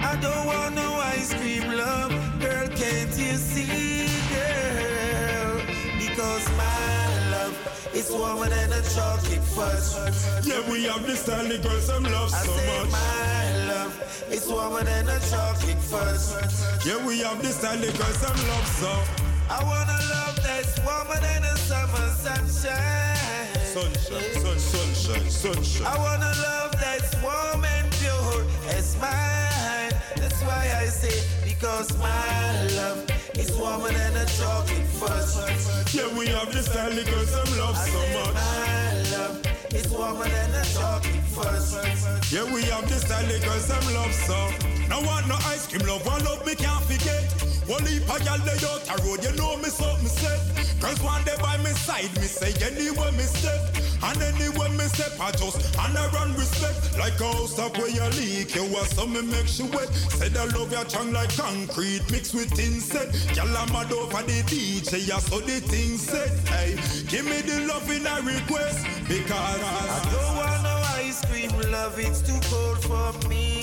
I 0.02 0.16
don't 0.20 0.46
want 0.46 0.74
no 0.74 0.94
ice 1.00 1.34
cream 1.34 1.70
love, 1.72 2.10
girl, 2.40 2.68
can't 2.68 3.10
you 3.18 3.36
see, 3.36 4.06
girl? 4.32 5.60
Because 5.98 6.48
my 6.56 7.30
love 7.30 7.90
is 7.94 8.10
warmer 8.10 8.48
than 8.48 8.72
a 8.72 8.82
chocolate 8.94 9.44
fudge. 9.44 10.46
Yeah, 10.46 10.70
we 10.70 10.84
have 10.84 11.06
this 11.06 11.20
style, 11.20 11.46
the 11.46 11.58
girls 11.58 11.84
some 11.84 12.04
love 12.04 12.32
I 12.32 12.44
so 12.44 12.56
say 12.56 12.78
much. 12.78 12.90
my 12.90 13.66
love 13.66 14.24
is 14.30 14.48
warmer 14.48 14.84
than 14.84 15.08
a 15.08 15.20
chocolate 15.30 15.82
fudge. 15.82 16.86
Yeah, 16.86 17.04
we 17.06 17.18
have 17.20 17.42
this 17.42 17.56
style, 17.56 17.78
the 17.78 17.92
girls 17.98 18.16
some 18.16 18.48
love 18.48 18.66
so. 18.66 19.29
I 19.52 19.64
want 19.64 19.88
a 19.90 19.98
love 20.14 20.36
that's 20.44 20.78
warmer 20.86 21.20
than 21.20 21.42
a 21.42 21.56
summer 21.56 22.06
sunshine. 22.22 23.16
Sunshine, 23.66 24.32
sun, 24.40 24.58
sunshine, 24.58 25.28
sunshine. 25.28 25.86
I 25.88 25.98
want 25.98 26.22
a 26.22 26.32
love 26.40 26.72
that's 26.78 27.12
warm 27.20 27.64
and 27.64 27.90
pure 27.98 28.44
as 28.76 28.96
mine. 29.00 29.90
That's 30.16 30.40
why 30.42 30.70
I 30.78 30.86
say, 30.86 31.26
because 31.44 31.90
my 31.98 32.62
love 32.78 33.10
is 33.34 33.50
warmer 33.58 33.90
than 33.90 34.16
a 34.18 34.26
chocolate 34.26 34.86
fudge. 34.86 35.94
Yeah, 35.94 36.16
we 36.16 36.28
have 36.28 36.52
this 36.52 36.66
style, 36.66 36.90
the 36.90 37.02
girls 37.02 37.30
some 37.30 37.58
love 37.58 37.74
I 37.76 37.88
so 37.88 37.98
say 37.98 38.14
much. 38.22 38.34
my 38.34 39.18
love 39.18 39.74
is 39.74 39.88
warmer 39.88 40.28
than 40.28 40.54
a 40.54 40.64
chocolate 40.64 41.26
fudge. 41.34 42.32
Yeah, 42.32 42.44
we 42.54 42.62
have 42.70 42.88
this 42.88 43.02
style, 43.02 43.26
the 43.26 43.44
girls 43.44 43.64
some 43.64 43.94
love 43.94 44.14
so. 44.14 44.38
Now 44.88 45.02
want 45.04 45.26
no 45.26 45.34
ice 45.46 45.66
cream, 45.66 45.86
love 45.88 46.06
one 46.06 46.22
love 46.24 46.46
me 46.46 46.54
can't 46.54 46.84
forget. 46.84 47.29
One 47.70 47.84
leap 47.84 48.02
a 48.02 48.18
gal 48.24 48.36
lay 48.42 48.58
out 48.66 48.82
a 48.90 49.00
road, 49.06 49.22
you 49.22 49.30
know 49.38 49.56
me 49.58 49.70
something 49.70 50.08
said. 50.08 50.40
Girls 50.80 51.00
one 51.04 51.22
day 51.22 51.36
by 51.40 51.56
me 51.58 51.70
side, 51.70 52.10
me 52.16 52.26
say 52.26 52.50
anywhere 52.66 53.12
me 53.12 53.22
step. 53.22 53.62
And 54.02 54.20
anywhere 54.20 54.70
me 54.70 54.90
step, 54.90 55.12
I 55.20 55.30
just 55.30 55.78
and 55.78 55.96
I 55.96 56.10
run 56.10 56.34
respect. 56.34 56.98
Like 56.98 57.20
a 57.20 57.30
house 57.30 57.60
up 57.60 57.78
where 57.78 57.88
you 57.88 58.02
leak, 58.18 58.56
you 58.56 58.64
want 58.64 58.88
some 58.88 59.12
me 59.12 59.22
make 59.22 59.56
you 59.56 59.66
wet. 59.66 59.86
Said 60.18 60.36
I 60.36 60.46
love 60.46 60.72
your 60.72 60.82
tongue 60.82 61.12
like 61.12 61.30
concrete 61.36 62.02
mixed 62.10 62.34
with 62.34 62.58
insect. 62.58 63.36
Gal 63.36 63.46
I'm 63.56 63.70
mad 63.72 63.92
over 63.92 64.20
the 64.24 64.42
DJ, 64.50 65.06
yeah, 65.06 65.18
so 65.18 65.38
the 65.38 65.60
thing 65.60 65.96
said. 65.96 66.32
Hey, 66.48 66.74
give 67.06 67.24
me 67.24 67.40
the 67.42 67.70
love 67.70 67.88
in 67.88 68.04
a 68.04 68.16
request 68.20 68.84
because 69.06 69.30
I 69.30 70.10
don't 70.10 70.36
want 70.36 70.62
no 70.64 70.74
ice 70.98 71.24
cream 71.26 71.52
love, 71.70 71.96
it's 72.00 72.20
too 72.20 72.40
cold 72.50 72.82
for 72.82 73.28
me. 73.28 73.59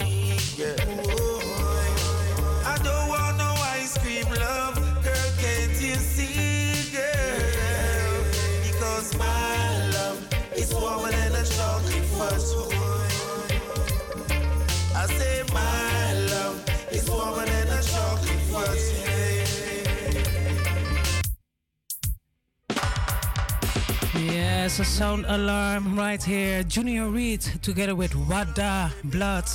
Yes, 24.68 24.80
a 24.81 24.84
sound 24.84 25.26
alarm 25.30 25.98
right 25.98 26.22
here. 26.22 26.61
Junior 26.61 27.07
Reid 27.07 27.39
together 27.61 27.95
with 27.95 28.14
Wada 28.14 28.91
Blood. 29.06 29.45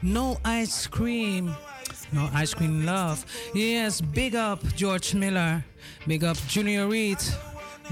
No 0.00 0.38
ice 0.46 0.86
cream. 0.86 1.54
No 2.10 2.30
ice 2.32 2.54
cream 2.54 2.86
love. 2.86 3.26
Yes, 3.52 4.00
big 4.00 4.34
up 4.34 4.64
George 4.74 5.14
Miller. 5.14 5.62
Big 6.06 6.24
up 6.24 6.38
Junior 6.48 6.86
Reid. 6.88 7.18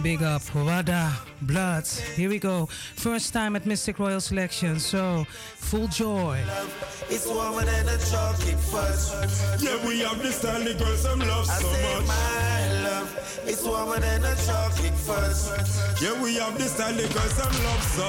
Big 0.03 0.23
up 0.23 0.43
Wada 0.55 1.13
Blood. 1.43 1.87
Here 2.17 2.31
we 2.31 2.39
go. 2.39 2.67
First 2.97 3.35
time 3.35 3.55
at 3.55 3.65
Mistic 3.65 3.99
Royal 3.99 4.21
Selection. 4.21 4.79
So, 4.79 5.27
full 5.57 5.89
joy. 5.89 6.41
It's 7.11 7.27
warmer 7.27 7.65
than 7.65 7.87
a 7.89 7.99
chocolate 7.99 8.59
fudge. 8.61 9.61
Yeah, 9.63 9.87
we 9.87 10.01
have 10.01 10.23
this 10.23 10.37
style, 10.37 10.65
the 10.65 10.75
girls 10.75 11.01
some 11.03 11.19
love 11.21 11.49
I 11.51 11.59
so 11.61 11.73
say 11.73 11.95
much. 11.99 12.07
my 12.09 12.83
love 12.85 13.43
is 13.47 13.63
warmer 13.63 13.99
than 14.01 14.25
a 14.25 14.35
chocolate 14.47 14.95
fudge. 14.95 16.01
Yeah, 16.03 16.23
we 16.23 16.37
have 16.37 16.57
this 16.57 16.73
style, 16.73 16.95
the 16.95 17.07
girls 17.13 17.35
some 17.35 17.65
love 17.65 17.83
so. 17.83 18.09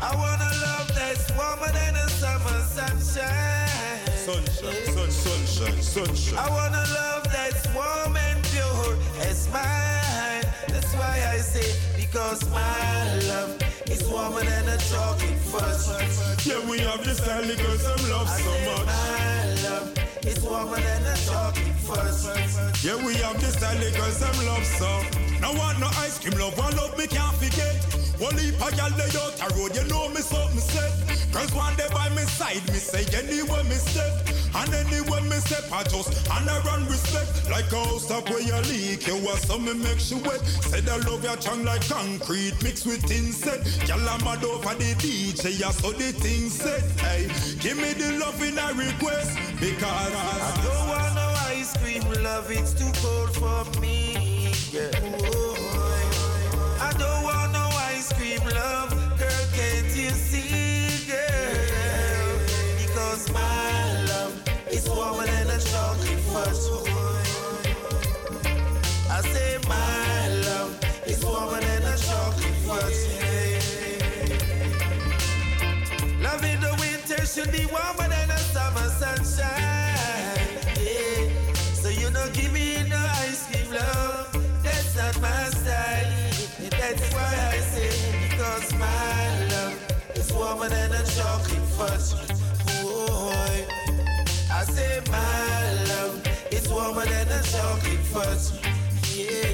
I 0.00 0.14
want 0.16 0.40
a 0.40 0.52
love 0.64 0.88
that's 0.94 1.30
warmer 1.36 1.72
than 1.72 1.96
a 1.96 2.08
summer 2.08 2.60
sunshine. 2.76 4.00
Sunshine, 4.16 4.86
sun, 4.94 5.10
sunshine, 5.10 5.82
sunshine. 5.82 6.38
I 6.38 6.48
want 6.48 6.74
a 6.74 6.84
love 6.94 7.24
that's 7.24 7.66
warm 7.74 8.16
and 8.16 8.42
pure 8.44 8.96
as 9.28 9.48
mine. 9.52 10.05
That's 10.68 10.92
why 10.94 11.22
I 11.34 11.38
say, 11.38 11.68
because 11.96 12.48
my 12.50 13.18
love 13.28 13.60
is 13.90 14.02
warmer 14.08 14.44
than 14.44 14.68
a 14.68 14.78
chocolate 14.78 15.38
fudge. 15.50 16.46
Yeah, 16.46 16.68
we 16.68 16.78
have 16.80 17.04
this 17.04 17.18
style, 17.18 17.42
girls 17.44 17.82
some 17.82 18.10
love 18.10 18.28
I 18.28 18.40
so 18.40 18.50
say 18.50 18.64
much. 18.66 18.86
my 18.86 19.68
love 19.68 20.26
is 20.26 20.40
warmer 20.42 20.76
than 20.76 21.02
a 21.06 21.16
chocolate 21.26 21.76
fudge. 21.86 22.84
Yeah, 22.84 22.96
we 23.04 23.14
have 23.16 23.40
this 23.40 23.54
style, 23.54 23.78
girls 23.92 24.16
some 24.16 24.46
love 24.46 24.64
so. 24.64 24.90
Now 25.40 25.52
want 25.56 25.78
no 25.80 25.86
ice 26.00 26.18
cream, 26.18 26.38
love 26.38 26.56
one 26.58 26.74
love 26.76 26.96
me 26.98 27.06
can't 27.06 27.34
forget. 27.36 27.76
Only 28.20 28.48
a 28.48 28.68
gal 28.76 28.90
lay 28.96 29.12
out 29.20 29.36
a 29.44 29.48
road, 29.56 29.76
you 29.76 29.84
know 29.88 30.08
me 30.08 30.22
something 30.22 30.60
said. 30.60 30.92
Girls 31.32 31.52
one 31.52 31.76
day 31.76 31.88
by 31.92 32.08
me 32.10 32.22
side, 32.22 32.64
me 32.68 32.78
say 32.80 33.04
anywhere 33.12 33.64
me 33.64 33.76
step. 33.76 34.12
And 34.56 34.72
anywhere 34.74 35.20
me 35.22 35.36
step, 35.36 35.70
I 35.70 35.82
just 35.84 36.08
and 36.30 36.48
I 36.48 36.62
run 36.64 36.86
respect. 36.86 37.50
Like 37.50 37.70
a 37.72 37.76
house 37.84 38.06
top 38.08 38.28
where 38.30 38.40
you 38.40 38.56
leak, 38.72 39.06
you 39.06 39.16
want 39.24 39.38
some 39.40 39.64
me 39.64 39.74
make 39.74 40.10
you 40.10 40.18
wet. 40.18 40.40
Said 40.46 40.88
I 40.88 40.96
love 41.08 41.22
your 41.22 41.36
tongue 41.36 41.64
like 41.64 41.86
concrete 41.88 42.54
mixed 42.62 42.86
with 42.86 43.10
insect. 43.10 43.86
Gal 43.86 44.00
I'm 44.08 44.24
mad 44.24 44.44
over 44.44 44.74
the 44.74 44.94
DJ, 44.94 45.60
yeah, 45.60 45.70
so 45.70 45.92
the 45.92 46.12
thing 46.12 46.48
said. 46.48 46.82
Hey, 47.00 47.28
give 47.60 47.76
me 47.76 47.92
the 47.92 48.18
love 48.18 48.40
in 48.42 48.56
request 48.78 49.38
because 49.60 49.82
I 49.82 50.60
don't 50.64 50.88
want 50.88 51.14
no 51.14 51.34
ice 51.52 51.76
cream 51.76 52.02
love, 52.22 52.50
it's 52.50 52.72
too 52.72 52.90
cold 53.02 53.34
for 53.34 53.80
me. 53.80 54.52
Yeah. 54.72 54.90
I 56.80 56.92
don't 56.98 57.22
want 57.22 57.52
no 57.52 57.68
ice 57.92 58.12
cream 58.12 58.40
love, 58.54 58.90
girl, 59.18 59.44
can't 59.54 59.96
you 59.96 60.10
see, 60.10 61.10
girl? 61.10 62.38
Because 62.78 63.30
my 63.32 63.85
I 66.36 66.42
say 69.22 69.58
my 69.66 70.28
love 70.44 70.78
is 71.06 71.24
warmer 71.24 71.60
than 71.60 71.82
a 71.82 71.96
chocolate 71.96 72.60
fudge. 72.66 73.02
Love 76.20 76.44
in 76.44 76.60
the 76.60 76.76
winter 76.78 77.24
should 77.24 77.50
be 77.52 77.64
warmer 77.66 78.08
than 78.08 78.30
a 78.30 78.38
summer 78.52 78.88
sunshine. 79.00 80.36
Yeah. 80.76 81.32
So 81.72 81.88
you 81.88 82.10
don't 82.10 82.34
give 82.34 82.52
me 82.52 82.86
no 82.86 82.98
ice 83.24 83.46
cream 83.50 83.72
love. 83.72 84.28
That's 84.62 84.94
not 84.94 85.18
my 85.22 85.48
style. 85.48 86.12
That's 86.70 87.14
why 87.14 87.32
I 87.54 87.58
say 87.72 87.90
because 88.28 88.74
my 88.74 89.46
love 89.52 89.78
is 90.14 90.30
warmer 90.34 90.68
than 90.68 90.92
a 90.92 91.02
chocolate 91.16 91.68
fudge. 91.78 92.12
Boy, 92.82 93.66
I 94.56 94.64
say 94.64 95.02
my 95.10 95.84
love 95.90 96.26
is 96.50 96.66
warmer 96.66 97.04
than 97.04 97.28
a 97.28 97.42
chocolate 97.42 98.06
fudge. 98.08 98.64
Yeah. 99.14 99.50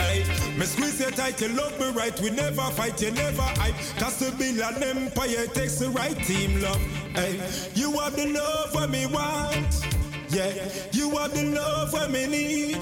Hey, 0.00 0.24
me 0.56 0.64
squeeze 0.64 0.98
you 0.98 1.10
tight, 1.10 1.38
you 1.38 1.48
love 1.48 1.78
me 1.78 1.90
right. 1.90 2.18
We 2.18 2.30
never 2.30 2.62
fight, 2.70 3.02
you 3.02 3.10
never 3.10 3.42
hype. 3.42 3.74
Cause 3.98 4.16
to 4.20 4.32
build 4.38 4.58
an 4.58 4.82
empire 4.82 5.46
takes 5.48 5.76
the 5.76 5.90
right 5.90 6.16
team, 6.24 6.62
love. 6.62 6.80
Hey, 7.14 7.38
you 7.74 7.98
are 7.98 8.10
the 8.10 8.28
love 8.28 8.74
what 8.74 8.88
me 8.88 9.04
want. 9.04 9.86
Yeah, 10.30 10.54
you 10.92 11.14
are 11.18 11.28
the 11.28 11.44
love 11.50 11.92
what 11.92 12.10
me 12.10 12.26
need. 12.26 12.78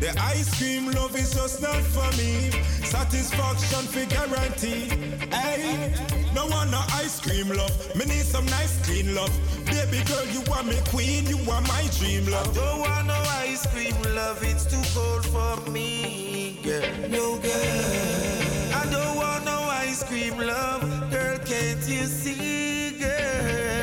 The 0.00 0.14
ice 0.20 0.58
cream 0.58 0.90
love 0.92 1.16
is 1.16 1.32
just 1.32 1.62
not 1.62 1.82
for 1.82 2.08
me. 2.18 2.50
Satisfaction 2.84 3.84
for 3.88 4.04
guarantee. 4.06 4.90
Hey, 5.34 5.94
no 6.34 6.46
one 6.46 6.70
no 6.70 6.82
ice 6.92 7.18
cream 7.18 7.48
love. 7.48 7.72
Me 7.96 8.04
need 8.04 8.26
some 8.26 8.44
nice 8.46 8.78
clean 8.84 9.14
love. 9.14 9.32
Baby 9.64 10.04
girl, 10.04 10.26
you 10.26 10.42
are 10.52 10.62
my 10.62 10.78
queen, 10.90 11.26
you 11.26 11.38
are 11.50 11.62
my 11.62 11.88
dream 11.98 12.26
love. 12.26 12.46
I 12.50 12.60
Don't 12.60 12.80
want 12.80 13.06
no 13.06 13.22
ice 13.40 13.66
cream 13.72 13.96
love, 14.14 14.42
it's 14.42 14.66
too 14.66 14.82
cold 14.94 15.24
for 15.24 15.70
me, 15.70 16.58
girl. 16.62 17.08
No 17.08 17.38
girl. 17.38 18.74
I 18.74 18.86
don't 18.90 19.16
want 19.16 19.44
no 19.46 19.58
ice 19.70 20.02
cream 20.04 20.36
love, 20.36 20.82
girl. 21.10 21.38
Can't 21.38 21.88
you 21.88 22.04
see, 22.04 22.98
girl? 22.98 23.75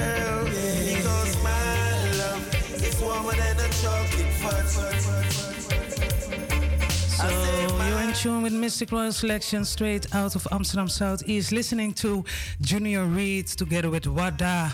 Tune 8.13 8.43
with 8.43 8.53
Mistic 8.53 8.91
Royal 8.91 9.11
Selection 9.11 9.65
straight 9.65 10.13
out 10.13 10.35
of 10.35 10.47
Amsterdam 10.51 10.87
South, 10.87 11.19
Southeast, 11.19 11.51
listening 11.51 11.93
to 11.93 12.23
Junior 12.61 13.05
Reid 13.05 13.47
together 13.47 13.89
with 13.89 14.05
Wada. 14.07 14.71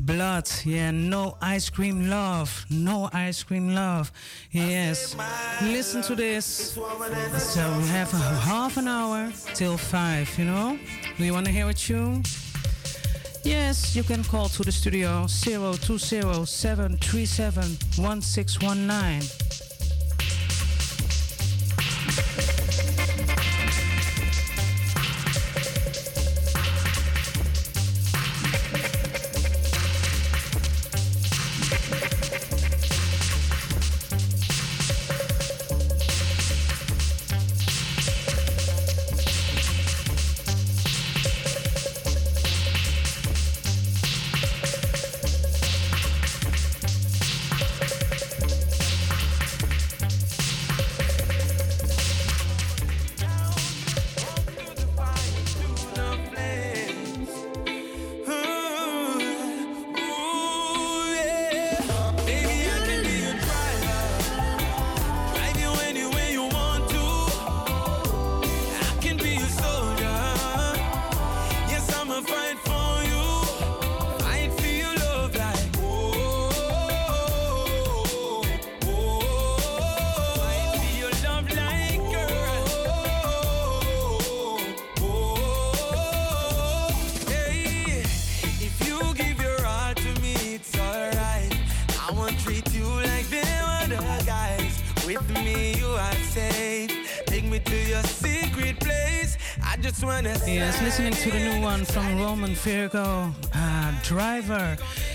Blood, 0.00 0.50
yeah, 0.64 0.90
no 0.90 1.36
ice 1.40 1.70
cream 1.70 2.10
love, 2.10 2.66
no 2.70 3.08
ice 3.12 3.42
cream 3.44 3.74
love. 3.74 4.10
Yes, 4.50 5.16
listen 5.62 6.02
to 6.02 6.14
this. 6.16 6.44
So 6.44 7.78
we 7.78 7.86
have 7.86 8.12
a 8.12 8.16
half 8.16 8.76
an 8.76 8.88
hour 8.88 9.30
till 9.54 9.76
five, 9.76 10.36
you 10.36 10.44
know? 10.44 10.78
Do 11.16 11.24
you 11.24 11.32
want 11.32 11.46
to 11.46 11.52
hear 11.52 11.68
a 11.68 11.74
tune? 11.74 12.24
Yes, 13.44 13.94
you 13.94 14.02
can 14.02 14.24
call 14.24 14.48
to 14.48 14.62
the 14.62 14.72
studio 14.72 15.26
020 15.28 16.46
737 16.46 17.62
1619. 17.96 19.71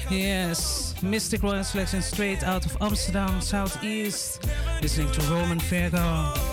Yes, 0.10 0.96
Mistic 1.02 1.44
Royal 1.44 1.64
Selection 1.64 2.02
straight 2.02 2.44
out 2.44 2.66
of 2.66 2.78
Amsterdam, 2.82 3.42
Southeast. 3.42 4.44
Listening 4.82 5.12
to 5.12 5.22
Romain 5.32 5.60
Virgo. 5.60 6.47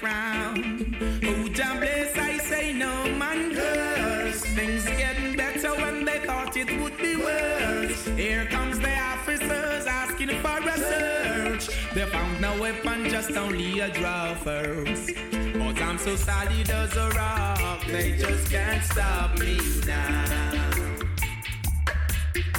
Crown. 0.00 0.96
Oh, 1.22 1.48
Jah 1.48 1.76
bless, 1.78 2.16
I 2.16 2.38
say 2.38 2.72
no 2.72 3.04
man 3.16 3.54
curse. 3.54 4.40
Things 4.56 4.84
getting 4.84 5.36
better 5.36 5.72
when 5.82 6.06
they 6.06 6.20
thought 6.20 6.56
it 6.56 6.70
would 6.80 6.96
be 6.96 7.16
worse. 7.16 8.06
Here 8.16 8.46
comes 8.46 8.78
the 8.78 8.98
officers 8.98 9.86
asking 9.86 10.30
for 10.40 10.58
a 10.74 10.76
search. 10.78 11.64
They 11.94 12.06
found 12.06 12.40
no 12.40 12.58
weapon, 12.58 13.10
just 13.10 13.32
only 13.32 13.80
a 13.80 13.90
draw 13.90 14.34
first. 14.36 15.10
But 15.58 15.82
I'm 15.82 15.98
so 15.98 16.16
solid 16.16 16.70
as 16.70 16.96
a 16.96 17.10
rock, 17.10 17.84
they 17.86 18.16
just 18.16 18.50
can't 18.50 18.82
stop 18.82 19.38
me 19.38 19.58
now. 19.86 20.80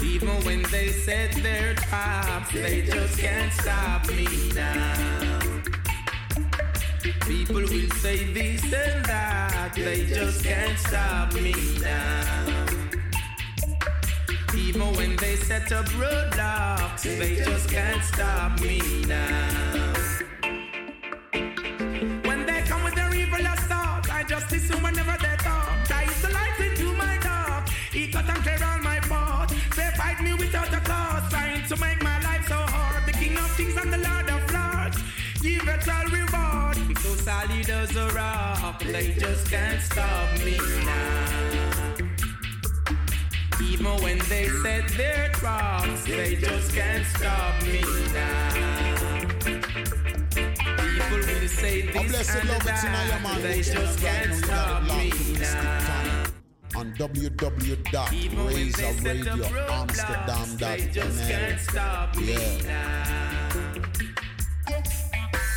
Even 0.03 0.35
when 0.45 0.61
they 0.69 0.89
set 0.89 1.31
their 1.41 1.73
traps, 1.73 2.51
they 2.53 2.83
just 2.83 3.17
can't 3.17 3.51
stop 3.53 4.07
me 4.09 4.27
now. 4.53 5.50
People 7.27 7.55
will 7.55 7.89
say 7.99 8.31
this 8.33 8.63
and 8.63 9.05
that, 9.05 9.73
they 9.75 10.05
just 10.05 10.43
can't 10.43 10.77
stop 10.77 11.33
me 11.33 11.53
now. 11.79 12.65
Even 14.55 14.93
when 14.95 15.15
they 15.17 15.35
set 15.37 15.71
up 15.71 15.85
roadblocks, 16.01 17.03
they 17.03 17.35
just 17.35 17.69
can't 17.69 18.03
stop 18.03 18.59
me 18.61 18.81
now. 19.07 19.90
Solid 37.41 37.69
as 37.69 37.95
a 37.95 38.07
rock, 38.09 38.83
they 38.83 39.13
just 39.13 39.49
can't 39.49 39.81
stop 39.81 40.39
me 40.43 40.57
now. 40.85 41.95
Even 43.61 43.95
when 44.03 44.19
they 44.29 44.47
set 44.47 44.87
their 44.89 45.29
traps, 45.29 46.03
they 46.05 46.35
just 46.35 46.73
can't 46.73 47.05
stop 47.05 47.61
me 47.63 47.81
now. 48.13 48.53
People 50.77 51.17
will 51.17 51.47
say 51.47 51.81
this 51.81 52.35
and 52.35 52.49
love 52.49 52.67
it's 52.67 52.83
in 52.83 52.91
your 52.91 53.19
that, 53.21 53.41
they 53.41 53.61
just 53.61 53.99
can't 53.99 54.33
now, 54.35 54.81
you 57.15 57.29
got 57.29 57.57
stop 57.57 57.57
me 57.57 57.69
locked 59.69 59.87
in 59.89 59.97
the 59.97 59.97
script 59.97 60.27
now. 60.27 60.47
on 60.47 61.17
can't 61.27 61.59
stop 61.59 62.15
me 62.17 62.35
Yeah. 62.65 63.31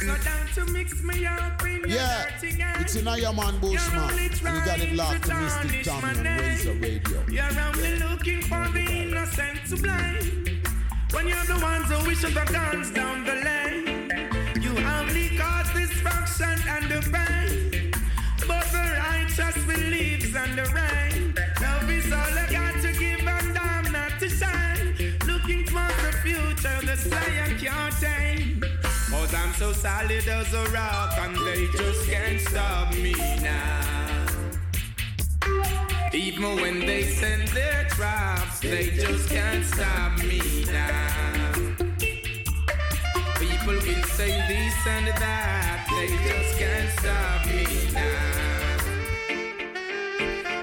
So 0.00 0.14
down 0.22 0.33
to 0.54 0.64
mix 0.66 1.02
me 1.02 1.26
up 1.26 1.60
in 1.64 1.80
your 1.80 1.88
Yeah, 1.88 2.26
dirty 2.40 2.56
gang. 2.56 2.80
it's 2.80 2.94
in 2.94 3.04
your 3.06 3.32
man 3.32 3.58
Bushman. 3.58 4.10
And 4.10 4.20
you 4.30 4.64
got 4.64 4.78
it 4.78 4.92
locked 4.94 5.24
to 5.24 5.30
Mistic 5.32 5.84
Tommy 5.84 6.02
my 6.02 6.08
on. 6.08 6.24
Razo 6.24 6.82
Radio. 6.82 7.24
You're 7.28 7.60
only 7.60 7.96
looking 7.96 8.42
for 8.42 8.68
the 8.72 8.84
innocent 9.02 9.66
to 9.68 9.76
blame. 9.76 10.62
When 11.12 11.26
you're 11.28 11.44
the 11.46 11.58
ones 11.60 11.90
who 11.90 12.06
wish 12.06 12.22
the 12.22 12.30
guns 12.30 12.90
down 12.92 13.24
the 13.24 13.34
lane, 13.34 14.62
you 14.62 14.78
only 14.78 15.36
cause 15.36 15.70
destruction 15.72 16.56
and 16.68 16.84
the 16.90 17.00
pain. 17.10 17.92
But 18.46 18.64
the 18.70 18.84
righteous 19.08 19.64
believes 19.64 20.34
in 20.34 20.56
the 20.56 20.70
rain. 20.74 20.83
So 29.58 29.72
solid 29.72 30.26
as 30.26 30.52
a 30.52 30.64
rock 30.70 31.12
and 31.18 31.36
they 31.46 31.66
just 31.76 32.08
can't 32.10 32.40
stop 32.40 32.92
me 32.94 33.14
now. 33.40 34.26
Even 36.12 36.56
when 36.56 36.80
they 36.80 37.04
send 37.04 37.46
their 37.48 37.84
traps, 37.90 38.58
they 38.60 38.90
just 38.90 39.28
can't 39.28 39.64
stop 39.64 40.18
me 40.18 40.64
now. 40.64 41.52
People 43.38 43.74
will 43.74 44.04
say 44.18 44.32
this 44.48 44.86
and 44.86 45.08
that, 45.22 45.86
they 45.96 46.08
just 46.28 46.58
can't 46.58 46.90
stop 46.98 47.46
me 47.46 47.66
now. 47.92 48.24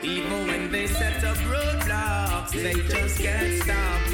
Even 0.03 0.47
when 0.47 0.71
they 0.71 0.87
set 0.87 1.23
up 1.23 1.37
roadblocks, 1.37 2.51
they 2.51 2.73
just 2.73 3.19
can't 3.19 3.63
stop 3.63 4.10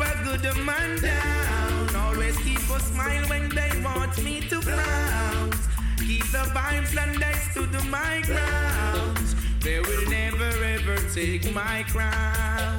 a 0.00 0.38
good 0.38 0.56
man 0.64 1.00
down. 1.00 1.96
Always 1.96 2.36
keep 2.38 2.58
a 2.58 2.80
smile 2.80 3.24
when 3.28 3.48
they 3.50 3.70
want 3.84 4.22
me 4.22 4.40
to 4.48 4.60
frown. 4.60 5.50
Keep 5.98 6.24
the 6.32 6.44
vibes 6.54 6.96
and 6.96 7.20
they 7.22 7.32
stood 7.50 7.72
my 7.90 8.22
ground. 8.24 9.18
They 9.60 9.80
will 9.80 10.08
never 10.08 10.50
ever 10.64 10.96
take 11.14 11.54
my 11.54 11.84
crown. 11.88 12.78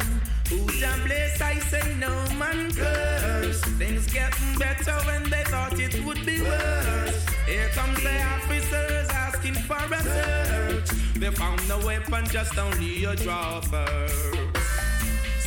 Who's 0.50 0.82
a 0.82 0.94
bless? 1.06 1.42
I 1.42 1.60
say 1.60 1.96
no 2.00 2.10
man 2.38 2.72
curse. 2.74 3.62
Things 3.80 4.12
getting 4.12 4.58
better 4.58 4.98
when 5.06 5.30
they 5.30 5.44
thought 5.44 5.80
it 5.80 6.04
would 6.06 6.26
be 6.26 6.42
worse. 6.42 7.26
Here 7.46 7.70
comes 7.70 8.02
the 8.02 8.22
officers 8.24 9.10
asking 9.10 9.56
for 9.56 9.76
a 9.76 10.04
search. 10.04 10.90
They 11.16 11.32
found 11.32 11.68
no 11.68 11.78
weapon, 11.86 12.26
just 12.28 12.58
only 12.58 13.04
a 13.04 13.16
first. 13.16 14.61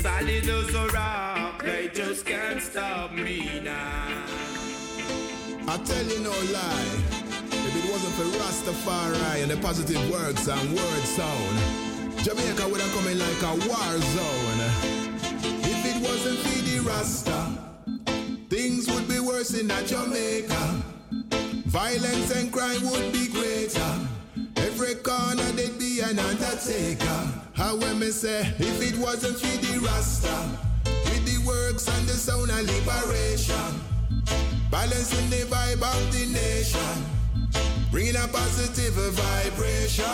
Solid 0.04 0.46
as 0.46 0.74
a 0.74 0.86
rock, 0.88 1.62
they 1.62 1.88
just 1.88 2.26
can't 2.26 2.60
stop 2.60 3.10
me 3.14 3.58
now. 3.64 4.26
I 5.66 5.78
tell 5.78 6.04
you 6.04 6.18
no 6.20 6.28
lie. 6.52 6.92
If 7.50 7.74
it 7.74 7.90
wasn't 7.90 8.12
for 8.12 8.28
Rastafari 8.36 9.40
and 9.40 9.50
the 9.50 9.56
positive 9.56 10.10
words 10.10 10.46
and 10.46 10.74
word 10.74 11.04
sound, 11.04 11.58
Jamaica 12.22 12.68
would 12.68 12.82
have 12.82 12.92
come 12.92 13.08
in 13.08 13.18
like 13.18 13.42
a 13.44 13.54
war 13.66 13.92
zone. 14.12 14.60
If 15.72 15.80
it 15.86 16.02
wasn't 16.06 16.38
for 16.38 16.58
the 16.68 16.80
Rasta, 16.86 17.40
things 18.50 18.86
would 18.92 19.08
be 19.08 19.20
worse 19.20 19.58
in 19.58 19.68
that 19.68 19.86
Jamaica. 19.86 20.82
Violence 21.64 22.30
and 22.36 22.52
crime 22.52 22.90
would 22.90 23.10
be 23.10 23.28
greater. 23.28 23.92
Every 24.56 24.96
corner 24.96 25.50
there'd 25.52 25.78
be 25.78 26.00
an 26.00 26.18
undertaker. 26.18 27.43
How 27.54 27.76
when 27.76 28.00
me 28.00 28.10
say, 28.10 28.40
if 28.58 28.82
it 28.82 28.98
wasn't 28.98 29.38
for 29.38 29.46
the 29.46 29.78
Rasta, 29.78 30.34
with 30.84 31.24
the 31.24 31.38
works 31.46 31.86
and 31.86 32.08
the 32.08 32.12
sound 32.12 32.50
of 32.50 32.62
liberation. 32.66 33.80
Balancing 34.72 35.30
the 35.30 35.46
vibe 35.46 35.82
of 35.82 36.12
the 36.12 36.26
nation. 36.34 37.04
Bringing 37.92 38.16
a 38.16 38.26
positive 38.26 38.94
vibration. 39.14 40.04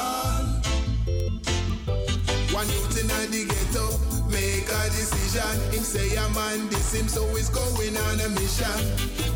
One 2.52 2.68
youth 2.68 3.00
in 3.00 3.08
the 3.08 3.44
ghetto 3.48 3.88
make 4.28 4.68
a 4.68 4.84
decision. 4.92 5.72
Him 5.72 5.82
say 5.82 6.14
a 6.16 6.28
man 6.36 6.68
this 6.68 6.92
him 6.92 7.08
so 7.08 7.26
he's 7.34 7.48
going 7.48 7.96
on 7.96 8.20
a 8.20 8.28
mission. 8.28 8.80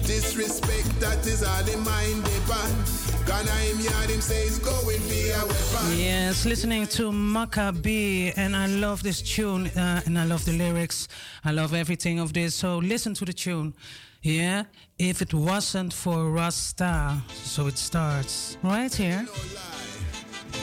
Disrespect 0.04 1.00
that 1.00 1.26
is 1.26 1.42
all 1.42 1.66
in 1.66 1.80
mind 1.82 2.22
depend. 2.24 2.76
Gonna 2.84 3.13
him 3.32 3.80
yard 3.80 4.10
him 4.10 4.20
say 4.20 4.42
he's 4.44 4.58
going 4.58 5.00
be 5.08 5.30
a 5.30 5.38
weapon. 5.40 5.98
Yes, 5.98 6.44
listening 6.44 6.86
to 6.88 7.10
Maccabee, 7.12 8.32
and 8.36 8.54
I 8.56 8.66
love 8.66 9.02
this 9.02 9.22
tune, 9.22 9.66
uh, 9.68 10.02
and 10.06 10.18
I 10.18 10.24
love 10.24 10.44
the 10.44 10.52
lyrics. 10.52 11.08
I 11.44 11.52
love 11.52 11.72
everything 11.74 12.18
of 12.20 12.32
this. 12.32 12.54
So 12.54 12.78
listen 12.78 13.14
to 13.14 13.24
the 13.24 13.32
tune. 13.32 13.74
Yeah, 14.22 14.64
if 14.98 15.20
it 15.20 15.34
wasn't 15.34 15.92
for 15.92 16.30
Rasta, 16.30 17.20
so 17.28 17.66
it 17.66 17.76
starts 17.76 18.56
right 18.62 18.92
here. 18.92 19.26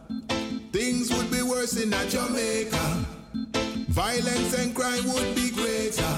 things 0.86 1.12
would 1.18 1.32
be 1.32 1.42
worse 1.42 1.82
in 1.82 1.92
a 1.92 2.06
Jamaica. 2.06 2.86
Violence 3.90 4.54
and 4.60 4.76
crime 4.76 5.06
would 5.14 5.34
be 5.36 5.50
greater. 5.50 6.16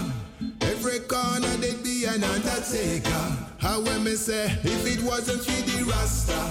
Every 0.61 0.99
corner 1.07 1.53
there'd 1.61 1.83
be 1.83 2.03
an 2.03 2.21
undertaker. 2.23 3.25
How 3.59 3.79
when 3.79 4.03
me 4.03 4.15
say, 4.15 4.45
if 4.63 4.83
it 4.85 5.01
wasn't 5.03 5.41
for 5.45 5.61
the 5.69 5.83
Rasta, 5.89 6.41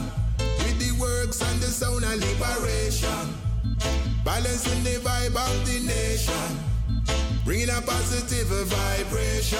with 0.65 0.79
the 0.79 0.99
works 0.99 1.43
and 1.43 1.61
the 1.61 1.67
sound 1.67 2.05
of 2.05 2.17
liberation, 2.27 3.27
balancing 4.25 4.83
the 4.83 4.97
vibe 5.07 5.37
of 5.37 5.57
the 5.69 5.79
nation, 5.85 6.49
bringing 7.45 7.69
a 7.69 7.83
positive 7.83 8.49
vibration. 8.77 9.59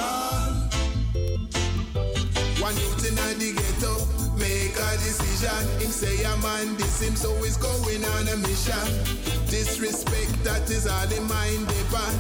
One 2.63 2.75
youth 2.75 3.07
in 3.07 3.17
the 3.39 3.53
ghetto 3.53 4.16
a 4.87 4.93
decision. 4.99 5.63
Him 5.81 5.91
say 5.91 6.23
a 6.25 6.37
man 6.39 6.77
this 6.77 7.03
him 7.03 7.17
so 7.17 7.35
he's 7.43 7.57
going 7.57 8.05
on 8.05 8.29
a 8.29 8.37
mission. 8.37 8.87
Disrespect 9.51 10.33
that 10.45 10.69
is 10.71 10.87
all 10.87 11.11
in 11.13 11.25
mind 11.27 11.67
depend. 11.67 12.19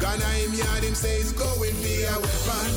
Gonna 0.00 0.24
him 0.40 0.52
yard 0.54 0.84
him 0.84 0.94
say 0.94 1.16
he's 1.18 1.32
going 1.32 1.76
be 1.82 2.04
a 2.04 2.16
weapon. 2.16 2.68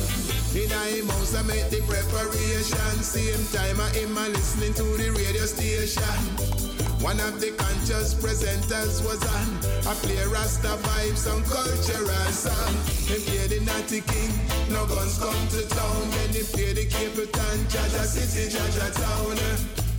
In 0.56 0.70
a 0.70 0.82
him 0.92 1.08
house 1.08 1.34
I 1.34 1.42
make 1.42 1.68
the 1.70 1.80
preparation. 1.88 2.92
Same 3.02 3.44
time 3.52 3.80
I 3.80 3.88
him 3.96 4.16
a 4.16 4.28
listening 4.28 4.74
to 4.74 4.86
the 4.96 5.10
radio 5.12 5.44
station. 5.46 6.60
One 7.00 7.18
of 7.20 7.40
the 7.40 7.52
conscious 7.56 8.12
presenters 8.12 9.00
was 9.00 9.20
on. 9.24 9.48
I 9.88 9.94
play 10.04 10.20
Rasta 10.28 10.76
vibes 10.84 11.24
and 11.32 11.44
cultural 11.48 12.28
song. 12.28 12.74
Him 13.08 13.22
play 13.24 13.46
the 13.48 13.64
Natty 13.64 14.02
King, 14.02 14.32
no 14.70 14.86
guns 14.86 15.18
come 15.18 15.48
to 15.48 15.62
town. 15.68 16.10
Then 16.10 16.30
he 16.30 16.42
play 16.42 16.72
the 16.72 16.86
Capleton, 16.86 17.58
Jaja 17.70 18.04
City, 18.06 18.54
Jaja 18.54 18.88
Town. 18.94 19.38
Eh. 19.38 19.56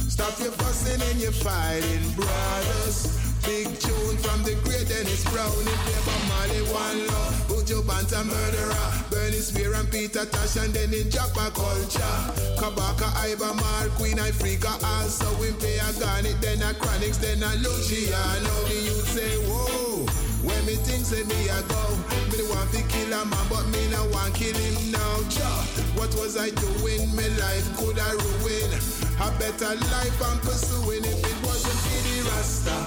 Stop 0.08 0.40
your 0.40 0.52
fussing 0.52 1.02
and 1.02 1.20
your 1.20 1.32
fighting, 1.32 2.04
brothers. 2.16 3.20
Big 3.44 3.68
tune 3.80 4.18
from 4.18 4.44
the 4.44 4.56
great 4.64 4.88
Dennis 4.88 5.24
Brown. 5.32 5.50
He 5.50 5.76
play 5.84 6.02
Bob 6.06 6.22
Marley 6.30 6.62
One 6.72 7.00
Love, 7.08 7.36
Buju 7.50 7.82
Banton 7.84 8.28
Murderer, 8.28 8.88
Burning 9.10 9.42
Spear 9.42 9.74
and 9.74 9.90
Peter 9.92 10.26
Tosh, 10.26 10.58
and 10.58 10.74
then 10.74 10.94
in 10.94 11.10
Japa 11.10 11.50
Culture. 11.54 12.18
Kabaka, 12.62 13.10
Iba 13.28 13.56
Mahr, 13.56 13.90
Queen 13.98 14.18
Ifrica, 14.18 14.72
also 14.84 15.28
we 15.40 15.52
play 15.54 15.78
a 15.80 15.92
Garnet, 16.00 16.40
then 16.42 16.62
a 16.62 16.74
Chronixx, 16.78 17.20
then 17.20 17.42
a 17.42 17.56
Luciano. 17.66 18.56
The 18.70 18.76
youth 18.76 19.10
say, 19.10 19.36
whoa. 19.50 20.31
When 20.42 20.58
me 20.66 20.74
think 20.74 21.06
say 21.06 21.22
me 21.24 21.50
a 21.54 21.62
go, 21.70 21.84
me 22.34 22.42
the 22.42 22.46
want 22.50 22.72
to 22.74 22.82
kill 22.90 23.14
a 23.14 23.22
man, 23.26 23.46
but 23.50 23.66
me 23.70 23.82
no 23.94 24.02
want 24.10 24.34
kill 24.34 24.58
him 24.58 24.92
now. 24.92 25.22
Cha, 25.30 25.46
what 25.94 26.10
was 26.18 26.34
I 26.36 26.50
doing? 26.50 27.06
My 27.14 27.30
life 27.38 27.68
could 27.78 28.00
I 28.02 28.18
ruin? 28.18 28.72
A 29.22 29.30
better 29.38 29.78
life 29.94 30.18
I'm 30.18 30.40
pursuing 30.42 31.06
if 31.06 31.22
it 31.22 31.38
wasn't 31.46 31.78
for 31.78 32.02
the 32.10 32.18
Rasta. 32.34 32.78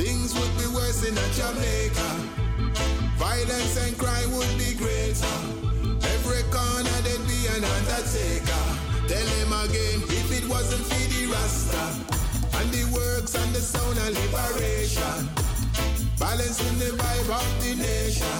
Things 0.00 0.32
would 0.32 0.54
be 0.56 0.72
worse 0.72 1.04
in 1.04 1.12
a 1.12 1.26
Jamaica. 1.36 2.08
Violence 3.20 3.76
and 3.84 3.92
crime 3.98 4.32
would 4.32 4.54
be 4.56 4.72
greater. 4.72 5.36
Every 6.00 6.42
corner 6.48 6.96
there'd 7.04 7.28
be 7.28 7.44
an 7.52 7.60
undertaker. 7.60 8.64
Tell 9.04 9.28
him 9.36 9.52
again, 9.52 10.00
if 10.16 10.32
it 10.32 10.48
wasn't 10.48 10.80
for 10.80 11.04
the 11.12 11.28
Rasta 11.28 11.84
and 12.56 12.70
the 12.72 12.88
works 12.96 13.34
and 13.34 13.52
the 13.52 13.60
sound 13.60 13.98
of 14.00 14.16
liberation, 14.16 15.28
balancing 16.18 16.78
the 16.78 16.90
vibe 16.96 17.30
of 17.30 17.48
the 17.62 17.74
nation, 17.76 18.38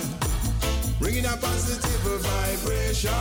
bringing 0.98 1.24
a 1.24 1.36
positive 1.36 2.02
vibration. 2.22 3.12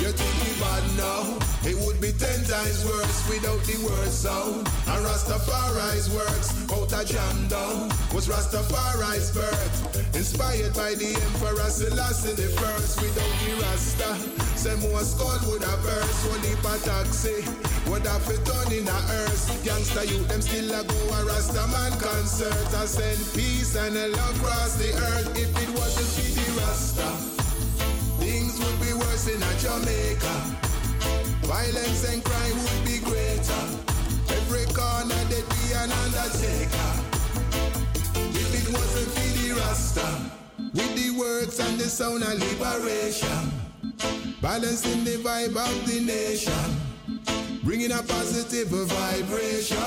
You 0.00 0.08
think 0.12 0.34
me 0.44 0.50
bad 0.60 0.84
now? 0.96 1.38
It 1.68 1.76
would 1.84 1.97
ten 2.18 2.42
times 2.44 2.84
worse 2.84 3.18
without 3.30 3.62
the 3.64 3.78
word 3.86 4.10
sound. 4.10 4.66
And 4.90 5.00
Rastafari's 5.06 6.10
works 6.10 6.50
out 6.72 6.90
a 6.92 7.04
jam 7.06 7.48
down 7.48 7.88
was 8.12 8.28
Rastafari's 8.28 9.30
birth. 9.30 10.14
Inspired 10.14 10.74
by 10.74 10.94
the 10.94 11.14
Emperor 11.14 11.70
Selassie 11.70 12.34
the 12.34 12.50
first. 12.58 13.00
Without 13.00 13.34
the 13.40 13.52
Rasta, 13.62 14.10
say 14.58 14.74
more 14.82 15.00
skull 15.06 15.38
would 15.46 15.62
have 15.62 15.82
burst. 15.82 16.26
Only 16.26 16.52
a 16.58 16.76
taxi 16.82 17.38
would 17.88 18.06
have 18.06 18.22
fit 18.26 18.44
done 18.44 18.72
in 18.72 18.88
a 18.88 18.98
earth. 19.22 19.46
Gangsta 19.64 20.02
youth 20.10 20.28
them 20.28 20.42
still 20.42 20.74
a 20.74 20.82
go 20.82 20.98
a 21.14 21.24
Rasta 21.24 21.64
man 21.70 21.92
concert. 22.02 22.68
I 22.74 22.84
send 22.86 23.22
peace 23.32 23.76
and 23.76 23.96
a 23.96 24.08
love 24.08 24.36
across 24.42 24.74
the 24.74 24.90
earth. 24.90 25.38
If 25.38 25.50
it 25.54 25.70
wasn't 25.78 26.10
for 26.14 26.28
the 26.34 26.46
Rasta. 26.60 27.08
Things 28.18 28.58
would 28.58 28.78
be 28.82 28.92
worse 28.92 29.28
in 29.28 29.40
a 29.42 29.52
Jamaica. 29.62 30.67
Violence 31.46 32.12
and 32.12 32.22
crime 32.24 32.58
would 32.64 32.84
be 32.84 32.98
greater. 32.98 33.64
Every 34.36 34.66
corner 34.74 35.20
there'd 35.30 35.48
be 35.48 35.72
an 35.74 35.90
undertaker. 35.90 36.92
If 38.34 38.50
it 38.54 38.68
wasn't 38.72 39.10
for 39.14 39.30
the 39.38 39.60
Rasta, 39.60 40.08
with 40.74 40.94
the 40.96 41.10
words 41.18 41.58
and 41.60 41.78
the 41.78 41.88
sound 41.88 42.22
of 42.22 42.34
liberation, 42.38 43.52
balancing 44.40 45.04
the 45.04 45.16
vibe 45.18 45.56
of 45.56 45.86
the 45.86 46.00
nation, 46.00 46.76
bringing 47.62 47.92
a 47.92 48.02
positive 48.02 48.68
vibration. 48.68 49.78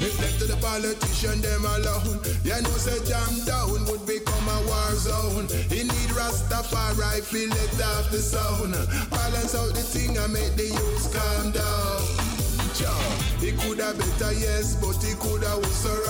Left 0.00 0.38
to 0.40 0.46
the 0.46 0.58
politician, 0.60 1.40
them 1.40 1.64
alone. 1.64 2.23
You 2.54 2.62
know, 2.62 2.70
say 2.78 3.02
jam 3.02 3.34
down 3.44 3.84
would 3.90 4.06
become 4.06 4.46
a 4.46 4.58
war 4.62 4.94
zone. 4.94 5.48
He 5.66 5.82
need 5.82 6.10
Rastafari, 6.14 7.18
feel 7.20 7.50
it 7.50 7.82
off 7.82 8.10
the 8.12 8.22
sound. 8.22 8.78
Balance 9.10 9.56
out 9.56 9.74
the 9.74 9.82
thing 9.82 10.16
and 10.16 10.32
make 10.32 10.54
the 10.54 10.70
youth 10.70 11.10
calm 11.10 11.50
down. 11.50 11.98
Sure, 12.78 13.10
he 13.42 13.50
coulda 13.58 13.90
better, 13.98 14.32
yes, 14.38 14.78
but 14.78 15.02
he 15.02 15.14
coulda 15.18 15.50
worse. 15.58 16.06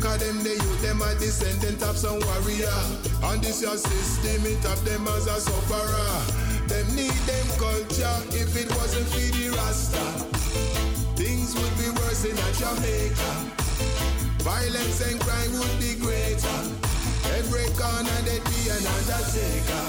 Cause 0.00 0.20
them 0.20 0.36
the 0.44 0.60
youth, 0.60 0.82
them 0.82 1.00
a 1.00 1.14
descendant 1.16 1.82
of 1.82 1.96
some 1.96 2.20
warrior. 2.20 2.80
And 3.24 3.40
this 3.40 3.62
your 3.62 3.76
system, 3.78 4.44
it 4.44 4.60
have 4.68 4.84
them 4.84 5.08
as 5.08 5.26
a 5.26 5.40
sufferer. 5.40 6.68
Them 6.68 6.84
need 6.94 7.16
them 7.24 7.48
culture 7.56 8.18
if 8.36 8.52
it 8.60 8.68
wasn't 8.76 9.08
for 9.08 9.24
the 9.24 9.56
Rasta. 9.56 10.04
Things 11.16 11.56
would 11.56 11.74
be 11.80 11.88
worse 11.96 12.26
in 12.28 12.36
a 12.36 12.48
Jamaica. 12.60 13.67
Violence 14.48 15.02
and 15.02 15.20
crime 15.20 15.52
would 15.58 15.78
be 15.78 15.94
greater. 16.00 16.58
Every 17.36 17.68
corner 17.76 18.18
there'd 18.24 18.42
be 18.44 18.70
an 18.70 18.84
undertaker. 18.96 19.86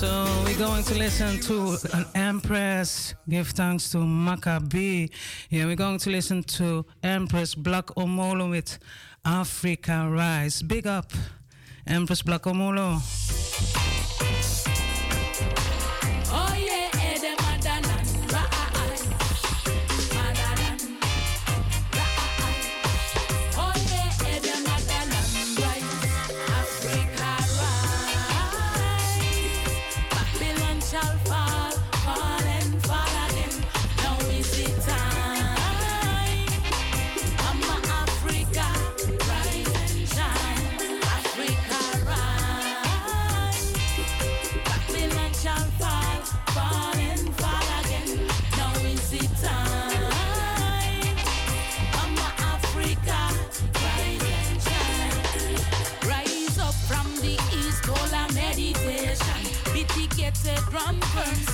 So 0.00 0.24
we're 0.46 0.56
going 0.56 0.82
to 0.84 0.94
listen 0.94 1.38
to 1.40 1.76
an 1.92 2.06
Empress. 2.14 3.14
Give 3.28 3.46
thanks 3.48 3.90
to 3.90 3.98
Maccabee. 3.98 5.08
Yeah, 5.50 5.66
we're 5.66 5.76
going 5.76 5.98
to 5.98 6.10
listen 6.10 6.42
to 6.58 6.86
Empress 7.02 7.54
Black 7.54 7.88
Omolo 7.96 8.48
with 8.48 8.78
Africa 9.26 10.08
Rise. 10.10 10.62
Big 10.62 10.86
up, 10.86 11.12
Empress 11.86 12.22
Black 12.22 12.44
Omolo. 12.44 13.02
The 60.74 60.80
first. 61.06 61.53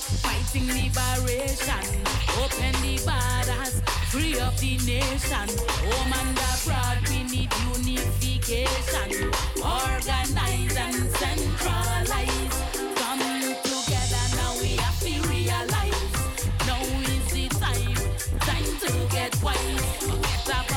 fighting 0.51 0.67
liberation. 0.67 1.83
Open 2.43 2.73
the 2.81 2.97
borders, 3.05 3.81
free 4.09 4.39
up 4.39 4.55
the 4.57 4.77
nation. 4.85 5.49
Home 5.87 6.13
and 6.13 6.39
abroad, 6.51 6.97
we 7.09 7.23
need 7.23 7.51
unification. 7.73 9.31
Organize 9.63 10.75
and 10.77 10.95
centralize. 11.15 12.55
Come 12.95 13.19
together 13.63 14.25
now, 14.35 14.53
we 14.61 14.75
have 14.77 14.99
to 14.99 15.13
realize. 15.29 16.11
Now 16.67 16.81
is 17.07 17.27
the 17.31 17.47
time, 17.59 17.95
time 18.39 18.69
to 18.81 18.91
get 19.15 19.43
wise. 19.43 19.95
Forget 19.99 20.47
about 20.47 20.70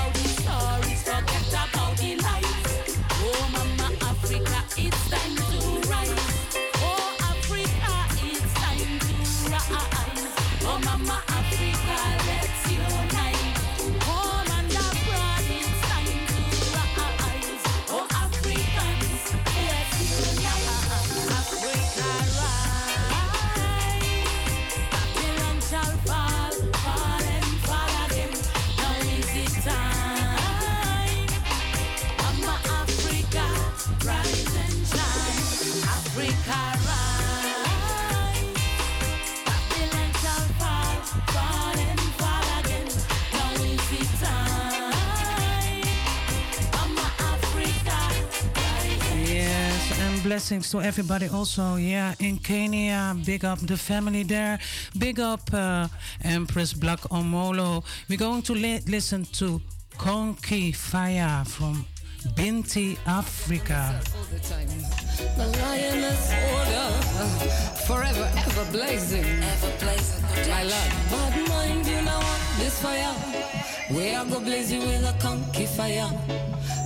blessings 50.34 50.68
to 50.68 50.80
everybody 50.82 51.28
also. 51.28 51.76
Yeah, 51.76 52.12
in 52.18 52.38
Kenya, 52.38 53.14
big 53.24 53.44
up 53.44 53.60
the 53.60 53.76
family 53.76 54.24
there. 54.24 54.58
Big 54.98 55.20
up 55.20 55.42
uh, 55.52 55.86
Empress 56.24 56.72
Black 56.72 56.98
Omolo. 57.10 57.84
We're 58.08 58.18
going 58.18 58.42
to 58.42 58.52
li- 58.52 58.80
listen 58.88 59.26
to 59.38 59.60
conky 59.96 60.72
Fire 60.72 61.44
from 61.44 61.86
Binti 62.34 62.98
Africa. 63.06 64.00
the 65.36 65.46
lioness 65.62 66.32
order, 66.56 66.86
forever 67.86 68.28
ever 68.36 68.72
blazing, 68.72 69.24
ever 69.52 69.72
blazing. 69.78 70.24
My 70.50 70.64
love, 70.64 70.92
but 71.10 71.48
mind 71.48 71.86
you 71.86 72.02
now 72.02 72.20
this 72.58 72.82
fire. 72.82 73.14
We 73.88 74.14
are 74.16 74.24
go 74.24 74.40
blaze 74.40 74.72
you 74.72 74.80
with 74.80 75.04
a 75.04 75.14
conky 75.20 75.66
fire. 75.66 76.10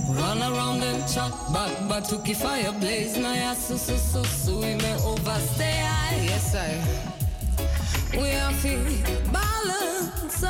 Run 0.09 0.41
around 0.41 0.81
and 0.81 1.07
chop 1.07 1.53
back, 1.53 1.71
but 1.87 2.03
to 2.05 2.17
keep 2.19 2.37
fire 2.37 2.71
blaze. 2.79 3.15
Now 3.17 3.33
ya 3.33 3.53
so 3.53 3.77
so 3.77 3.95
so 3.95 4.23
so 4.23 4.55
we 4.57 4.73
may 4.75 4.95
overstay. 5.05 5.81
aye. 5.83 6.21
Yes 6.25 6.55
I. 6.55 7.09
We 8.17 8.31
are 8.31 8.51
feel 8.53 8.83
balance. 9.31 10.49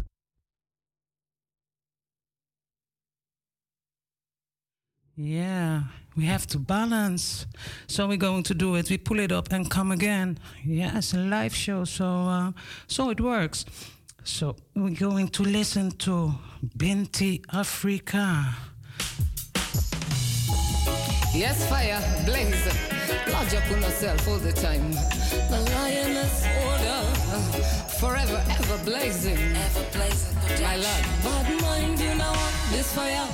Yeah, 5.17 5.81
we 6.15 6.23
have 6.23 6.47
to 6.47 6.57
balance. 6.57 7.45
So 7.87 8.07
we're 8.07 8.15
going 8.15 8.43
to 8.43 8.53
do 8.53 8.75
it. 8.75 8.89
We 8.89 8.97
pull 8.97 9.19
it 9.19 9.33
up 9.33 9.51
and 9.51 9.69
come 9.69 9.91
again. 9.91 10.39
Yeah, 10.63 10.97
it's 10.97 11.13
a 11.13 11.17
live 11.17 11.53
show, 11.53 11.83
so 11.83 12.05
uh, 12.05 12.51
so 12.87 13.09
it 13.09 13.19
works. 13.19 13.65
So 14.23 14.55
we're 14.73 14.95
going 14.95 15.27
to 15.29 15.43
listen 15.43 15.91
to 16.07 16.33
Binti 16.77 17.43
Africa. 17.51 18.55
Yes, 21.33 21.69
fire, 21.69 22.01
blaze. 22.25 22.65
Lodge 23.31 23.53
up 23.53 23.71
on 23.71 23.81
yourself 23.81 24.27
all 24.27 24.39
the 24.39 24.51
time. 24.51 24.91
The 24.91 25.59
lioness 25.75 26.43
order, 26.65 27.03
forever 27.99 28.43
ever 28.49 28.83
blazing. 28.83 29.37
Ever 29.55 29.85
blazing. 29.93 30.35
My 30.63 30.75
lord, 30.75 31.05
but 31.23 31.61
mind 31.61 31.99
you 31.99 32.15
now 32.15 32.33
this 32.71 32.91
fire. 32.93 33.27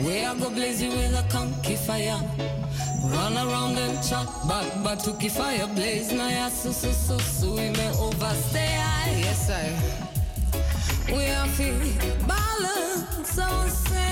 We 0.00 0.24
are 0.24 0.36
go 0.36 0.50
blaze 0.50 0.80
you 0.80 0.90
with 0.90 1.18
a 1.18 1.24
conky 1.28 1.74
fire. 1.74 2.20
Run 3.04 3.36
around 3.36 3.76
and 3.76 4.02
chop 4.08 4.46
back, 4.48 4.66
but 4.84 5.00
to 5.00 5.12
keep 5.14 5.32
fire 5.32 5.66
blaze. 5.74 6.12
Now 6.12 6.28
yeah, 6.28 6.48
so 6.48 6.70
so 6.70 6.92
so 6.92 7.18
so 7.18 7.50
we 7.50 7.70
may 7.70 7.90
overstay. 7.98 8.78
Yes, 9.18 9.50
I. 9.50 9.72
We 11.12 11.26
are 11.28 11.48
feel 11.48 11.78
balance 12.26 13.38
ourselves. 13.38 14.06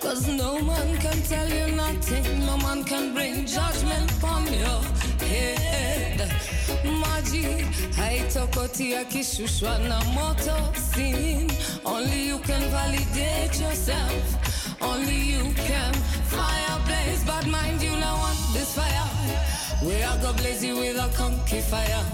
Cause 0.00 0.28
no 0.28 0.60
man 0.62 0.96
can 0.98 1.20
tell 1.22 1.48
you 1.48 1.74
nothing, 1.74 2.46
no 2.46 2.56
man 2.58 2.84
can 2.84 3.12
bring 3.14 3.46
judgment 3.46 4.10
from 4.12 4.46
your 4.46 4.82
head. 5.26 6.20
Maji 6.84 7.66
haitokoti 7.96 8.94
akishushwa 8.94 9.78
na 9.88 10.04
moto 10.04 10.72
sin. 10.74 11.50
Only 11.84 12.28
you 12.28 12.38
can 12.38 12.62
validate 12.70 13.60
yourself. 13.60 14.82
Only 14.82 15.16
you 15.16 15.52
can 15.54 15.94
fire 16.30 16.78
blaze. 16.86 17.24
But 17.24 17.46
mind 17.46 17.82
you 17.82 17.96
now 17.96 18.16
on 18.16 18.36
this 18.52 18.74
fire. 18.74 19.08
We 19.82 20.02
are 20.02 20.18
go 20.18 20.32
blaze 20.34 20.62
with 20.62 20.96
a 20.96 21.08
conky 21.16 21.60
fire. 21.60 22.04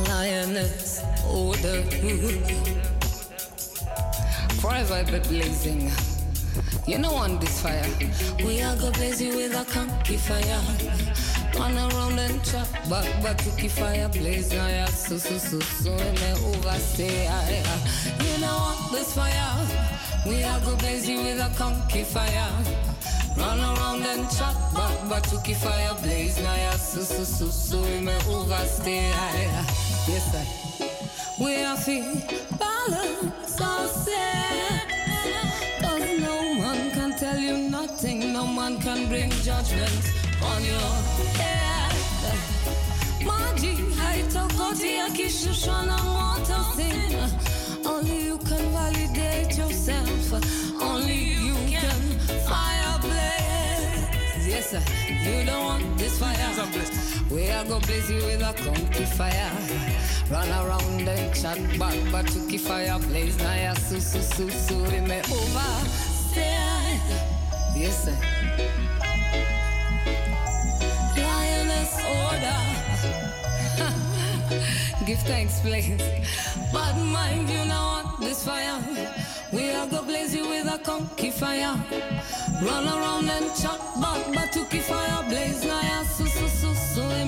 lioness 0.08 1.02
order. 1.30 1.78
Forever 4.60 5.04
be 5.12 5.18
blazing. 5.28 6.15
You 6.86 6.98
know 6.98 7.14
on 7.14 7.38
this 7.38 7.60
fire. 7.60 7.86
We 8.44 8.62
are 8.62 8.76
go 8.76 8.90
blazing 8.92 9.34
with 9.36 9.54
a 9.54 9.64
conky 9.70 10.16
fire. 10.16 10.62
Run 11.58 11.76
around 11.76 12.18
and 12.18 12.44
chop, 12.44 12.68
but 12.88 13.06
but 13.22 13.38
keep 13.58 13.70
fire 13.70 14.08
blaze 14.08 14.52
now. 14.52 14.68
Yeah, 14.68 14.86
so 14.86 15.16
so 15.16 15.38
so 15.38 15.58
so 15.60 15.90
we 15.90 16.10
may 16.20 16.32
overstay. 16.44 17.26
aye, 17.26 17.62
aye. 17.64 18.24
You 18.24 18.40
know 18.40 18.56
on 18.70 18.92
this 18.92 19.14
fire. 19.14 19.56
We 20.26 20.42
are 20.44 20.60
go 20.60 20.76
blazing 20.76 21.24
with 21.24 21.40
a 21.40 21.50
conky 21.56 22.04
fire. 22.04 22.50
Run 23.36 23.60
around 23.60 24.02
and 24.02 24.26
back, 24.74 25.08
but 25.08 25.24
to 25.24 25.40
keep 25.42 25.56
fire 25.56 25.94
blaze. 26.02 26.38
Now 26.42 26.54
ya 26.54 26.72
su 26.72 27.02
su 27.02 27.24
su 27.24 27.50
su 27.50 27.80
me 28.00 28.16
overstay. 28.28 29.10
Ah, 29.12 29.36
eh, 29.36 29.64
yes, 30.08 30.34
I. 30.34 30.66
We 31.38 31.64
are 31.64 31.76
feel 31.76 32.16
balance 32.58 33.60
ourselves. 33.60 34.95
You 37.46 37.70
nothing, 37.70 38.32
no 38.32 38.44
one 38.44 38.78
can 38.80 39.08
bring 39.08 39.30
judgment 39.30 40.02
on 40.42 40.64
your 40.64 40.90
head. 41.38 41.94
Maji, 43.28 43.72
haitokoti 43.98 44.90
akishushana 45.06 45.98
moto 46.14 46.58
sin. 46.74 47.12
Only 47.86 48.24
you 48.24 48.38
can 48.38 48.64
validate 48.72 49.56
yourself. 49.58 50.32
Only 50.82 51.20
you 51.46 51.54
can 51.74 52.00
fire 52.48 52.98
blaze. 53.04 54.46
Yes, 54.48 54.70
sir. 54.70 54.82
You 55.08 55.46
don't 55.46 55.64
want 55.64 55.98
this 55.98 56.18
fire. 56.18 56.36
We 57.30 57.50
are 57.50 57.64
go 57.64 57.78
blaze 57.80 58.10
you 58.10 58.16
with 58.16 58.42
a 58.42 58.52
conky 58.64 59.04
fire. 59.04 59.52
Run 60.30 60.48
around 60.48 61.08
and 61.08 61.34
chat 61.34 61.58
back, 61.78 61.96
but 62.10 62.26
to 62.32 62.40
keep 62.48 62.62
fire 62.62 62.98
blaze. 62.98 63.38
Now 63.38 63.54
ya 63.54 63.74
su 63.74 64.00
su 64.00 64.20
su 64.20 64.50
su 64.50 64.82
we 64.82 65.00
may 65.00 65.20
overstay. 65.20 66.15
Lioness 71.16 71.92
order. 72.22 72.60
Give 75.06 75.18
thanks, 75.18 75.60
please. 75.60 76.00
But 76.72 76.94
mind 76.96 77.50
you 77.50 77.64
now 77.66 78.16
this 78.18 78.44
fire. 78.44 78.80
We 79.52 79.70
are 79.72 79.86
go 79.86 80.02
blaze 80.02 80.34
you 80.34 80.48
with 80.48 80.66
a 80.72 80.78
conky 80.78 81.30
fire. 81.30 81.76
Run 82.62 82.88
around 82.88 83.28
and 83.28 83.54
chop 83.54 83.80
back, 84.00 84.24
but 84.34 84.52
to 84.52 84.64
fire 84.80 85.22
blaze. 85.28 85.64
Now 85.64 85.82
ya 85.82 86.02
su 86.04 86.26
su 86.26 86.48
su 86.48 86.74
su 86.74 87.02
we 87.02 87.24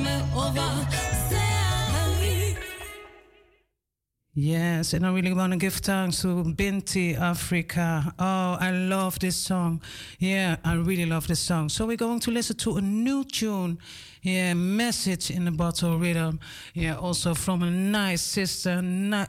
Yes, 4.34 4.92
and 4.92 5.04
I 5.04 5.12
really 5.12 5.32
want 5.32 5.52
to 5.52 5.58
give 5.58 5.74
thanks 5.74 6.22
to 6.22 6.44
Binti 6.44 7.16
Africa. 7.16 8.14
Oh, 8.18 8.56
I 8.60 8.70
love 8.70 9.18
this 9.18 9.36
song. 9.36 9.82
Yeah, 10.20 10.56
I 10.64 10.74
really 10.74 11.06
love 11.06 11.26
this 11.26 11.40
song. 11.40 11.68
So 11.68 11.86
we're 11.86 11.96
going 11.96 12.20
to 12.20 12.30
listen 12.30 12.56
to 12.58 12.76
a 12.76 12.80
new 12.80 13.24
tune. 13.24 13.78
Yeah, 14.22 14.54
message 14.54 15.30
in 15.30 15.44
the 15.44 15.50
bottle 15.50 15.98
rhythm. 15.98 16.38
Yeah, 16.74 16.96
also 16.96 17.34
from 17.34 17.62
a 17.62 17.70
nice 17.70 18.22
sister, 18.22 18.80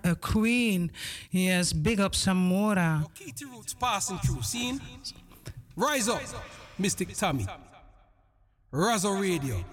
a 0.03 0.15
queen. 0.15 0.91
Yes, 1.31 1.73
big 1.73 1.99
up 1.99 2.13
Samora. 2.13 3.07
Kitty 3.15 3.45
Roots 3.45 3.73
passing 3.73 4.19
through, 4.19 4.43
scene. 4.43 4.79
Rise 5.75 6.09
up, 6.09 6.21
Mistic 6.79 7.17
Tommy. 7.17 7.47
Razo 8.71 9.19
Radio, 9.19 9.63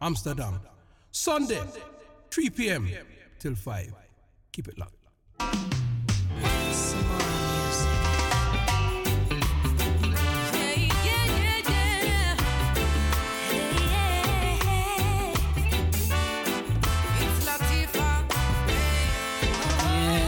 Amsterdam. 0.00 0.58
Sunday, 1.12 1.60
3 2.30 2.50
p.m. 2.50 2.88
till 3.38 3.54
5. 3.54 3.92
Keep 4.52 4.68
it 4.68 4.78
locked. 4.78 4.94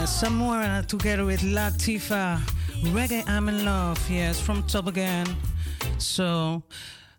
Samora 0.06 0.86
together 0.86 1.26
with 1.26 1.42
Latifa. 1.42 2.40
Reggae 2.94 3.28
I'm 3.28 3.48
in 3.50 3.64
Love, 3.64 3.98
yes, 4.08 4.40
from 4.40 4.62
Top 4.62 4.86
Again. 4.86 5.26
So, 5.98 6.62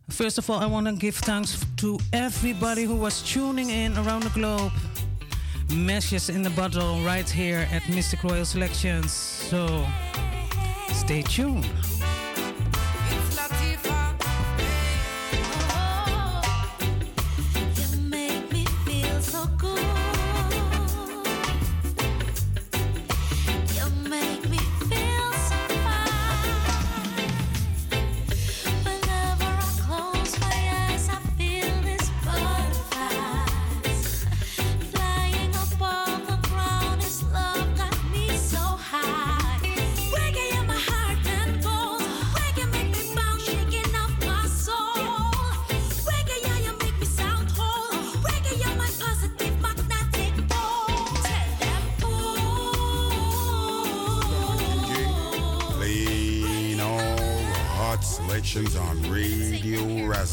first 0.09 0.39
of 0.39 0.49
all, 0.49 0.59
I 0.59 0.65
want 0.65 0.87
to 0.87 0.93
give 0.93 1.15
thanks 1.15 1.63
to 1.77 1.99
everybody 2.13 2.85
who 2.85 2.95
was 2.95 3.21
tuning 3.21 3.69
in 3.69 3.95
around 3.97 4.23
the 4.23 4.29
globe. 4.29 4.71
Meshes 5.73 6.29
in 6.29 6.41
the 6.41 6.49
bottle 6.51 7.01
right 7.03 7.29
here 7.29 7.67
at 7.71 7.81
Mistic 7.83 8.23
Royal 8.23 8.45
Selections. 8.45 9.11
So, 9.11 9.85
stay 10.91 11.21
tuned. 11.21 11.65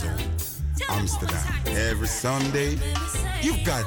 Radio 0.00 0.24
Amsterdam. 0.88 1.44
Every 1.66 2.06
Sunday, 2.06 2.78
you've 3.42 3.62
got 3.62 3.84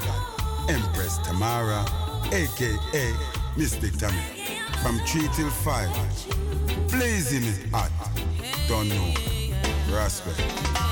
Empress 0.69 1.17
Tamara, 1.19 1.83
aka 2.31 3.11
Mistic 3.55 3.97
Tammy, 3.97 4.59
from 4.83 4.99
3 4.99 5.27
till 5.33 5.49
5. 5.49 6.91
Blazing 6.91 7.43
it 7.43 7.69
hot. 7.71 7.89
Don't 8.67 8.87
know. 8.89 9.13
Respect. 9.91 10.84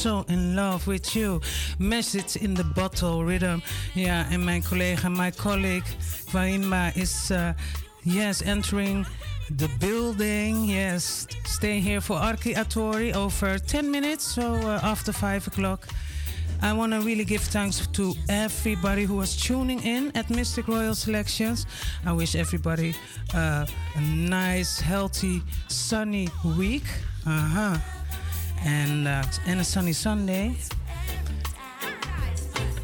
So 0.00 0.24
in 0.28 0.56
love 0.56 0.86
with 0.86 1.14
you. 1.14 1.40
Message 1.78 2.36
in 2.36 2.54
the 2.54 2.64
bottle 2.64 3.22
rhythm. 3.22 3.62
Ja, 3.94 4.26
en 4.30 4.44
mijn 4.44 4.62
collega, 4.62 5.08
my 5.08 5.30
colleague, 5.32 5.84
Farinma 6.26 6.94
is, 6.94 7.30
uh, 7.30 7.48
yes, 8.02 8.42
entering 8.42 9.06
the 9.56 9.68
building. 9.78 10.70
Yes, 10.70 11.26
stay 11.42 11.80
here 11.80 12.00
for 12.00 12.18
Arki 12.18 12.54
Atori 12.54 13.14
over 13.14 13.58
10 13.58 13.90
minutes, 13.90 14.32
so 14.32 14.54
uh, 14.54 14.78
after 14.82 15.12
5 15.12 15.46
o'clock. 15.46 15.86
I 16.62 16.72
want 16.72 16.92
to 16.92 17.00
really 17.00 17.24
give 17.24 17.42
thanks 17.42 17.86
to 17.86 18.14
everybody 18.28 19.04
who 19.04 19.16
was 19.16 19.36
tuning 19.36 19.82
in 19.82 20.12
at 20.14 20.30
Mystic 20.30 20.66
Royal 20.68 20.94
Selections. 20.94 21.66
I 22.06 22.12
wish 22.12 22.34
everybody 22.34 22.94
uh, 23.34 23.66
a 23.96 24.00
nice, 24.00 24.80
healthy, 24.80 25.42
sunny 25.68 26.28
week. 26.56 26.84
Uh 27.26 27.30
huh 27.30 27.99
and 28.64 29.06
uh, 29.06 29.22
and 29.46 29.60
a 29.60 29.64
sunny 29.64 29.92
Sunday. 29.92 30.54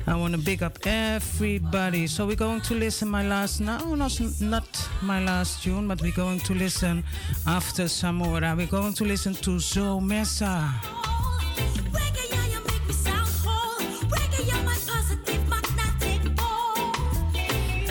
I 0.09 0.15
want 0.15 0.35
to 0.35 0.39
big 0.39 0.63
up 0.63 0.79
everybody. 0.87 2.07
So 2.07 2.27
we're 2.27 2.37
going 2.37 2.61
to 2.61 2.75
listen 2.75 3.09
my 3.09 3.27
last 3.27 3.61
now, 3.61 3.95
not 3.95 4.21
not 4.41 4.89
my 5.03 5.25
last 5.25 5.65
tune, 5.65 5.89
but 5.89 6.01
we're 6.01 6.13
going 6.15 6.39
to 6.41 6.55
listen 6.55 7.05
after 7.45 7.89
Samora. 7.89 8.57
We're 8.57 8.69
going 8.69 8.95
to 8.95 9.05
listen 9.05 9.35
to 9.35 9.59
Zo 9.59 10.01
Mesa. 10.01 10.73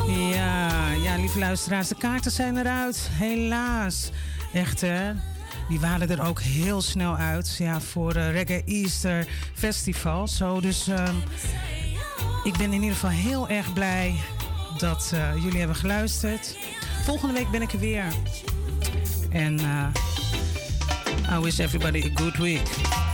Ja, 0.07 0.91
ja, 0.91 1.17
lieve 1.17 1.39
luisteraars, 1.39 1.87
de 1.87 1.95
kaarten 1.95 2.31
zijn 2.31 2.57
eruit. 2.57 3.09
Helaas. 3.11 4.11
Echt 4.53 4.81
hè. 4.81 5.11
Die 5.69 5.79
waren 5.79 6.09
er 6.09 6.27
ook 6.27 6.41
heel 6.41 6.81
snel 6.81 7.15
uit. 7.15 7.55
Ja, 7.57 7.81
voor 7.81 8.15
uh, 8.15 8.31
Reggae 8.31 8.63
Easter 8.65 9.27
Festival. 9.53 10.27
Zo, 10.27 10.59
dus 10.59 10.87
ehm, 10.87 11.15
ik 12.43 12.57
ben 12.57 12.73
in 12.73 12.81
ieder 12.81 12.93
geval 12.93 13.09
heel 13.09 13.49
erg 13.49 13.73
blij 13.73 14.15
dat 14.77 15.11
uh, 15.13 15.43
jullie 15.43 15.57
hebben 15.57 15.75
geluisterd. 15.75 16.57
Volgende 17.03 17.33
week 17.33 17.49
ben 17.49 17.61
ik 17.61 17.73
er 17.73 17.79
weer. 17.79 18.05
En 19.29 19.59
uh, 19.59 19.87
I 21.37 21.39
wish 21.39 21.59
everybody 21.59 22.11
a 22.11 22.21
good 22.21 22.37
week. 22.37 23.04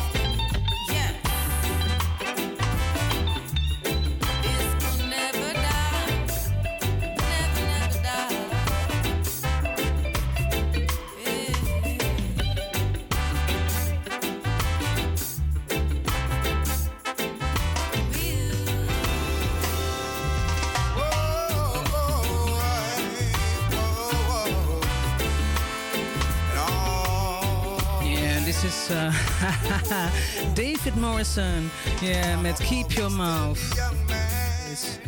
Morrison. 31.01 31.71
Yeah, 32.01 32.39
met 32.41 32.59
Keep 32.59 32.95
Your 32.95 33.09
Mouth. 33.09 33.59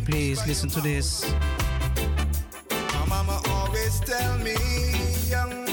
Please 0.05 0.45
listen 0.47 0.67
to 0.69 0.81
this. 0.81 1.31
My 2.71 3.05
mama 3.07 3.39
always 3.49 3.99
tell 3.99 4.37
me, 4.39 4.55
young 5.29 5.65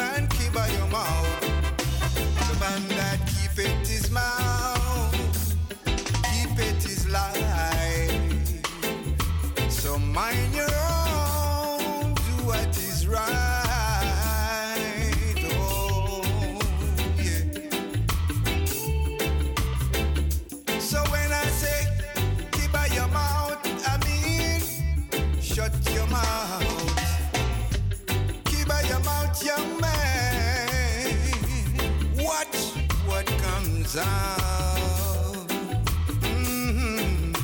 Mhm. 36.23 37.35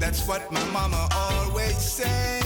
That's 0.00 0.26
what 0.26 0.50
my 0.50 0.64
mama 0.72 1.08
always 1.12 1.76
say. 1.76 2.39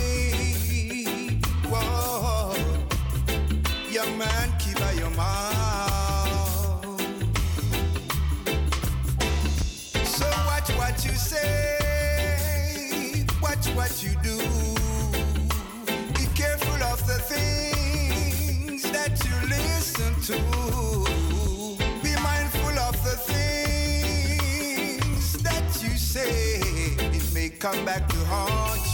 Come 27.65 27.83
back 27.87 28.07
to 28.07 28.17
haunt 28.27 28.94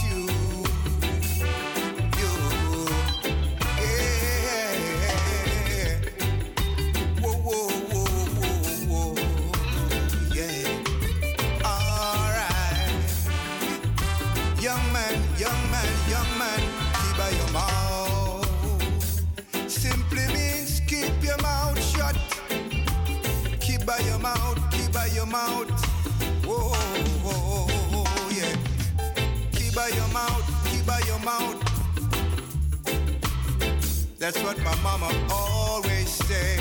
That's 34.21 34.37
what 34.43 34.55
my 34.59 34.75
mama 34.83 35.09
always 35.31 36.07
say. 36.07 36.59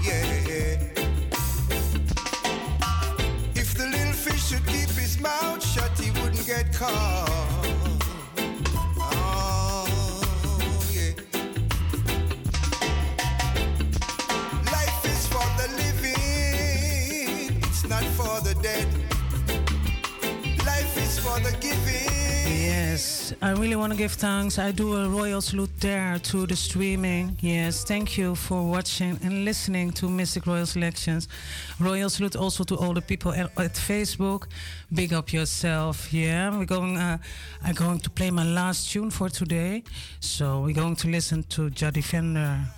Yeah. 0.00 0.78
If 3.56 3.74
the 3.74 3.88
little 3.90 4.12
fish 4.12 4.44
should 4.44 4.64
keep 4.64 4.88
his 4.90 5.18
mouth 5.20 5.60
shut, 5.66 5.98
he 5.98 6.12
wouldn't 6.20 6.46
get 6.46 6.72
caught. 6.72 7.28
Oh, 9.00 9.88
yeah. 10.92 11.14
Life 14.70 15.04
is 15.06 15.26
for 15.26 15.44
the 15.58 15.66
living, 15.76 17.62
it's 17.64 17.82
not 17.88 18.04
for 18.14 18.40
the 18.46 18.54
dead. 18.62 18.86
Life 20.64 20.96
is 20.98 21.18
for 21.18 21.40
the 21.40 21.50
giving. 21.60 22.07
I 23.42 23.50
really 23.52 23.76
want 23.76 23.92
to 23.92 23.98
give 23.98 24.12
thanks. 24.12 24.58
I 24.58 24.72
do 24.72 24.96
a 24.96 25.08
royal 25.08 25.40
salute 25.40 25.70
there 25.80 26.18
to 26.18 26.46
the 26.46 26.56
streaming. 26.56 27.36
Yes, 27.40 27.84
thank 27.84 28.16
you 28.16 28.34
for 28.34 28.62
watching 28.62 29.18
and 29.22 29.44
listening 29.44 29.90
to 29.92 30.06
Mistic 30.06 30.46
Royal 30.46 30.66
Selections. 30.66 31.28
Royal 31.80 32.10
salute 32.10 32.36
also 32.36 32.64
to 32.64 32.76
all 32.76 32.94
the 32.94 33.02
people 33.02 33.32
at, 33.32 33.46
at 33.58 33.74
Facebook. 33.74 34.46
Big 34.92 35.12
up 35.12 35.32
yourself. 35.32 36.12
Yeah, 36.12 36.56
we're 36.56 36.64
going. 36.64 36.96
Uh, 36.96 37.18
I'm 37.62 37.74
going 37.74 38.00
to 38.00 38.10
play 38.10 38.30
my 38.30 38.44
last 38.44 38.90
tune 38.90 39.10
for 39.10 39.28
today. 39.28 39.82
So 40.20 40.60
we're 40.60 40.74
going 40.74 40.96
to 40.96 41.08
listen 41.08 41.42
to 41.44 41.70
Jah 41.70 41.90
Defender. 41.90 42.77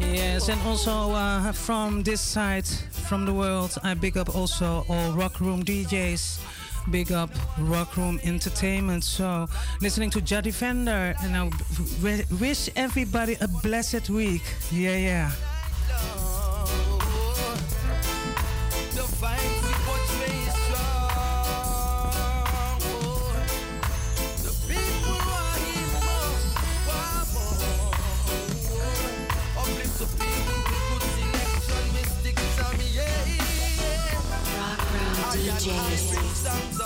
Yes, 0.00 0.48
and 0.48 0.60
also 0.62 1.12
uh, 1.12 1.52
from 1.52 2.02
this 2.02 2.20
side, 2.20 2.66
from 2.66 3.24
the 3.26 3.32
world, 3.32 3.76
I 3.82 3.94
big 3.94 4.16
up 4.16 4.34
also 4.34 4.84
all 4.88 5.12
Rock 5.12 5.40
Room 5.40 5.62
DJs. 5.62 6.40
Big 6.90 7.12
up 7.12 7.30
Rock 7.58 7.96
Room 7.96 8.18
Entertainment. 8.24 9.04
So, 9.04 9.48
listening 9.80 10.10
to 10.10 10.20
Jah 10.20 10.42
Defender, 10.42 11.14
and 11.22 11.36
I 11.36 11.50
wish 12.40 12.68
everybody 12.74 13.36
a 13.40 13.48
blessed 13.62 14.10
week. 14.10 14.42
Yeah, 14.70 14.96
yeah. 14.96 15.30
DJs. 35.62 36.81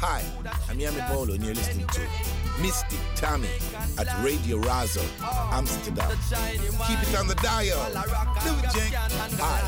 Hi, 0.00 0.22
I'm 0.68 0.78
Yami 0.78 1.08
Bolo 1.08 1.34
and 1.34 1.44
you're 1.44 1.54
listening 1.54 1.86
to 1.86 2.00
Mistic 2.58 2.98
Tammy 3.14 3.48
at 3.96 4.08
Radio 4.24 4.58
Razo, 4.60 5.04
Amsterdam. 5.52 6.10
Keep 6.86 7.02
it 7.02 7.14
on 7.16 7.28
the 7.28 7.36
dial. 7.36 7.78
Jake. 8.74 8.92
Hi. 9.38 9.62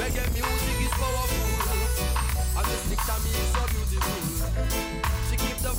Reggae 0.00 0.32
music 0.32 0.80
is 0.80 0.92
powerful. 0.96 1.44
And 2.56 2.66
Mistic 2.72 3.00
Tammy 3.04 3.30
is 3.36 3.48
so 3.52 3.62
beautiful. 3.76 4.20
She 5.28 5.36
keep 5.36 5.58
the 5.60 5.74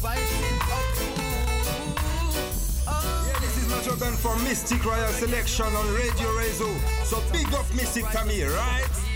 is 3.58 3.68
Macho 3.68 3.96
Gun 3.96 4.14
from 4.14 4.38
Mistic 4.46 4.86
Royal 4.86 5.12
Selection 5.14 5.66
on 5.66 5.94
Radio 5.96 6.30
Razo. 6.38 6.70
So 7.04 7.20
big 7.32 7.52
up 7.56 7.66
Mistic 7.74 8.10
Tammy, 8.12 8.44
right? 8.44 9.11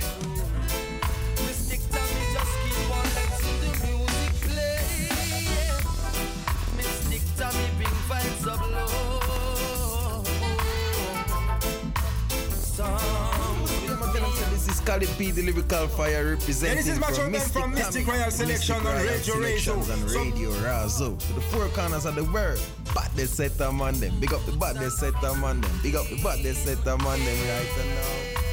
Cali 14.85 15.07
P, 15.17 15.31
the 15.31 15.41
lyrical 15.41 15.87
fire 15.87 16.35
representing 16.35 16.77
Yeah, 16.77 16.83
this 16.83 16.87
is 16.93 16.99
Macho 16.99 17.15
from 17.15 17.33
Mistic, 17.33 17.51
from 17.53 17.73
Mistic 17.75 18.07
Royal 18.07 18.29
Selection 18.29 18.75
Mistic 18.75 18.85
on 18.85 18.95
Radio 19.07 19.33
Razo. 19.35 19.91
on 19.91 20.09
So- 20.09 20.19
Radio 20.23 20.51
Razo. 20.51 21.19
To 21.19 21.33
the 21.33 21.41
four 21.41 21.67
corners 21.69 22.05
of 22.05 22.13
the 22.13 22.23
world. 22.25 22.59
Bad 22.93 23.09
they 23.15 23.25
set 23.25 23.57
them 23.57 23.81
on 23.81 23.99
them. 23.99 24.13
Big 24.19 24.31
up 24.31 24.45
the 24.45 24.51
bad 24.51 24.75
they 24.77 24.89
set 24.89 25.19
them 25.21 25.43
on 25.43 25.61
them. 25.61 25.79
Big 25.81 25.95
up 25.95 26.07
the 26.09 26.21
bad 26.21 26.43
they 26.43 26.53
set 26.53 26.83
them 26.85 27.01
on 27.05 27.17
them 27.17 27.37
right 27.47 28.35
now. 28.35 28.44